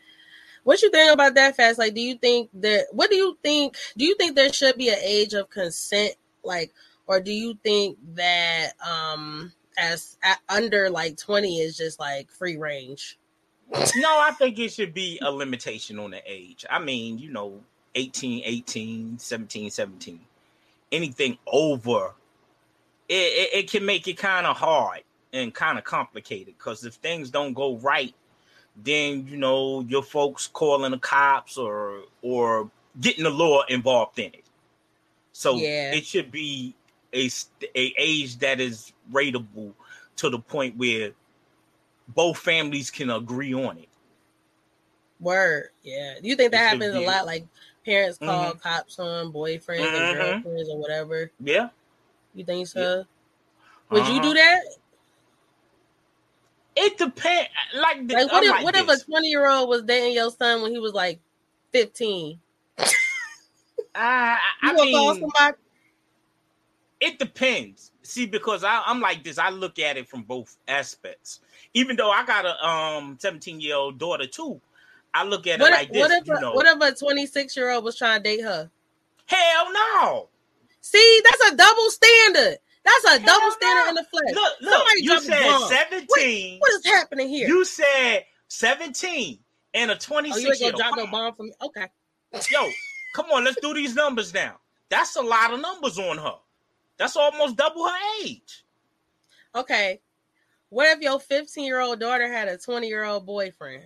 what 0.62 0.80
you 0.82 0.90
think 0.90 1.12
about 1.12 1.34
that 1.34 1.56
Fats 1.56 1.78
like 1.78 1.94
do 1.94 2.00
you 2.00 2.14
think 2.16 2.50
that 2.54 2.86
what 2.92 3.10
do 3.10 3.16
you 3.16 3.36
think 3.42 3.76
do 3.96 4.04
you 4.04 4.14
think 4.16 4.36
there 4.36 4.52
should 4.52 4.76
be 4.76 4.88
an 4.90 4.98
age 5.02 5.34
of 5.34 5.50
consent 5.50 6.14
like 6.44 6.72
or 7.06 7.20
do 7.20 7.32
you 7.32 7.54
think 7.62 7.98
that 8.14 8.72
um 8.86 9.52
as 9.78 10.16
at, 10.22 10.38
under 10.48 10.88
like 10.90 11.16
20 11.16 11.60
is 11.60 11.76
just 11.76 11.98
like 11.98 12.30
free 12.30 12.56
range 12.56 13.18
no, 13.96 14.08
I 14.20 14.32
think 14.32 14.58
it 14.58 14.72
should 14.72 14.94
be 14.94 15.18
a 15.22 15.30
limitation 15.30 15.98
on 15.98 16.10
the 16.10 16.22
age. 16.26 16.64
I 16.68 16.78
mean, 16.78 17.18
you 17.18 17.30
know, 17.30 17.60
18, 17.94 18.42
18, 18.44 19.18
17, 19.18 19.70
17. 19.70 20.20
Anything 20.92 21.38
over, 21.46 22.14
it, 23.08 23.14
it, 23.14 23.54
it 23.54 23.70
can 23.70 23.84
make 23.84 24.06
it 24.06 24.16
kind 24.16 24.46
of 24.46 24.56
hard 24.56 25.02
and 25.32 25.52
kind 25.52 25.78
of 25.78 25.84
complicated 25.84 26.54
because 26.56 26.84
if 26.84 26.94
things 26.94 27.30
don't 27.30 27.54
go 27.54 27.76
right, 27.78 28.14
then 28.76 29.26
you 29.26 29.36
know 29.36 29.80
your 29.80 30.02
folks 30.02 30.48
calling 30.48 30.90
the 30.90 30.98
cops 30.98 31.56
or 31.56 32.02
or 32.22 32.70
getting 33.00 33.24
the 33.24 33.30
law 33.30 33.62
involved 33.68 34.18
in 34.18 34.32
it. 34.34 34.44
So 35.32 35.56
Yeah. 35.56 35.92
it 35.94 36.04
should 36.04 36.30
be 36.30 36.74
a 37.14 37.30
a 37.74 37.94
age 37.96 38.38
that 38.38 38.60
is 38.60 38.92
rateable 39.12 39.72
to 40.16 40.30
the 40.30 40.38
point 40.38 40.76
where 40.76 41.12
both 42.08 42.38
families 42.38 42.90
can 42.90 43.10
agree 43.10 43.54
on 43.54 43.78
it. 43.78 43.88
word 45.20 45.68
yeah 45.82 46.14
do 46.20 46.28
you 46.28 46.36
think 46.36 46.52
that 46.52 46.58
It 46.66 46.70
should 46.70 46.80
happens 46.80 46.94
a 46.94 47.00
be. 47.00 47.06
lot 47.06 47.24
like 47.26 47.46
parents 47.84 48.18
call 48.18 48.52
Mhm. 48.54 48.60
cops 48.60 48.98
on 48.98 49.32
boyfriends 49.32 49.94
Mhm. 49.94 49.96
and 49.96 50.10
girlfriends 50.10 50.68
or 50.68 50.78
whatever 50.78 51.30
Yeah. 51.40 51.68
you 52.34 52.44
think 52.44 52.66
so 52.66 53.04
would 53.90 54.06
you 54.06 54.20
Uh-huh. 54.20 54.22
do 54.22 54.34
that 54.34 54.60
It 56.76 56.98
depends. 56.98 57.48
Like, 57.76 58.08
the, 58.08 58.14
like 58.14 58.26
what 58.26 58.42
I'm 58.42 58.44
if 58.44 58.50
like 58.50 58.64
what 58.64 58.74
if 58.76 58.88
a 58.88 59.04
20 59.04 59.28
year 59.28 59.48
old 59.48 59.68
was 59.68 59.82
dating 59.84 60.14
your 60.14 60.30
son 60.30 60.60
when 60.62 60.72
he 60.72 60.78
was 60.78 60.92
like 60.92 61.20
15 61.72 62.40
I, 63.94 64.38
you 64.60 64.70
I 64.70 64.74
gonna 64.74 64.90
call 64.90 65.14
mean, 65.14 65.14
somebody 65.14 65.56
it 67.04 67.18
depends. 67.18 67.92
See, 68.02 68.26
because 68.26 68.64
I, 68.64 68.82
I'm 68.86 69.00
like 69.00 69.22
this. 69.24 69.38
I 69.38 69.50
look 69.50 69.78
at 69.78 69.96
it 69.96 70.08
from 70.08 70.22
both 70.22 70.56
aspects. 70.68 71.40
Even 71.74 71.96
though 71.96 72.10
I 72.10 72.24
got 72.24 72.44
a 72.44 72.66
um 72.66 73.16
17 73.20 73.60
year 73.60 73.76
old 73.76 73.98
daughter 73.98 74.26
too, 74.26 74.60
I 75.14 75.24
look 75.24 75.46
at 75.46 75.60
it 75.60 75.62
what, 75.62 75.72
like 75.72 75.92
this. 75.92 76.00
what 76.00 76.10
if 76.10 76.26
you 76.26 76.36
a, 76.36 76.40
know, 76.40 76.52
what 76.52 76.66
if 76.66 76.80
a 76.80 76.98
26 76.98 77.56
year 77.56 77.70
old 77.70 77.84
was 77.84 77.96
trying 77.96 78.22
to 78.22 78.22
date 78.22 78.42
her 78.42 78.70
hell 79.26 79.72
no. 79.72 80.28
see 80.82 81.20
that's 81.24 81.52
a 81.52 81.56
double 81.56 81.88
standard 81.90 82.58
that's 82.84 83.04
a 83.06 83.08
Hell 83.10 83.26
double 83.26 83.46
no. 83.46 83.50
standard 83.52 83.88
in 83.88 83.94
the 83.94 84.04
flesh 84.04 84.34
Look, 84.34 84.52
look. 84.60 84.72
Somebody 84.74 85.02
you 85.02 85.20
said 85.20 85.42
bomb. 85.44 85.68
17. 85.70 86.58
what 86.60 86.72
is 86.74 86.84
happening 86.86 87.28
here 87.28 87.48
You 87.48 87.64
said 87.64 88.24
17 88.48 89.38
and 89.72 89.90
a 89.90 89.94
oh 89.94 89.98
26 89.98 90.42
you 90.42 90.48
ain't 90.50 90.60
year 90.60 90.72
gonna 90.72 90.84
old. 90.84 90.96
drop 90.96 91.06
no 91.06 91.10
bomb 91.10 91.34
for 91.34 91.42
me 91.44 91.52
okay 91.62 91.86
Yo, 92.50 92.68
come 93.14 93.26
on, 93.32 93.44
let's 93.44 93.60
do 93.62 93.72
these 93.72 93.94
numbers 93.94 94.34
now. 94.34 94.56
That's 94.90 95.14
a 95.16 95.22
lot 95.22 95.52
of 95.54 95.60
numbers 95.60 95.98
on 95.98 96.18
her. 96.18 96.34
That's 96.98 97.16
almost 97.16 97.56
double 97.56 97.86
her 97.86 97.96
age. 98.22 98.64
Okay. 99.54 100.00
What 100.68 100.96
if 100.96 101.00
your 101.00 101.20
15 101.20 101.64
year 101.64 101.80
old 101.80 102.00
daughter 102.00 102.30
had 102.30 102.48
a 102.48 102.58
20 102.58 102.88
year 102.88 103.04
old 103.04 103.26
boyfriend? 103.26 103.84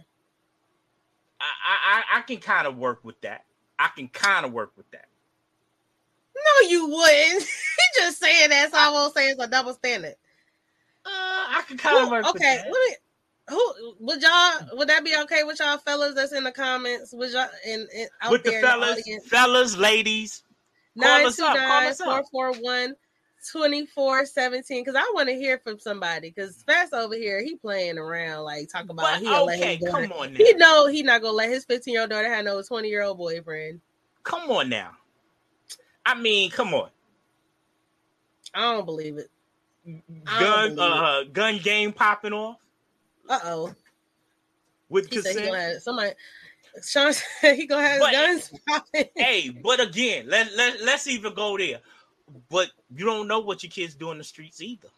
I 1.41 1.45
I, 2.15 2.19
I 2.19 2.23
can 2.23 2.39
kind 2.39 2.67
of 2.67 2.77
work 2.77 3.05
with 3.05 3.21
that. 3.21 3.45
I 3.79 3.89
can 3.95 4.09
kind 4.09 4.45
of 4.45 4.53
work 4.53 4.73
with 4.77 4.91
that. 4.91 5.07
No, 6.35 6.69
you 6.69 6.89
wouldn't. 6.89 7.47
just 7.97 8.19
saying 8.21 8.51
that, 8.51 8.71
so 8.71 8.79
I 8.79 8.91
won't 8.91 9.15
say 9.15 9.29
it's 9.29 9.43
a 9.43 9.47
double 9.47 9.75
standard. 9.75 10.15
Uh, 11.05 11.11
I 11.11 11.63
can 11.67 11.77
kind 11.77 12.05
of 12.05 12.11
work 12.11 12.25
with 12.25 12.37
okay, 12.37 12.63
let 12.65 12.71
me. 12.71 12.97
Who 13.49 13.95
would 14.01 14.21
y'all? 14.21 14.77
Would 14.77 14.89
that 14.89 15.05
be 15.05 15.15
okay 15.23 15.43
with 15.45 15.59
y'all 15.59 15.79
fellas 15.79 16.15
that's 16.15 16.33
in 16.33 16.45
the 16.45 16.53
comments? 16.53 17.15
Would 17.15 17.33
y'all 17.33 17.49
in, 17.67 17.87
in 17.95 18.09
out 18.21 18.31
with 18.31 18.43
the 18.43 18.53
fellas, 18.53 19.03
the 19.05 19.21
fellas, 19.27 19.77
ladies. 19.77 20.43
Call 21.01 21.27
us 21.27 21.39
up, 21.41 21.57
call 21.57 21.89
us 21.89 22.01
up. 22.01 22.07
929 22.33 22.95
2417 23.53 24.85
because 24.85 24.97
I 24.97 25.13
want 25.15 25.29
to 25.29 25.35
hear 25.35 25.59
from 25.59 25.79
somebody 25.79 26.29
because 26.31 26.65
Fats 26.67 26.93
over 26.93 27.15
here 27.15 27.41
he 27.43 27.55
playing 27.55 27.97
around 27.97 28.43
like 28.45 28.69
talking 28.69 28.91
about 28.91 29.21
he 29.21 29.29
okay, 29.29 29.79
come 29.79 30.13
on 30.13 30.33
now. 30.33 30.39
he 30.39 30.53
know 30.55 30.87
he 30.89 31.03
not 31.05 31.23
gonna 31.23 31.37
let 31.37 31.49
his 31.49 31.65
15 31.65 31.93
year 31.93 32.01
old 32.03 32.11
daughter 32.11 32.29
have 32.29 32.45
no 32.45 32.61
20 32.63 32.89
year 32.89 33.03
old 33.03 33.17
boyfriend 33.17 33.81
Come 34.25 34.51
on 34.51 34.69
now. 34.69 34.91
I 36.05 36.15
mean, 36.15 36.51
come 36.51 36.75
on. 36.75 36.91
I 38.53 38.75
don't 38.75 38.85
believe 38.85 39.17
it 39.17 39.31
I 40.27 40.41
Gun, 40.41 40.75
believe 40.75 40.93
uh, 40.93 41.25
gun 41.33 41.59
game 41.59 41.93
popping 41.93 42.33
off 42.33 42.59
uh-oh 43.29 43.75
with 44.89 45.09
he 45.09 45.17
consent. 45.23 45.83
somebody 45.83 46.13
Sean 46.85 47.13
said 47.13 47.57
he 47.57 47.67
gonna 47.67 47.87
have 47.87 48.01
But- 48.01 48.13
guns 48.13 48.53
hey, 49.17 49.51
but 49.51 49.81
again, 49.81 50.27
let, 50.29 50.55
let, 50.57 50.83
let's 50.83 51.07
even 51.07 51.35
go 51.35 51.57
there. 51.59 51.81
But 52.51 52.69
you 52.95 53.05
don't 53.07 53.27
know 53.29 53.41
what 53.41 53.63
your 53.63 53.71
kids 53.71 53.95
do 53.95 54.11
in 54.11 54.19
the 54.19 54.25
streets 54.25 54.61
either. 54.61 54.89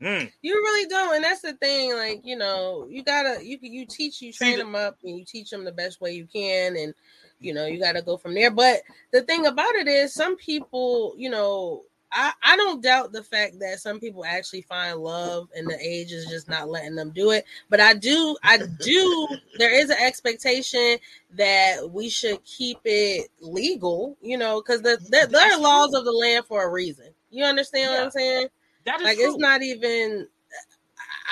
Mm. 0.00 0.32
You 0.40 0.54
really 0.54 0.88
don't, 0.88 1.14
and 1.16 1.22
that's 1.24 1.42
the 1.42 1.52
thing. 1.54 1.94
Like 1.94 2.22
you 2.24 2.36
know, 2.36 2.86
you 2.88 3.02
gotta 3.02 3.44
you 3.44 3.58
you 3.60 3.84
teach 3.84 4.22
you 4.22 4.32
train 4.32 4.52
the- 4.52 4.64
them 4.64 4.74
up, 4.74 4.96
and 5.04 5.18
you 5.18 5.24
teach 5.26 5.50
them 5.50 5.64
the 5.64 5.72
best 5.72 6.00
way 6.00 6.12
you 6.12 6.26
can, 6.26 6.76
and 6.76 6.94
you 7.38 7.52
know 7.52 7.66
you 7.66 7.78
got 7.78 7.92
to 7.92 8.02
go 8.02 8.16
from 8.16 8.32
there. 8.34 8.50
But 8.50 8.80
the 9.12 9.20
thing 9.22 9.44
about 9.44 9.74
it 9.74 9.88
is, 9.88 10.14
some 10.14 10.36
people, 10.36 11.14
you 11.18 11.28
know, 11.28 11.82
I 12.12 12.32
I 12.42 12.56
don't 12.56 12.82
doubt 12.82 13.12
the 13.12 13.22
fact 13.22 13.58
that 13.60 13.80
some 13.80 14.00
people 14.00 14.24
actually 14.24 14.62
find 14.62 14.98
love, 14.98 15.48
and 15.56 15.68
the 15.68 15.78
age 15.80 16.12
is 16.12 16.26
just 16.26 16.48
not 16.48 16.68
letting 16.68 16.94
them 16.94 17.10
do 17.10 17.30
it. 17.30 17.44
But 17.68 17.80
I 17.80 17.94
do, 17.94 18.36
I 18.42 18.58
do. 18.58 19.28
there 19.58 19.72
is 19.72 19.90
an 19.90 19.98
expectation 20.00 20.98
that 21.36 21.90
we 21.90 22.08
should 22.08 22.42
keep 22.44 22.78
it 22.84 23.28
legal, 23.40 24.16
you 24.20 24.38
know, 24.38 24.60
because 24.60 24.82
the, 24.82 24.98
the 25.10 25.28
there 25.30 25.52
are 25.52 25.60
laws 25.60 25.94
of 25.94 26.04
the 26.04 26.12
land 26.12 26.46
for 26.46 26.64
a 26.64 26.68
reason. 26.68 27.06
You 27.30 27.44
understand 27.44 27.92
what 27.92 28.02
I'm 28.02 28.10
saying? 28.10 28.48
That 28.86 29.00
is 29.00 29.04
like 29.04 29.16
true. 29.16 29.26
it's 29.26 29.38
not 29.38 29.62
even 29.62 30.26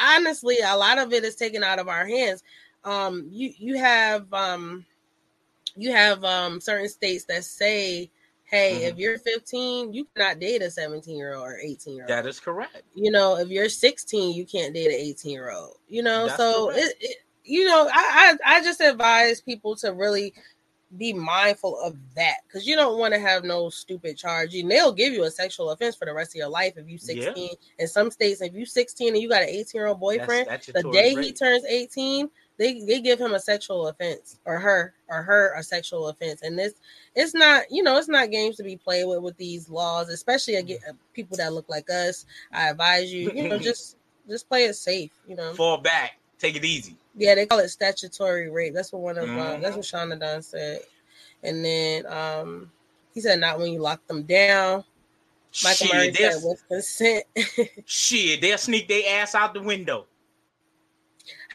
honestly 0.01 0.59
a 0.64 0.76
lot 0.76 0.99
of 0.99 1.12
it 1.12 1.24
is 1.24 1.35
taken 1.35 1.64
out 1.64 1.79
of 1.79 1.89
our 1.89 2.07
hands 2.07 2.43
um 2.85 3.26
you 3.31 3.53
you 3.59 3.76
have 3.76 4.33
um 4.33 4.85
you 5.76 5.93
have 5.93 6.22
um 6.24 6.61
certain 6.61 6.89
states 6.89 7.24
that 7.24 7.45
say 7.45 8.11
hey 8.51 8.81
Mhm. 8.83 8.89
if 8.93 8.97
you're 8.99 9.19
15 9.19 9.93
you 9.93 10.07
cannot 10.17 10.39
date 10.41 10.63
a 10.63 10.71
17 10.71 11.17
year 11.17 11.35
old 11.35 11.47
or 11.47 11.59
18 11.59 11.95
year 11.95 12.05
old 12.05 12.11
that 12.11 12.27
is 12.27 12.41
correct. 12.41 12.83
you 12.95 13.11
know 13.11 13.37
if 13.37 13.49
you're 13.49 13.69
16 13.69 14.35
you 14.35 14.45
can't 14.47 14.75
date 14.75 14.87
an 14.87 14.93
18 15.01 15.31
year 15.33 15.51
old 15.51 15.77
you 15.89 16.03
know 16.03 16.27
That's 16.27 16.37
so 16.39 16.71
it, 16.71 16.95
it 17.01 17.17
you 17.45 17.65
know 17.67 17.89
I, 17.93 18.37
I 18.45 18.57
i 18.59 18.63
just 18.63 18.81
advise 18.81 19.41
people 19.41 19.75
to 19.77 19.93
really 19.93 20.35
be 20.97 21.13
mindful 21.13 21.79
of 21.81 21.95
that 22.17 22.37
because 22.47 22.67
you 22.67 22.75
don't 22.75 22.99
want 22.99 23.13
to 23.13 23.21
have 23.21 23.45
no 23.45 23.69
stupid 23.69 24.17
charge 24.17 24.55
and 24.55 24.71
they'll 24.71 24.93
give 24.93 25.13
you 25.13 25.25
a 25.25 25.31
sexual 25.31 25.69
offense 25.71 25.95
for 25.95 26.07
the 26.07 26.15
rest 26.15 26.31
of 26.31 26.37
your 26.37 26.49
life 26.49 26.75
if 26.79 26.89
you 26.89 26.97
16 26.97 27.35
Yeah. 27.37 27.55
in 27.79 27.87
some 27.87 28.11
states 28.11 28.41
if 28.41 28.55
you 28.55 28.65
16 28.65 29.09
and 29.13 29.23
you 29.23 29.29
got 29.29 29.43
an 29.43 29.51
18 29.51 29.67
year 29.75 29.87
old 29.89 30.01
boyfriend 30.01 30.47
That's 30.49 30.65
the 30.67 30.73
statutory 30.73 30.93
day 30.95 31.15
he 31.23 31.33
turns 31.33 31.65
18 31.67 32.31
they, 32.57 32.81
they 32.81 33.01
give 33.03 33.19
him 33.21 33.35
a 33.35 33.41
sexual 33.41 33.87
offense 33.89 34.39
or 34.47 34.59
her 34.59 34.95
or 35.09 35.23
her 35.23 35.53
a 35.59 35.63
sexual 35.63 36.09
offense 36.09 36.41
and 36.43 36.59
this 36.59 36.73
it's 37.19 37.35
not 37.35 37.64
you 37.71 37.83
know 37.83 37.99
it's 37.99 38.09
not 38.09 38.31
games 38.31 38.57
to 38.57 38.62
be 38.62 38.77
played 38.77 39.05
with 39.07 39.21
with 39.21 39.37
these 39.37 39.69
laws 39.69 40.09
especially 40.09 40.55
again 40.55 40.79
people 41.12 41.37
that 41.37 41.53
look 41.53 41.69
like 41.69 41.91
us. 41.91 42.25
I 42.53 42.71
advise 42.71 43.12
you 43.12 43.33
you 43.35 43.49
know 43.49 43.59
just 43.59 43.97
just 44.29 44.49
play 44.49 44.64
it 44.64 44.75
safe 44.75 45.11
you 45.27 45.35
know. 45.37 45.53
Fall 45.55 45.79
back, 45.79 46.12
take 46.39 46.57
it 46.57 46.64
easy. 46.64 46.97
yeah 47.16 47.35
they 47.35 47.45
call 47.47 47.59
it 47.59 47.69
statutory 47.69 48.49
rape. 48.51 48.73
That's 48.75 48.93
what 48.93 49.03
one 49.03 49.19
of 49.19 49.25
uh, 49.25 49.57
Mhm. 49.57 49.62
that's 49.62 49.77
what 49.77 49.85
Shauna 49.85 50.19
Dunn 50.19 50.43
said. 50.43 50.81
And 51.43 51.64
then 51.64 52.07
um 52.07 52.71
he 53.14 53.21
said 53.21 53.41
not 53.41 53.59
when 53.59 53.73
you 53.73 53.81
lock 53.81 54.07
them 54.07 54.23
down. 54.23 54.85
Michael 55.64 55.89
murray 55.89 56.12
Shit, 56.12 56.16
said 56.16 56.31
they'll, 56.33 56.49
with 56.51 56.69
consent. 56.69 57.25
Shit, 57.87 58.41
they'll 58.41 58.59
sneak 58.59 58.87
their 58.87 59.21
ass 59.23 59.35
out 59.35 59.55
the 59.55 59.62
window. 59.62 60.07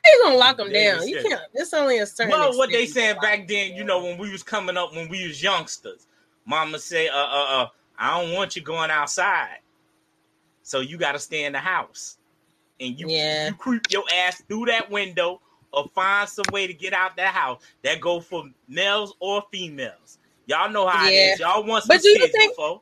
You 0.06 0.22
gonna 0.24 0.38
lock 0.38 0.58
them 0.58 0.70
Yeah, 0.72 0.98
down 0.98 1.08
you 1.08 1.22
can't 1.22 1.42
it's 1.54 1.74
only 1.74 2.00
a 2.00 2.06
certain 2.06 2.32
Well, 2.32 2.58
what 2.58 2.70
they 2.72 2.86
saying 2.86 3.18
back 3.22 3.48
then, 3.48 3.74
you 3.74 3.84
know, 3.84 4.04
when 4.04 4.18
we 4.18 4.32
was 4.32 4.44
coming 4.44 4.78
up, 4.78 4.94
when 4.96 5.10
we 5.10 5.28
was 5.28 5.42
youngsters, 5.42 6.08
Mama 6.46 6.78
say, 6.80 7.08
"Uh, 7.08 7.16
uh, 7.16 7.46
uh, 7.64 7.68
I 7.98 8.20
don't 8.22 8.34
want 8.34 8.56
you 8.56 8.62
going 8.62 8.92
outside, 8.92 9.60
so 10.62 10.80
you 10.82 10.98
got 10.98 11.14
to 11.14 11.20
stay 11.20 11.46
in 11.46 11.54
the 11.54 11.60
house." 11.60 12.18
And 12.80 13.00
you, 13.00 13.08
Yeah. 13.08 13.48
you 13.48 13.54
creep 13.54 13.84
your 13.92 14.04
ass 14.14 14.42
through 14.50 14.66
that 14.66 14.90
window, 14.90 15.40
or 15.72 15.88
find 15.96 16.28
some 16.28 16.44
way 16.52 16.68
to 16.68 16.74
get 16.74 16.92
out 16.94 17.16
that 17.16 17.34
house. 17.34 17.62
That 17.84 18.02
go 18.02 18.20
for 18.20 18.46
males 18.68 19.16
or 19.20 19.44
females. 19.52 20.18
Y'all 20.48 20.70
know 20.70 20.86
how 20.88 21.08
it 21.08 21.14
Yeah. 21.14 21.34
is. 21.34 21.40
Y'all 21.40 21.64
want 21.64 21.84
some 21.86 21.96
But 21.96 22.02
do 22.02 22.10
you 22.10 22.28
think- 22.28 22.52
before. 22.52 22.82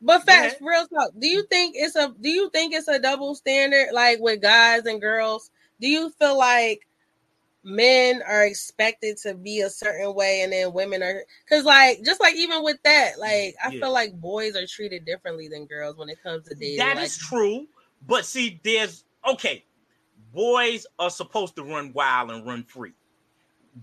But 0.00 0.24
facts, 0.24 0.56
real 0.60 0.86
talk. 0.86 1.10
Do 1.18 1.26
you 1.26 1.44
think 1.46 1.74
it's 1.78 1.96
a 1.96 2.08
do 2.20 2.28
you 2.28 2.50
think 2.50 2.74
it's 2.74 2.88
a 2.88 2.98
double 2.98 3.34
standard 3.34 3.88
like 3.92 4.18
with 4.20 4.40
guys 4.42 4.84
and 4.86 5.00
girls? 5.00 5.50
Do 5.84 5.90
you 5.90 6.08
feel 6.18 6.38
like 6.38 6.80
men 7.62 8.22
are 8.26 8.46
expected 8.46 9.18
to 9.18 9.34
be 9.34 9.60
a 9.60 9.68
certain 9.68 10.14
way 10.14 10.40
and 10.40 10.50
then 10.50 10.72
women 10.72 11.02
are 11.02 11.24
cuz 11.46 11.62
like 11.66 12.02
just 12.02 12.22
like 12.22 12.34
even 12.36 12.64
with 12.64 12.78
that, 12.84 13.18
like 13.18 13.54
I 13.62 13.70
Yeah. 13.70 13.80
feel 13.80 13.92
like 13.92 14.18
boys 14.18 14.56
are 14.56 14.66
treated 14.66 15.04
differently 15.04 15.46
than 15.46 15.66
girls 15.66 15.98
when 15.98 16.08
it 16.08 16.22
comes 16.22 16.48
to 16.48 16.54
dating. 16.54 16.78
That 16.78 16.96
like, 16.96 17.04
is 17.04 17.18
true. 17.18 17.66
But 18.06 18.24
see, 18.24 18.62
there's 18.64 19.04
okay. 19.28 19.62
Boys 20.32 20.86
are 20.98 21.10
supposed 21.10 21.54
to 21.56 21.64
run 21.64 21.92
wild 21.92 22.30
and 22.30 22.46
run 22.46 22.64
free. 22.64 22.94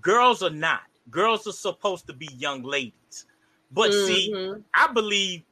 Girls 0.01 0.41
are 0.41 0.49
not. 0.49 0.81
Girls 1.11 1.45
are 1.45 1.51
supposed 1.51 2.07
to 2.07 2.13
be 2.13 2.29
young 2.35 2.63
ladies. 2.63 3.27
But 3.71 3.93
see, 3.93 4.33
Mhm. 4.33 4.63
I 4.73 4.91
believe 4.91 5.43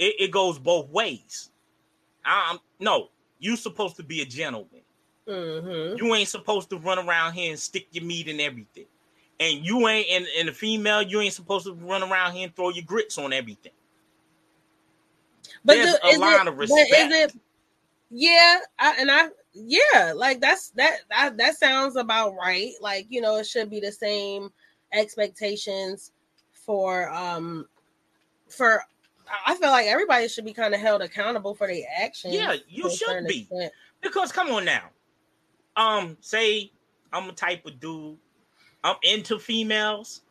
it, 0.00 0.16
it 0.18 0.30
goes 0.32 0.58
both 0.58 0.88
ways. 0.88 1.50
Um, 2.24 2.58
no, 2.80 3.10
you're 3.38 3.56
supposed 3.56 3.94
to 3.98 4.02
be 4.02 4.20
a 4.22 4.26
gentleman. 4.26 4.75
Mhm. 5.26 5.98
You 5.98 6.14
ain't 6.14 6.28
supposed 6.28 6.70
to 6.70 6.78
run 6.78 6.98
around 6.98 7.34
here 7.34 7.50
and 7.50 7.58
stick 7.58 7.88
your 7.90 8.04
meat 8.04 8.28
in 8.28 8.40
everything. 8.40 8.86
And 9.40 9.64
you 9.64 9.86
ain't 9.88 10.08
and, 10.10 10.26
and 10.38 10.48
a 10.48 10.52
female, 10.52 11.02
you 11.02 11.20
ain't 11.20 11.34
supposed 11.34 11.66
to 11.66 11.74
run 11.74 12.02
around 12.02 12.34
here 12.34 12.44
and 12.46 12.56
throw 12.56 12.70
your 12.70 12.84
grits 12.84 13.18
on 13.18 13.32
everything. 13.32 13.72
But 15.64 15.74
There's 15.74 15.92
do- 15.92 15.98
a 16.04 16.08
is 16.10 16.18
line 16.18 16.46
it, 16.46 16.48
of 16.48 16.56
but 16.56 16.68
is 16.68 16.74
it 16.78 17.34
yeah, 18.10 18.58
I, 18.78 18.96
and 18.98 19.10
I 19.10 19.28
yeah, 19.52 20.12
like 20.14 20.40
that's 20.40 20.70
that, 20.70 21.00
that 21.10 21.36
that 21.38 21.58
sounds 21.58 21.96
about 21.96 22.34
right. 22.34 22.72
Like, 22.80 23.06
you 23.08 23.20
know, 23.20 23.36
it 23.36 23.46
should 23.46 23.68
be 23.68 23.80
the 23.80 23.92
same 23.92 24.52
expectations 24.92 26.12
for 26.52 27.10
um 27.10 27.66
for 28.48 28.82
I 29.44 29.56
feel 29.56 29.70
like 29.70 29.86
everybody 29.86 30.28
should 30.28 30.44
be 30.44 30.52
kind 30.52 30.72
of 30.72 30.80
held 30.80 31.02
accountable 31.02 31.54
for 31.54 31.66
their 31.66 31.82
actions. 31.98 32.34
Yeah, 32.34 32.56
you 32.68 32.88
should 32.90 33.26
be. 33.26 33.40
extent. 33.40 33.72
Because 34.00 34.30
come 34.30 34.50
on 34.50 34.64
now. 34.64 34.84
Um, 35.76 36.16
say 36.20 36.70
I'm 37.12 37.28
a 37.28 37.32
type 37.32 37.66
of 37.66 37.78
dude. 37.80 38.16
I'm 38.82 38.96
into 39.02 39.38
females, 39.38 40.22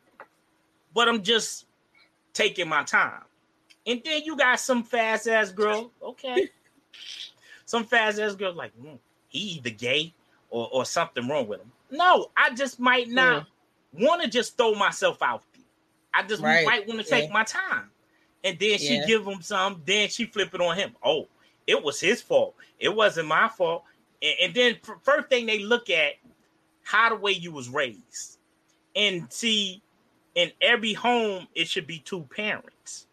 but 0.94 1.08
I'm 1.08 1.22
just 1.24 1.66
taking 2.34 2.70
my 2.70 2.84
time. 2.84 3.24
And 3.88 4.02
then 4.04 4.24
you 4.24 4.36
got 4.38 4.60
some 4.60 4.84
fast 4.84 5.28
ass 5.28 5.52
girl. 5.52 5.92
Okay. 6.02 6.50
some 7.66 7.84
fast 7.86 8.20
ass 8.20 8.36
girl 8.36 8.54
like, 8.54 8.74
"Hmm, 8.80 8.96
he 9.28 9.40
either 9.40 9.70
gay 9.70 10.14
or, 10.50 10.70
or 10.72 10.86
something 10.86 11.28
wrong 11.28 11.48
with 11.48 11.60
him. 11.62 11.72
No, 11.92 12.32
I 12.36 12.54
just 12.54 12.80
might 12.80 13.10
not 13.10 13.48
want 13.94 14.22
to 14.24 14.30
just 14.30 14.58
throw 14.58 14.74
myself 14.74 15.22
out 15.22 15.44
there. 15.54 15.64
I 16.14 16.24
just 16.24 16.42
Right. 16.42 16.66
might 16.66 16.88
want 16.88 17.00
to 17.02 17.06
take 17.06 17.28
Yeah. 17.28 17.34
my 17.34 17.44
time. 17.44 17.92
And 18.44 18.58
then 18.60 18.78
she 18.78 18.96
Yeah. 18.96 19.06
give 19.06 19.26
him 19.28 19.42
some, 19.42 19.82
then 19.86 20.08
she 20.10 20.26
flip 20.26 20.54
it 20.54 20.62
on 20.62 20.76
him. 20.76 20.96
Oh, 21.04 21.28
it 21.68 21.82
was 21.82 22.00
his 22.00 22.22
fault. 22.22 22.56
It 22.80 22.90
wasn't 22.90 23.28
my 23.28 23.50
fault. 23.50 23.84
And, 24.26 24.36
and 24.42 24.54
then 24.54 24.78
first 25.04 25.30
thing 25.30 25.46
they 25.46 25.60
look 25.60 25.90
at 25.90 26.14
how 26.84 27.10
the 27.10 27.16
way 27.16 27.32
you 27.32 27.52
was 27.52 27.70
raised. 27.70 28.38
And 28.96 29.32
see, 29.32 29.82
in 30.36 30.52
every 30.62 30.94
home, 30.94 31.48
it 31.54 31.68
should 31.68 31.88
be 31.88 32.00
two 32.00 32.22
parents. 32.24 33.08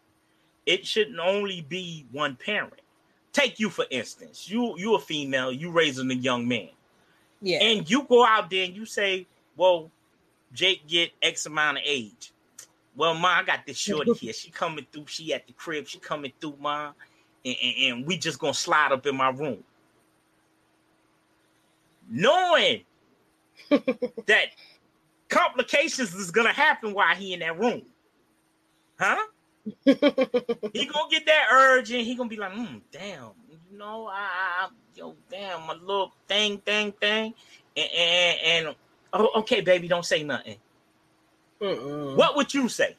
It 0.65 0.85
shouldn't 0.85 1.19
only 1.19 1.61
be 1.61 2.05
one 2.11 2.35
parent. 2.35 2.81
Take 3.33 3.59
you 3.59 3.69
for 3.69 3.85
instance. 3.89 4.49
You 4.49 4.77
you 4.77 4.95
a 4.95 4.99
female, 4.99 5.51
you 5.51 5.71
raising 5.71 6.09
a 6.11 6.15
young 6.15 6.47
man. 6.47 6.69
Yeah. 7.41 7.59
And 7.61 7.89
you 7.89 8.03
go 8.03 8.25
out 8.25 8.49
there 8.49 8.63
and 8.65 8.75
you 8.75 8.85
say, 8.85 9.27
Well, 9.57 9.91
Jake 10.53 10.87
get 10.87 11.11
X 11.21 11.45
amount 11.45 11.77
of 11.77 11.83
age. 11.85 12.31
Well, 12.95 13.15
ma, 13.15 13.39
I 13.39 13.43
got 13.43 13.65
this 13.65 13.77
shorty 13.77 14.13
here. 14.19 14.33
She 14.33 14.51
coming 14.51 14.85
through. 14.91 15.07
She 15.07 15.33
at 15.33 15.47
the 15.47 15.53
crib. 15.53 15.87
She 15.87 15.99
coming 15.99 16.31
through, 16.39 16.57
ma, 16.59 16.91
and, 17.43 17.55
and, 17.61 17.75
and 17.79 18.07
we 18.07 18.17
just 18.17 18.39
gonna 18.39 18.53
slide 18.53 18.91
up 18.91 19.05
in 19.05 19.17
my 19.17 19.29
room, 19.29 19.63
knowing 22.09 22.83
that 23.69 24.47
complications 25.29 26.13
is 26.13 26.31
gonna 26.31 26.53
happen 26.53 26.93
while 26.93 27.15
he 27.15 27.33
in 27.33 27.39
that 27.39 27.59
room, 27.59 27.83
huh? 28.99 29.17
he 29.85 29.93
gonna 29.95 31.09
get 31.09 31.25
that 31.25 31.47
urge 31.51 31.91
and 31.91 32.01
he 32.01 32.15
gonna 32.15 32.29
be 32.29 32.37
like, 32.37 32.51
mm, 32.51 32.81
damn, 32.91 33.31
you 33.49 33.77
know, 33.77 34.07
I, 34.07 34.65
I 34.65 34.69
yo, 34.95 35.15
damn, 35.29 35.65
my 35.65 35.73
little 35.73 36.13
thing, 36.27 36.57
thing, 36.59 36.91
thing, 36.93 37.33
and, 37.75 37.89
and, 37.97 38.39
and 38.67 38.75
oh, 39.13 39.29
okay, 39.37 39.61
baby, 39.61 39.87
don't 39.87 40.05
say 40.05 40.23
nothing. 40.23 40.57
Mm-mm. 41.61 42.15
What 42.17 42.35
would 42.35 42.53
you 42.53 42.67
say? 42.67 42.97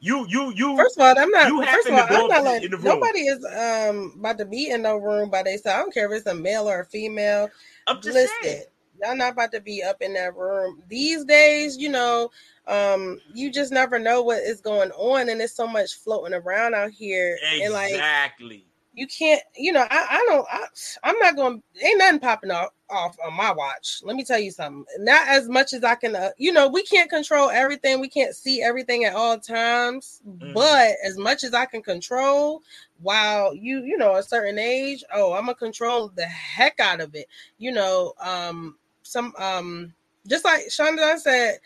You, 0.00 0.26
you, 0.28 0.52
you. 0.54 0.76
First 0.76 0.98
of 0.98 1.02
all, 1.02 1.14
I'm 1.18 1.30
not. 1.30 1.48
You 1.48 1.64
First 1.64 1.88
of 1.88 1.94
all, 1.94 2.06
I'm 2.08 2.28
not 2.28 2.44
like 2.44 2.64
in 2.64 2.70
the 2.70 2.76
room. 2.76 2.84
nobody 2.86 3.20
is 3.20 3.44
um 3.44 4.14
about 4.18 4.38
to 4.38 4.44
be 4.44 4.70
in 4.70 4.82
no 4.82 4.96
room 4.96 5.30
by 5.30 5.42
themselves. 5.42 5.66
I 5.78 5.78
don't 5.78 5.94
care 5.94 6.06
if 6.12 6.18
it's 6.18 6.26
a 6.26 6.34
male 6.34 6.68
or 6.68 6.80
a 6.80 6.84
female. 6.84 7.48
I'm 7.86 7.96
just 8.00 8.14
Listen, 8.14 8.42
saying. 8.42 8.64
y'all 9.02 9.16
not 9.16 9.32
about 9.32 9.52
to 9.52 9.60
be 9.60 9.82
up 9.82 10.02
in 10.02 10.14
that 10.14 10.36
room 10.36 10.82
these 10.88 11.24
days. 11.24 11.76
You 11.78 11.88
know, 11.90 12.30
um, 12.66 13.20
you 13.34 13.50
just 13.50 13.72
never 13.72 13.98
know 13.98 14.22
what 14.22 14.38
is 14.42 14.60
going 14.60 14.90
on, 14.92 15.28
and 15.28 15.40
there's 15.40 15.54
so 15.54 15.66
much 15.66 15.94
floating 15.94 16.34
around 16.34 16.74
out 16.74 16.90
here, 16.90 17.38
and 17.62 17.72
like 17.72 17.92
Exactly. 17.92 18.66
You 18.96 19.06
can't. 19.06 19.42
You 19.54 19.72
know, 19.72 19.86
I, 19.90 20.06
I 20.10 20.26
don't. 20.28 20.46
I, 20.50 20.64
I'm 21.04 21.18
not 21.18 21.36
going. 21.36 21.62
to 21.76 21.84
Ain't 21.86 21.98
nothing 21.98 22.18
popping 22.18 22.50
off 22.50 22.70
off 22.88 23.14
on 23.24 23.34
my 23.34 23.52
watch. 23.52 24.00
Let 24.02 24.16
me 24.16 24.24
tell 24.24 24.38
you 24.38 24.50
something. 24.50 24.84
Not 25.00 25.28
as 25.28 25.48
much 25.48 25.74
as 25.74 25.84
I 25.84 25.94
can. 25.96 26.16
Uh, 26.16 26.30
you 26.38 26.50
know, 26.50 26.66
we 26.66 26.82
can't 26.82 27.10
control 27.10 27.50
everything. 27.50 28.00
We 28.00 28.08
can't 28.08 28.34
see 28.34 28.62
everything 28.62 29.04
at 29.04 29.14
all 29.14 29.38
times. 29.38 30.22
Mhm. 30.26 30.54
But 30.54 30.96
as 31.04 31.18
much 31.18 31.44
as 31.44 31.52
I 31.52 31.66
can 31.66 31.82
control, 31.82 32.62
while 33.02 33.54
you 33.54 33.84
you 33.84 33.98
know 33.98 34.16
a 34.16 34.22
certain 34.22 34.58
age, 34.58 35.04
oh, 35.14 35.34
I'm 35.34 35.42
gonna 35.42 35.54
control 35.54 36.10
the 36.16 36.24
heck 36.24 36.80
out 36.80 37.00
of 37.02 37.14
it. 37.14 37.28
You 37.58 37.72
know, 37.72 38.14
um, 38.18 38.76
some 39.02 39.34
um, 39.38 39.92
just 40.26 40.46
like 40.46 40.68
Shonda 40.68 41.18
said, 41.18 41.58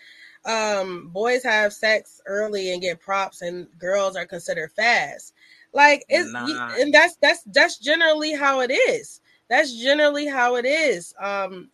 um, 0.44 1.10
boys 1.12 1.44
have 1.44 1.72
sex 1.72 2.20
early 2.26 2.72
and 2.72 2.82
get 2.82 2.98
props, 2.98 3.42
and 3.42 3.68
girls 3.78 4.16
are 4.16 4.26
considered 4.26 4.72
fast. 4.72 5.32
Like 5.72 6.04
it's 6.08 6.30
Nah. 6.32 6.74
and 6.78 6.92
that's 6.92 7.16
that's 7.16 7.42
that's 7.46 7.78
generally 7.78 8.34
how 8.34 8.60
it 8.60 8.70
is. 8.70 9.20
That's 9.48 9.74
generally 9.80 10.26
how 10.26 10.56
it 10.56 10.64
is. 10.64 11.14
Um, 11.20 11.70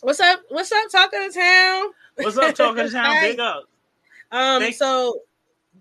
what's 0.00 0.20
up? 0.20 0.40
What's 0.48 0.72
up? 0.72 0.90
Talking 0.90 1.30
to 1.30 1.38
town. 1.38 1.86
What's 2.16 2.36
up, 2.38 2.54
talking 2.54 2.84
to 2.86 2.90
town? 2.92 3.20
Big 3.22 3.40
up. 3.40 3.64
Um, 4.30 4.60
Thank- 4.62 4.76
so 4.76 5.20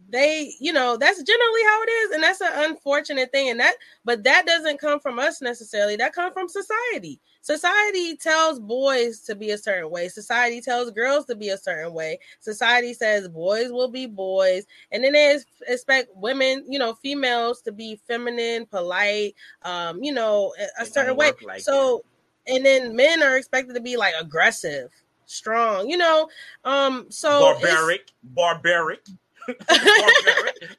they, 0.10 0.54
you 0.60 0.74
know, 0.74 0.98
that's 0.98 1.22
generally 1.24 1.64
how 1.64 1.82
it 1.84 1.90
is, 1.90 2.12
and 2.12 2.24
that's 2.24 2.42
an 2.42 2.52
unfortunate 2.54 3.32
thing. 3.32 3.50
And 3.50 3.60
that, 3.60 3.76
but 4.06 4.24
that 4.24 4.46
doesn't 4.46 4.80
come 4.80 5.00
from 5.00 5.20
us 5.20 5.42
necessarily. 5.42 5.96
That 5.96 6.14
comes 6.14 6.34
from 6.34 6.48
society. 6.50 7.20
Society 7.42 8.16
tells 8.18 8.60
boys 8.60 9.22
to 9.22 9.36
be 9.36 9.52
a 9.52 9.58
certain 9.58 9.90
way. 9.90 10.08
Society 10.08 10.62
tells 10.62 10.92
girls 10.92 11.26
to 11.26 11.36
be 11.36 11.50
a 11.50 11.58
certain 11.58 11.94
way. 11.94 12.20
Society 12.40 12.94
says 12.94 13.28
boys 13.28 13.72
will 13.72 13.90
be 13.90 14.06
boys, 14.06 14.66
and 14.92 15.04
then 15.04 15.14
they 15.14 15.40
expect 15.68 16.10
women, 16.16 16.66
you 16.68 16.78
know, 16.78 16.94
females 16.94 17.62
to 17.62 17.72
be 17.72 18.00
feminine, 18.08 18.66
polite, 18.66 19.36
um, 19.64 20.04
you 20.04 20.14
know, 20.14 20.54
a- 20.80 20.86
certain 20.86 21.16
way. 21.16 21.32
like 21.44 21.62
so, 21.62 22.04
and 22.48 22.66
then 22.66 22.96
men 22.96 23.24
are 23.24 23.38
expected 23.38 23.74
to 23.74 23.82
be 23.82 23.98
like 23.98 24.14
aggressive, 24.20 24.90
strong, 25.26 25.90
you 25.90 25.98
know. 25.98 26.30
Um, 26.64 27.08
so 27.10 27.40
barbaric, 27.40 28.12
barbaric, 28.24 29.06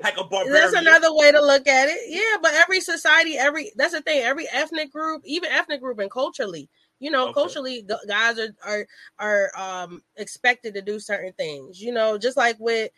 like 0.03 0.17
a 0.19 0.25
barbarian. 0.25 0.53
that's 0.53 0.73
another 0.75 1.15
way 1.15 1.33
to 1.33 1.41
look 1.41 1.67
at 1.67 1.89
it. 1.89 1.99
Yeah, 2.09 2.39
but 2.43 2.55
every 2.55 2.81
society, 2.81 3.37
every 3.39 3.73
that's 3.77 3.93
the 3.95 4.01
thing. 4.03 4.23
Every 4.23 4.47
ethnic 4.53 4.93
group, 4.93 5.23
even 5.25 5.51
ethnic 5.51 5.81
group, 5.81 5.99
and 5.99 6.11
culturally, 6.11 6.69
you 7.01 7.11
know, 7.11 7.25
Okay. 7.29 7.33
culturally, 7.33 7.87
guys 8.09 8.39
are 8.39 8.55
are 8.65 8.87
are 9.19 9.51
um 9.57 10.03
expected 10.17 10.75
to 10.75 10.83
do 10.83 10.99
certain 11.01 11.33
things. 11.35 11.81
You 11.81 11.93
know, 11.93 12.19
just 12.19 12.37
like 12.37 12.57
with, 12.59 12.91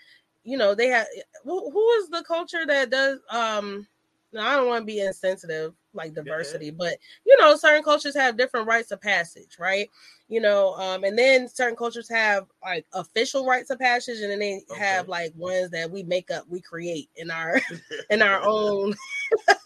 you 0.43 0.57
know, 0.59 0.75
they 0.75 0.89
have 0.89 1.07
who, 1.45 1.71
who 1.71 1.91
is 1.93 2.09
the 2.11 2.25
culture 2.27 2.67
that 2.67 2.91
does 2.91 3.19
um. 3.31 3.87
No, 4.35 4.41
I 4.41 4.57
don't 4.57 4.67
want 4.67 4.83
to 4.83 4.87
be 4.87 4.99
insensitive 4.99 5.75
like 5.93 6.13
diversity, 6.13 6.73
but 6.73 6.99
you 7.25 7.37
know, 7.39 7.55
certain 7.55 7.85
cultures 7.85 8.17
have 8.17 8.37
different 8.37 8.67
rites 8.67 8.91
of 8.91 9.01
passage, 9.01 9.59
right? 9.61 9.89
You 10.29 10.41
know, 10.41 10.75
um, 10.75 11.05
and 11.05 11.17
then 11.17 11.49
certain 11.49 11.77
cultures 11.77 12.09
have 12.09 12.47
like 12.61 12.85
official 12.93 13.47
rites 13.47 13.71
of 13.71 13.79
passage, 13.79 14.19
and 14.21 14.33
then 14.33 14.41
they 14.41 14.63
have 14.77 15.09
like 15.09 15.33
ones 15.37 15.71
that 15.71 15.89
we 15.89 16.03
make 16.03 16.33
up, 16.33 16.47
we 16.49 16.61
create 16.61 17.11
in 17.15 17.31
our 17.31 17.61
in 18.11 18.23
our 18.23 18.43
own 18.43 18.95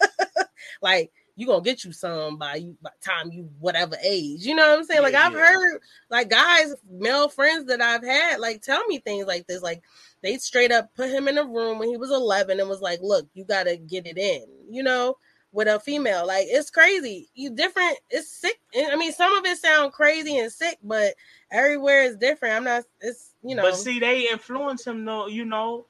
like 0.83 1.11
you 1.39 1.47
gonna 1.47 1.61
get 1.63 1.83
you 1.83 1.91
some 1.91 2.37
by 2.37 2.55
you 2.55 2.75
by 2.81 2.89
time 3.03 3.31
you 3.31 3.49
whatever 3.59 3.95
age 4.03 4.41
you 4.45 4.53
know 4.55 4.69
what 4.69 4.79
i'm 4.79 4.83
saying 4.85 5.01
like 5.01 5.13
Yeah, 5.13 5.27
i've 5.27 5.33
yeah. 5.33 5.39
heard 5.39 5.79
like 6.09 6.29
guys 6.29 6.73
male 6.89 7.29
friends 7.29 7.65
that 7.65 7.81
i've 7.81 8.03
had 8.03 8.39
like 8.39 8.61
tell 8.61 8.85
me 8.87 8.99
things 8.99 9.25
like 9.25 9.47
this 9.47 9.61
like 9.61 9.81
they 10.21 10.37
straight 10.37 10.71
up 10.71 10.93
put 10.95 11.09
him 11.09 11.27
in 11.27 11.37
a 11.37 11.45
room 11.45 11.79
when 11.79 11.89
he 11.89 11.97
was 11.97 12.11
11 12.11 12.59
and 12.59 12.69
was 12.69 12.81
like 12.81 12.99
look 13.01 13.27
you 13.33 13.45
gotta 13.45 13.77
get 13.77 14.05
it 14.05 14.17
in 14.17 14.43
you 14.69 14.83
know 14.83 15.15
with 15.51 15.67
a 15.67 15.79
female 15.79 16.27
like 16.27 16.45
it's 16.47 16.69
crazy 16.69 17.27
you 17.33 17.49
different 17.49 17.97
it's 18.09 18.29
sick 18.29 18.59
i 18.91 18.95
mean 18.95 19.11
some 19.11 19.33
of 19.35 19.45
it 19.45 19.57
sound 19.57 19.91
crazy 19.91 20.37
and 20.37 20.51
sick 20.51 20.77
but 20.83 21.15
everywhere 21.51 22.03
is 22.03 22.15
different 22.17 22.55
i'm 22.55 22.63
not 22.63 22.83
it's 23.01 23.33
you 23.43 23.55
know 23.55 23.63
But 23.63 23.75
see, 23.77 23.99
they 23.99 24.29
influence 24.29 24.85
him 24.85 25.05
though, 25.05 25.27
you 25.27 25.45
know. 25.45 25.85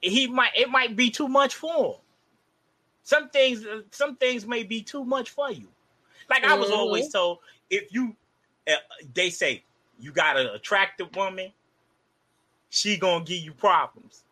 He 0.00 0.26
might 0.26 0.52
it 0.56 0.68
might 0.70 0.96
be 0.96 1.10
too 1.10 1.28
much 1.28 1.54
for 1.54 1.94
him. 1.94 2.00
Some 3.02 3.30
things 3.30 3.66
some 3.90 4.16
things 4.16 4.46
may 4.46 4.62
be 4.62 4.82
too 4.82 5.04
much 5.04 5.30
for 5.30 5.50
you. 5.50 5.68
Like 6.30 6.44
I 6.44 6.54
was 6.54 6.70
Mhm. 6.70 6.74
always 6.74 7.08
told, 7.08 7.38
if 7.70 7.92
you 7.92 8.16
uh, 8.68 8.76
they 9.14 9.30
say 9.30 9.64
you 9.98 10.12
got 10.12 10.36
an 10.36 10.46
attractive 10.48 11.14
woman, 11.16 11.52
she 12.70 12.96
gonna 12.96 13.24
give 13.24 13.42
you 13.42 13.52
problems. 13.52 14.24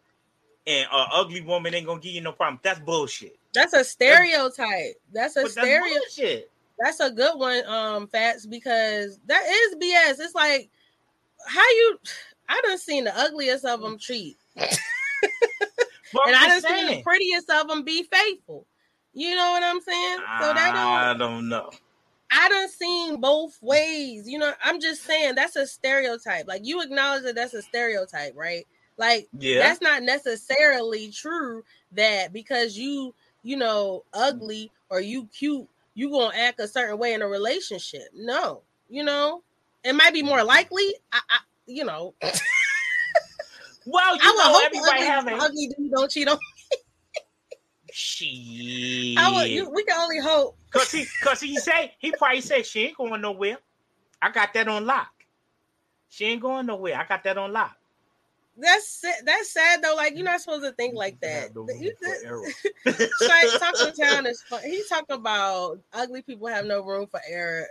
And 0.67 0.89
an 0.93 1.07
ugly 1.13 1.41
woman 1.41 1.75
ain't 1.75 1.87
gonna 1.87 2.01
give 2.01 2.13
you 2.13 2.21
no 2.21 2.33
problem. 2.33 2.61
That's 2.63 2.81
bullshit. 2.81 3.37
that's 3.53 3.73
a 3.73 3.83
stereotype 3.85 4.95
that's 5.13 5.37
a 5.37 5.43
But 5.43 5.55
that's. 5.55 6.21
That's 6.79 7.01
a 7.01 7.11
good 7.11 7.39
one, 7.39 7.63
um, 7.67 8.07
Fats, 8.09 8.47
because 8.47 9.19
that 9.27 9.43
is 9.45 9.77
BS. 9.77 10.25
It's 10.25 10.35
like 10.35 10.71
how 11.47 11.61
you 11.69 11.99
I 12.49 12.61
done 12.65 12.79
seen 12.79 13.05
the 13.05 13.17
ugliest 13.17 13.65
of 13.65 13.81
them 13.81 13.99
cheat. 13.99 14.39
And 16.27 16.37
I 16.37 16.49
done 16.49 16.63
just 16.63 16.69
seen 16.69 16.87
the 16.87 17.03
prettiest 17.03 17.51
of 17.51 17.69
them 17.69 17.83
be 17.85 18.03
faithful. 18.05 18.67
You 19.13 19.35
know 19.35 19.51
what 19.51 19.63
I'm 19.63 19.81
saying? 19.81 20.19
So 20.41 20.53
that 20.55 20.73
I 20.75 21.15
don't 21.15 21.27
I 21.27 21.31
don't 21.31 21.49
know. 21.49 21.71
I 22.31 22.49
done 22.49 22.69
seen 22.69 23.21
both 23.21 23.59
ways. 23.61 24.29
You 24.29 24.39
know, 24.39 24.53
I'm 24.63 24.81
just 24.81 25.03
saying 25.03 25.35
that's 25.35 25.57
a 25.57 25.67
stereotype. 25.67 26.47
Like 26.47 26.65
you 26.65 26.81
acknowledge 26.83 27.25
that 27.25 27.35
that's 27.35 27.55
a 27.55 27.63
stereotype, 27.63 28.35
right? 28.37 28.67
Like 28.97 29.29
Yeah. 29.39 29.61
that's 29.61 29.81
not 29.81 30.03
necessarily 30.03 31.11
true 31.11 31.65
that 31.93 32.33
because 32.33 32.77
you 32.77 33.15
you 33.43 33.57
know 33.57 34.05
ugly 34.13 34.71
or 34.91 35.01
you 35.01 35.27
cute 35.27 35.67
you 35.95 36.11
gonna 36.11 36.37
act 36.37 36.61
a 36.61 36.69
certain 36.69 36.99
way 36.99 37.15
in 37.15 37.23
a 37.23 37.27
relationship 37.27 38.03
no 38.15 38.63
you 38.89 39.03
know 39.03 39.43
it 39.83 39.95
might 39.95 40.13
be 40.13 40.23
more 40.23 40.45
likely 40.45 40.95
i, 41.13 41.21
I 41.31 41.39
you 41.67 41.85
know 41.85 42.15
well, 43.91 44.15
you 44.17 44.21
i 44.23 44.29
would 44.29 44.39
know, 44.39 44.53
hope 44.53 44.63
everybody 44.65 45.03
ugly, 45.03 45.07
have 45.07 45.27
a 45.27 45.45
ugly 45.45 45.69
dude 45.77 45.91
don't 45.91 46.11
cheat 46.11 46.29
on 46.29 46.39
shit. 47.93 49.19
I 49.19 49.33
would, 49.33 49.51
you, 49.51 49.69
we 49.71 49.85
can 49.85 49.99
only 49.99 50.21
hope 50.21 50.57
Cause 50.71 50.93
he, 50.93 51.05
cause 51.23 51.41
he 51.41 51.57
say 51.57 51.93
he 51.99 52.13
probably 52.13 52.41
said 52.41 52.65
she 52.65 52.85
ain't 52.87 52.97
going 52.97 53.21
nowhere. 53.21 53.59
I 54.23 54.31
got 54.31 54.55
that 54.55 54.69
on 54.69 54.87
lock. 54.87 55.11
She 56.09 56.27
ain't 56.27 56.41
going 56.43 56.67
nowhere. 56.67 56.97
I 56.99 57.05
got 57.07 57.25
that 57.25 57.37
on 57.39 57.53
lock. 57.53 57.77
that's 58.57 59.05
that's 59.25 59.51
sad 59.53 59.83
though 59.83 59.95
like 59.97 60.15
you're 60.15 60.25
not 60.25 60.41
supposed 60.41 60.63
to 60.63 60.73
think 60.73 60.95
like 60.95 61.19
that 61.21 61.43
Have 61.43 61.55
no 61.57 61.67
You- 61.79 61.93
room 62.01 62.15
for 62.21 62.27
error. 62.27 62.47
Shay, 63.21 63.59
talking 63.59 63.93
town 64.05 64.27
is 64.27 64.43
fun. 64.43 64.61
He's 64.65 64.89
talking 64.89 65.17
about 65.17 65.81
ugly 65.93 66.23
people 66.23 66.47
have 66.47 66.67
no 66.67 66.85
room 66.85 67.07
for 67.11 67.21
error. 67.29 67.67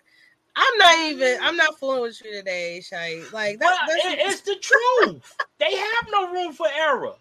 I'm 0.55 0.77
not 0.77 0.99
even. 1.11 1.37
I'm 1.41 1.55
not 1.55 1.79
fooling 1.79 2.01
with 2.01 2.21
you 2.23 2.31
today, 2.33 2.81
Shay. 2.81 3.23
Like 3.31 3.59
Well, 3.59 3.77
that's 3.87 4.05
it- 4.05 4.19
it's 4.19 4.41
the 4.41 4.55
truth. 4.55 5.35
they 5.59 5.75
have 5.75 6.07
no 6.11 6.31
room 6.31 6.53
for 6.53 6.67
error. 6.67 7.13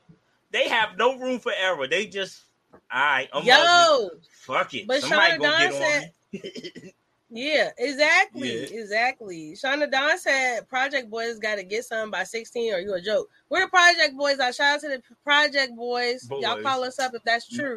They 0.51 0.69
have 0.69 0.97
no 0.97 1.19
room 1.19 1.39
for 1.41 1.53
error. 1.57 1.87
They 1.87 2.07
just, 2.07 2.43
all 2.73 2.81
right, 3.01 3.29
ugly. 3.33 3.49
yo. 3.51 4.11
Fuck 4.47 4.75
it. 4.75 4.87
but 4.87 5.01
Somebody 5.03 5.35
Shonda 5.35 5.39
gonna 5.39 5.49
Dawn 5.51 5.61
get 5.71 5.75
said- 5.75 6.83
on. 6.85 6.91
Yeah, 7.31 7.69
exactly, 7.77 8.49
Yeah. 8.63 8.81
exactly. 8.81 9.53
Shonda 9.53 9.91
Don 9.91 10.17
said 10.19 10.67
Project 10.67 11.11
Boys 11.11 11.39
got 11.39 11.57
to 11.57 11.63
get 11.63 11.85
some 11.85 12.11
by 12.11 12.25
16 12.25 12.73
or 12.73 12.79
you 12.79 12.95
a 12.95 13.03
joke. 13.03 13.29
We're 13.51 13.61
the 13.65 13.69
Project 13.69 14.17
Boys. 14.17 14.41
I 14.41 14.51
shout 14.51 14.77
out 14.77 14.81
to 14.81 14.89
the 14.89 15.03
Project 15.25 15.77
Boys. 15.77 16.27
Y'all 16.31 16.55
Boys. 16.55 16.63
call 16.65 16.85
us 16.85 16.99
up 16.99 17.13
if 17.15 17.23
that's 17.25 17.47
true. 17.47 17.75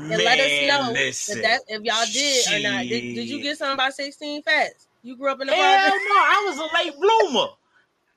Man, 0.00 0.12
And 0.12 0.22
let 0.22 0.40
us 0.40 0.68
know 0.68 0.92
if 0.94 1.42
that 1.42 1.60
if 1.68 1.82
y'all 1.82 2.06
did 2.12 2.46
or 2.46 2.70
not. 2.70 2.82
Did, 2.88 3.14
did 3.14 3.28
you 3.28 3.42
get 3.42 3.58
something 3.58 3.76
by 3.76 3.90
16 3.90 4.42
Fats? 4.42 4.88
You 5.02 5.16
grew 5.16 5.30
up 5.30 5.40
in 5.40 5.46
the 5.46 5.54
Hell 5.54 5.62
no. 5.62 5.92
I 5.94 6.44
was 6.46 6.58
a 6.58 6.84
late 6.84 6.94
bloomer. 6.98 7.48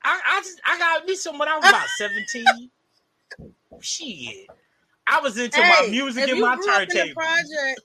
I, 0.02 0.20
I 0.26 0.40
just 0.40 0.60
I 0.64 0.78
got 0.78 1.06
me 1.06 1.16
some 1.16 1.38
when 1.38 1.48
I 1.48 1.56
was 1.56 1.68
about 1.68 1.88
17. 1.98 2.70
Shit. 3.80 4.48
I 5.06 5.20
was 5.20 5.38
into 5.38 5.60
my 5.60 5.86
music 5.90 6.28
and 6.28 6.40
my 6.40 6.56
grew 6.56 6.70
up 6.70 6.82
in 6.82 6.88
the 6.88 6.94
turntable. 6.94 7.14
project, 7.14 7.80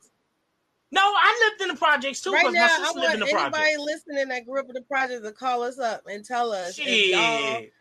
No, 0.91 1.01
I 1.01 1.49
lived 1.49 1.61
in 1.61 1.67
the 1.69 1.75
projects 1.75 2.21
too 2.21 2.31
right 2.31 2.51
now, 2.51 2.65
I 2.65 2.67
sister 2.67 2.99
lived 2.99 3.13
in 3.15 3.19
want 3.19 3.31
the 3.31 3.37
anybody 3.37 3.77
listening 3.77 4.27
that 4.29 4.45
grew 4.45 4.59
up 4.59 4.67
in 4.67 4.73
the 4.73 4.81
projects 4.81 5.25
to 5.25 5.31
call 5.31 5.63
us 5.63 5.79
up 5.79 6.03
and 6.09 6.23
tell 6.23 6.51
us 6.51 6.79
if 6.79 7.11
y'all 7.11 7.55
Shit. 7.59 7.73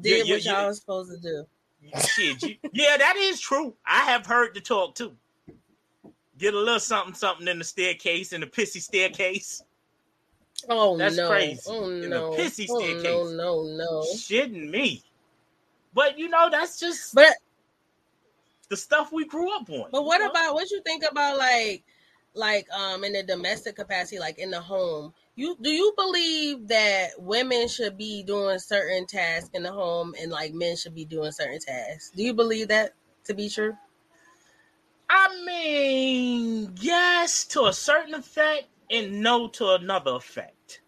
did 0.00 0.26
Yeah, 0.26 0.34
what 0.34 0.44
y'all 0.44 0.54
yeah. 0.54 0.66
was 0.66 0.78
supposed 0.80 1.10
to 1.12 1.18
do. 1.18 1.46
Shit, 2.06 2.42
you, 2.42 2.56
yeah, 2.72 2.96
that 2.96 3.16
is 3.16 3.40
true. 3.40 3.74
I 3.86 4.00
have 4.02 4.26
heard 4.26 4.54
the 4.54 4.60
talk 4.60 4.94
too. 4.94 5.16
Get 6.38 6.54
a 6.54 6.58
little 6.58 6.80
something, 6.80 7.14
something 7.14 7.48
in 7.48 7.58
the 7.58 7.64
staircase, 7.64 8.32
in 8.32 8.40
the 8.40 8.46
pissy 8.46 8.80
staircase. 8.80 9.62
Oh 10.68 10.96
That's 10.96 11.16
no! 11.16 11.28
crazy. 11.28 11.60
Oh 11.66 11.90
In 11.90 12.10
the 12.10 12.16
pissy 12.16 12.66
oh, 12.70 12.78
staircase. 12.78 13.04
no! 13.04 13.24
No! 13.30 13.62
No! 13.62 14.00
Shitting 14.14 14.70
me. 14.70 15.02
But 15.94 16.18
you 16.18 16.28
know, 16.28 16.48
that's 16.50 16.78
just 16.78 17.14
But 17.14 17.34
the 18.68 18.76
stuff 18.76 19.12
we 19.12 19.24
grew 19.24 19.54
up 19.56 19.68
on. 19.68 19.88
But 19.90 20.04
what 20.04 20.20
know? 20.20 20.28
about 20.28 20.54
what 20.54 20.70
you 20.70 20.80
think 20.82 21.04
about 21.10 21.38
like 21.38 21.82
like 22.34 22.66
um 22.72 23.04
in 23.04 23.12
the 23.12 23.22
domestic 23.22 23.76
capacity, 23.76 24.18
like 24.18 24.38
in 24.38 24.50
the 24.50 24.60
home? 24.60 25.12
You 25.40 25.56
do 25.58 25.70
you 25.70 25.94
believe 25.96 26.68
that 26.68 27.12
women 27.16 27.66
should 27.66 27.96
be 27.96 28.22
doing 28.22 28.58
certain 28.58 29.06
tasks 29.06 29.48
in 29.54 29.62
the 29.62 29.72
home 29.72 30.14
and 30.20 30.30
like 30.30 30.52
men 30.52 30.76
should 30.76 30.94
be 30.94 31.06
doing 31.06 31.32
certain 31.32 31.58
tasks? 31.58 32.12
Do 32.14 32.22
you 32.22 32.34
believe 32.34 32.68
that 32.68 32.92
to 33.24 33.32
be 33.32 33.48
true? 33.48 33.72
I 35.08 35.42
mean, 35.46 36.74
yes, 36.78 37.46
to 37.46 37.64
a 37.64 37.72
certain 37.72 38.12
effect, 38.12 38.64
and 38.90 39.22
no 39.22 39.48
to 39.48 39.76
another 39.76 40.10
effect. 40.10 40.82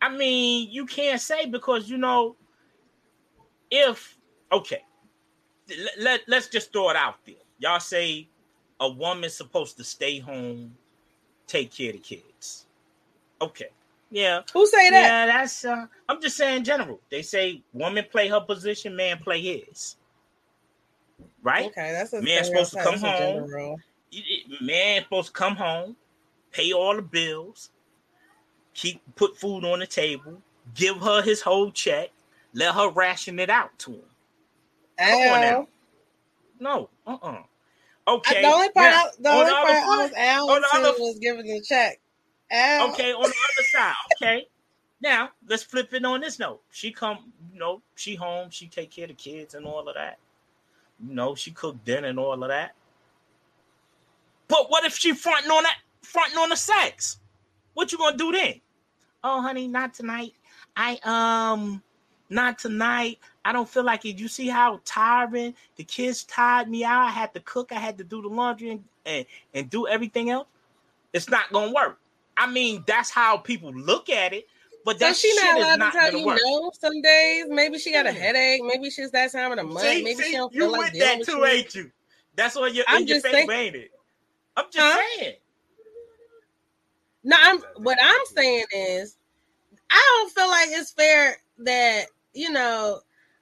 I 0.00 0.16
mean, 0.16 0.68
you 0.70 0.86
can't 0.86 1.20
say 1.20 1.46
because 1.46 1.90
you 1.90 1.98
know, 1.98 2.36
if 3.68 4.16
okay, 4.52 4.84
let, 5.68 5.98
let 5.98 6.20
let's 6.28 6.46
just 6.46 6.72
throw 6.72 6.90
it 6.90 6.96
out 6.96 7.16
there. 7.26 7.34
Y'all 7.58 7.80
say 7.80 8.28
a 8.78 8.88
woman's 8.88 9.34
supposed 9.34 9.76
to 9.78 9.82
stay 9.82 10.20
home, 10.20 10.76
take 11.48 11.74
care 11.74 11.90
of 11.90 11.96
the 11.96 11.98
kids. 12.00 12.65
Okay, 13.40 13.68
yeah, 14.10 14.42
Who 14.52 14.66
say 14.66 14.90
that? 14.90 15.02
yeah, 15.02 15.26
that's. 15.26 15.64
Uh, 15.64 15.86
I'm 16.08 16.20
just 16.22 16.36
saying, 16.36 16.58
in 16.58 16.64
general. 16.64 17.00
They 17.10 17.22
say 17.22 17.62
woman 17.72 18.04
play 18.10 18.28
her 18.28 18.40
position, 18.40 18.96
man 18.96 19.18
play 19.18 19.40
his. 19.42 19.96
Right? 21.42 21.66
Okay, 21.66 21.92
that's 21.92 22.12
a 22.12 22.22
Man 22.22 22.44
supposed 22.44 22.72
to 22.72 22.82
come 22.82 22.96
stereotype, 22.98 23.18
that's 23.18 23.20
a 23.20 23.38
home. 23.40 23.46
general. 23.50 23.80
it- 24.12 24.24
it- 24.50 24.62
man 24.62 25.02
supposed 25.02 25.28
to 25.28 25.32
come 25.32 25.56
home, 25.56 25.96
pay 26.52 26.72
all 26.72 26.96
the 26.96 27.02
bills, 27.02 27.70
keep 28.74 29.00
put 29.16 29.36
food 29.38 29.64
on 29.64 29.78
the 29.80 29.86
table, 29.86 30.42
give 30.74 30.96
her 30.98 31.22
his 31.22 31.42
whole 31.42 31.70
check, 31.70 32.10
let 32.54 32.74
her 32.74 32.88
ration 32.90 33.38
it 33.38 33.50
out 33.50 33.78
to 33.80 33.92
him. 33.92 34.02
Come 34.98 35.08
on 35.32 35.40
now. 35.40 35.68
No, 36.58 36.88
uh 37.06 37.18
uh 37.22 37.42
I- 38.08 38.12
Okay. 38.12 38.40
the 38.42 38.48
only 38.48 38.68
part, 38.70 38.90
now, 38.90 39.02
I, 39.04 39.10
the 39.18 39.28
only 39.30 39.50
part 39.52 39.68
I 39.68 39.86
was 39.98 40.08
foot- 40.10 40.18
Al 40.18 40.50
on 40.50 40.60
the 40.62 40.68
other- 40.72 40.92
was 41.00 41.18
giving 41.18 41.46
the 41.46 41.60
check. 41.60 42.00
Okay, 42.52 43.12
on 43.12 43.22
the 43.22 43.26
other 43.26 43.66
side. 43.72 43.94
Okay. 44.16 44.48
Now 45.00 45.30
let's 45.46 45.62
flip 45.62 45.92
it 45.92 46.04
on 46.04 46.20
this 46.20 46.38
note. 46.38 46.62
She 46.70 46.90
come, 46.90 47.32
you 47.52 47.58
know, 47.58 47.82
she 47.96 48.14
home, 48.14 48.50
she 48.50 48.66
take 48.66 48.90
care 48.90 49.04
of 49.04 49.10
the 49.10 49.14
kids 49.14 49.54
and 49.54 49.66
all 49.66 49.88
of 49.88 49.94
that. 49.94 50.18
You 51.06 51.14
know, 51.14 51.34
she 51.34 51.50
cook 51.50 51.84
dinner 51.84 52.08
and 52.08 52.18
all 52.18 52.42
of 52.42 52.48
that. 52.48 52.74
But 54.48 54.70
what 54.70 54.84
if 54.84 54.96
she 54.96 55.12
fronting 55.12 55.50
on 55.50 55.64
that, 55.64 55.76
fronting 56.02 56.38
on 56.38 56.48
the 56.48 56.56
sex? 56.56 57.18
What 57.74 57.92
you 57.92 57.98
gonna 57.98 58.16
do 58.16 58.32
then? 58.32 58.60
Oh, 59.22 59.42
honey, 59.42 59.68
not 59.68 59.92
tonight. 59.92 60.32
I 60.76 60.98
um, 61.04 61.82
not 62.30 62.58
tonight. 62.58 63.18
I 63.44 63.52
don't 63.52 63.68
feel 63.68 63.84
like 63.84 64.04
it. 64.04 64.18
You 64.18 64.28
see 64.28 64.48
how 64.48 64.80
tiring 64.84 65.54
the 65.76 65.84
kids 65.84 66.24
tired 66.24 66.68
me 66.68 66.84
out. 66.84 67.02
I 67.02 67.10
had 67.10 67.34
to 67.34 67.40
cook. 67.40 67.70
I 67.72 67.78
had 67.78 67.98
to 67.98 68.04
do 68.04 68.22
the 68.22 68.28
laundry 68.28 68.70
and 68.70 68.84
and, 69.04 69.26
and 69.52 69.68
do 69.68 69.86
everything 69.86 70.30
else. 70.30 70.48
It's 71.12 71.28
not 71.28 71.52
gonna 71.52 71.72
work. 71.72 71.98
I 72.36 72.46
mean, 72.50 72.84
that's 72.86 73.10
how 73.10 73.38
people 73.38 73.72
look 73.72 74.10
at 74.10 74.32
it. 74.32 74.46
But 74.84 75.00
so 75.00 75.12
she 75.12 75.34
not 75.34 75.56
allowed 75.56 75.78
not 75.80 75.92
to 75.92 75.98
tell 75.98 76.12
you 76.16 76.26
work. 76.26 76.38
no 76.44 76.70
some 76.78 77.02
days. 77.02 77.46
Maybe 77.48 77.78
she 77.78 77.90
got 77.92 78.06
a 78.06 78.10
mm. 78.10 78.14
headache. 78.14 78.62
Maybe 78.64 78.88
she's 78.90 79.10
that 79.10 79.32
time 79.32 79.50
of 79.50 79.58
the 79.58 79.64
month. 79.64 79.80
See, 79.80 80.04
Maybe 80.04 80.22
see, 80.22 80.30
she 80.30 80.36
don't 80.36 80.54
you 80.54 80.60
feel 80.60 80.72
like 80.72 80.92
with 80.92 81.00
that 81.00 81.24
too, 81.24 81.38
you. 81.38 81.44
ain't 81.44 81.74
you? 81.74 81.90
That's 82.36 82.56
on 82.56 82.72
your 82.72 82.84
I'm 82.86 83.02
in 83.02 83.08
your 83.08 83.20
face, 83.20 83.50
ain't 83.50 83.74
it? 83.74 83.90
I'm 84.56 84.66
just 84.70 84.96
Huh? 84.96 85.02
saying. 85.18 85.34
No, 87.24 87.36
I'm 87.40 87.58
what 87.82 87.98
I'm 88.00 88.20
saying 88.26 88.66
is 88.72 89.16
I 89.90 90.18
don't 90.18 90.32
feel 90.32 90.48
like 90.48 90.68
it's 90.70 90.92
fair 90.92 91.36
that, 91.58 92.06
you 92.34 92.50
know, 92.50 93.00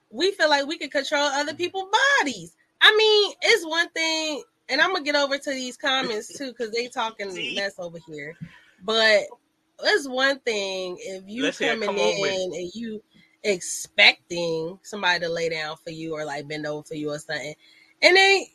we 0.09 0.31
feel 0.31 0.49
like 0.49 0.65
we 0.65 0.79
can 0.79 0.89
control 0.89 1.21
other 1.21 1.51
mm-hmm. 1.51 1.57
people's 1.57 1.89
bodies. 2.19 2.55
I 2.81 2.95
mean, 2.95 3.33
it's 3.43 3.65
one 3.65 3.89
thing, 3.89 4.41
and 4.69 4.81
I'm 4.81 4.93
gonna 4.93 5.03
get 5.03 5.15
over 5.15 5.37
to 5.37 5.49
these 5.51 5.77
comments 5.77 6.35
too, 6.35 6.47
because 6.47 6.71
they 6.71 6.87
talking 6.87 7.27
mess 7.53 7.75
over 7.77 7.99
here. 8.07 8.35
But 8.85 9.23
it's 9.83 10.07
one 10.07 10.39
thing 10.39 10.97
if 10.99 11.23
you 11.27 11.43
Let's 11.43 11.57
coming 11.59 12.21
with 12.21 12.35
in 12.35 12.53
and 12.53 12.71
you 12.73 13.01
expecting 13.43 14.79
somebody 14.83 15.19
to 15.21 15.29
lay 15.29 15.49
down 15.49 15.75
for 15.83 15.91
you 15.91 16.13
or 16.13 16.25
like 16.25 16.47
bend 16.47 16.65
over 16.65 16.83
for 16.83 16.95
you 16.95 17.11
or 17.11 17.19
something. 17.19 17.53
And 18.01 18.15
they 18.15 18.47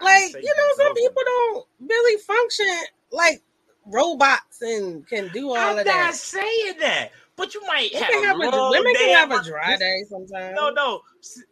like, 0.00 0.32
you 0.34 0.42
know, 0.42 0.74
some 0.76 0.86
over. 0.86 0.94
people 0.94 1.22
don't 1.24 1.66
really 1.80 2.20
function 2.20 2.66
like 3.12 3.42
robots 3.86 4.60
and 4.62 5.06
can 5.06 5.28
do 5.32 5.50
all 5.50 5.56
I'm 5.56 5.78
of 5.78 5.86
not 5.86 5.86
that. 5.86 6.14
saying 6.14 6.74
that, 6.80 7.12
but 7.36 7.54
you 7.54 7.62
might 7.66 7.94
have, 7.94 8.12
have 8.12 8.36
a 8.36 8.56
a, 8.58 8.70
women 8.70 8.94
can 8.94 9.30
have 9.30 9.32
a 9.32 9.42
dry 9.48 9.76
day 9.76 10.04
sometimes. 10.08 10.54
No, 10.54 10.70
no. 10.70 11.00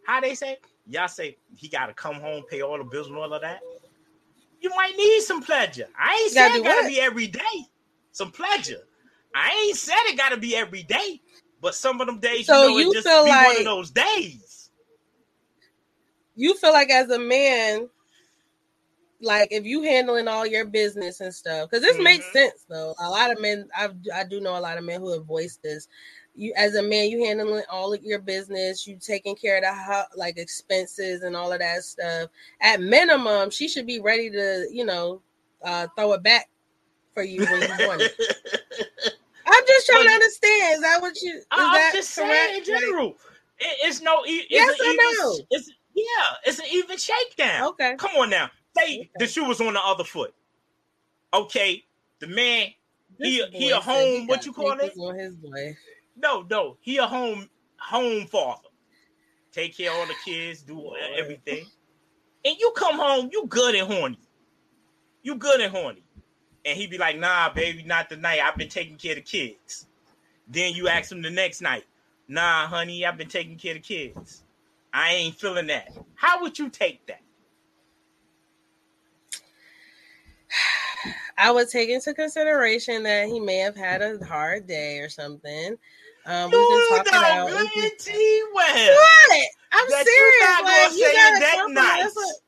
How 0.07 0.21
they 0.21 0.35
say? 0.35 0.59
Y'all 0.89 1.09
say 1.09 1.37
he 1.57 1.69
got 1.69 1.87
to 1.87 1.95
come 1.95 2.17
home, 2.17 2.45
pay 2.49 2.63
all 2.63 2.79
the 2.79 2.85
bills 2.85 3.09
and 3.09 3.17
all 3.17 3.33
of 3.33 3.41
that. 3.43 3.61
You 4.61 4.71
might 4.71 4.97
need 4.97 5.21
some 5.23 5.43
pleasure. 5.43 5.89
I 5.99 6.15
ain't 6.15 6.31
You 6.31 6.35
gotta 6.35 6.59
it 6.59 6.65
got 6.65 6.75
to 6.77 6.83
what? 6.83 6.89
be 6.89 7.01
every 7.01 7.27
day. 7.27 7.41
Some 8.17 8.33
pleasure. 8.33 8.81
I 9.35 9.67
ain't 9.67 9.77
said 9.77 9.95
it 10.07 10.17
got 10.17 10.31
to 10.31 10.39
be 10.39 10.57
every 10.57 10.83
day, 10.85 11.21
but 11.61 11.75
some 11.75 12.01
of 12.01 12.07
them 12.07 12.19
days, 12.19 12.47
So 12.47 12.55
you 12.55 12.59
know, 12.63 12.79
you 12.79 12.89
it 12.89 12.91
just 12.91 13.09
feel 13.09 13.25
be 13.25 13.37
one 13.37 13.59
of 13.59 13.65
those 13.65 13.91
days. 13.91 14.71
You 16.35 16.55
feel 16.55 16.73
like 16.73 16.91
as 16.91 17.11
a 17.11 17.19
man, 17.19 17.91
like 19.21 19.49
if 19.51 19.67
you 19.67 19.83
handling 19.83 20.29
all 20.29 20.47
your 20.47 20.65
business 20.65 21.21
and 21.21 21.35
stuff, 21.35 21.69
because 21.69 21.83
this 21.83 21.99
makes 22.01 22.25
Mhm. 22.27 22.33
sense 22.33 22.65
though. 22.71 22.95
A 23.01 23.11
lot 23.11 23.31
of 23.31 23.39
men, 23.39 23.69
I 23.77 23.91
I 24.15 24.25
do 24.25 24.41
know 24.41 24.57
a 24.59 24.61
lot 24.61 24.79
of 24.79 24.85
men 24.85 25.01
who 25.03 25.13
have 25.13 25.27
voiced 25.27 25.63
this. 25.63 25.89
You 26.35 26.55
as 26.57 26.75
a 26.75 26.83
man, 26.83 27.11
you 27.11 27.23
handling 27.23 27.65
all 27.71 27.93
of 27.93 28.03
your 28.03 28.21
business, 28.21 28.87
you 28.87 28.97
taking 28.99 29.37
care 29.37 29.59
of 29.59 29.63
the 29.63 30.07
like 30.17 30.39
expenses 30.39 31.23
and 31.23 31.37
all 31.37 31.53
of 31.53 31.59
that 31.59 31.85
stuff. 31.85 32.31
At 32.63 32.81
minimum, 32.81 33.51
she 33.51 33.69
should 33.69 33.87
be 33.87 34.01
ready 34.01 34.31
to, 34.31 34.67
you 34.73 34.87
know, 34.87 35.21
uh, 35.63 35.89
throw 35.97 36.15
it 36.15 36.23
back 36.23 36.49
for 37.17 37.23
you 37.23 37.41
when 37.47 37.63
you 37.63 37.87
want 37.89 38.03
it. 38.03 38.15
I'm 39.47 39.65
just 39.67 39.87
trying 39.87 40.05
to 40.05 40.11
understand. 40.11 40.75
Is 40.75 40.81
that 40.83 40.99
what 41.01 41.21
you? 41.23 41.37
Is 41.39 41.47
I'm 41.51 41.73
that 41.73 41.93
just 41.95 42.15
correct? 42.15 42.31
saying 42.33 42.51
in 42.51 42.73
Like- 42.75 42.81
general. 42.83 43.17
It- 43.59 43.79
it's 43.89 44.03
no. 44.03 44.23
It's 44.27 44.47
Yes 44.51 44.79
or 44.79 44.85
even, 44.85 44.97
no? 45.19 45.39
It's 45.51 45.71
yeah. 45.95 46.05
It's 46.45 46.59
an 46.59 46.67
even 46.71 46.99
shakedown. 46.99 47.69
okay. 47.71 47.95
Come 47.97 48.11
on 48.19 48.29
now. 48.29 48.51
Say 48.77 48.83
Okay. 48.99 49.11
the 49.19 49.27
shoe 49.27 49.45
was 49.45 49.63
on 49.63 49.73
the 49.73 49.81
other 49.81 50.05
foot. 50.05 50.35
Okay, 51.33 51.83
the 52.21 52.27
man. 52.27 52.69
He- 53.19 53.39
This 53.39 53.49
he 53.53 53.71
boy 53.71 53.77
a 53.79 53.81
home- 53.81 54.21
he 54.21 54.27
what 54.27 54.45
you 54.45 54.53
call 54.53 54.73
it? 54.79 54.93
On 54.99 55.19
his 55.19 55.35
wife. 55.41 55.79
No, 56.17 56.43
no. 56.51 56.77
He 56.83 56.99
a 56.99 57.07
home 57.07 57.49
home 57.79 58.27
father. 58.27 58.69
Take 59.53 59.75
care 59.75 59.91
of 59.91 59.97
all 59.97 60.07
the 60.07 60.15
kids, 60.23 60.61
do 60.63 60.75
Lord. 60.79 61.01
everything. 61.17 61.67
And 62.45 62.57
you 62.59 62.73
come 62.77 62.97
home, 62.99 63.31
you 63.33 63.47
good 63.47 63.75
and 63.75 63.91
horny. 63.91 64.19
You 65.23 65.35
good 65.37 65.61
and 65.63 65.75
horny. 65.75 66.03
And 66.67 66.77
he'd 66.77 66.91
be 66.91 66.99
like, 66.99 67.17
nah, 67.19 67.53
baby, 67.53 67.85
not 67.85 68.09
tonight. 68.11 68.41
I've 68.43 68.57
been 68.57 68.69
taking 68.69 68.97
care 68.97 69.13
of 69.13 69.17
the 69.19 69.23
kids. 69.23 69.87
Then 70.49 70.75
you 70.75 70.89
ask 70.89 71.13
him 71.13 71.23
the 71.23 71.31
next 71.31 71.61
night, 71.61 71.85
nah, 72.29 72.67
honey, 72.67 73.07
I've 73.07 73.17
been 73.17 73.29
taking 73.29 73.57
care 73.57 73.77
of 73.77 73.83
the 73.83 73.87
kids. 74.13 74.43
I 74.93 75.13
ain't 75.13 75.37
feeling 75.37 75.69
that. 75.69 75.93
How 76.17 76.43
would 76.43 76.59
you 76.59 76.69
take 76.69 77.07
that? 77.07 77.21
I 81.39 81.51
would 81.53 81.69
take 81.69 81.89
into 81.91 82.15
consideration 82.15 83.03
that 83.05 83.29
he 83.29 83.39
may 83.41 83.59
have 83.59 83.77
had 83.77 84.01
a 84.03 84.19
hard 84.25 84.67
day 84.67 84.99
or 85.01 85.09
something. 85.09 85.77
Um, 86.25 86.51
we've 86.51 86.69
been 86.69 86.89
talking 86.89 87.15
about 87.15 87.45
well. 87.47 87.65
what? 87.65 87.73
I'm 89.73 89.89
That 89.91 90.07
you 90.07 90.15
serious. 90.15 90.43
not 90.43 90.65
like, 90.65 90.75
gonna 90.89 90.95
you 90.97 91.05
say 91.05 91.11
it 91.13 91.41
that 91.41 91.55
come 91.57 91.65
from- 91.67 91.75
that's 91.75 92.17
nice. 92.17 92.41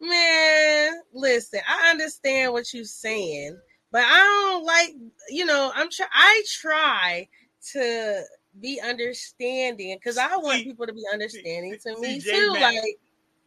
Man, 0.00 1.00
listen, 1.14 1.60
I 1.66 1.90
understand 1.90 2.52
what 2.52 2.72
you're 2.74 2.84
saying, 2.84 3.58
but 3.90 4.02
I 4.04 4.50
don't 4.52 4.64
like, 4.64 4.94
you 5.30 5.46
know, 5.46 5.72
I'm 5.74 5.88
try 5.90 6.06
I 6.12 6.42
try 6.60 7.28
to 7.72 8.22
be 8.60 8.80
understanding 8.80 9.96
because 9.98 10.18
I 10.18 10.36
want 10.36 10.58
See- 10.58 10.64
people 10.64 10.86
to 10.86 10.92
be 10.92 11.04
understanding 11.12 11.76
to 11.82 11.98
me 12.00 12.20
J 12.20 12.30
too. 12.30 12.52
Mac, 12.52 12.62
Like, 12.74 12.84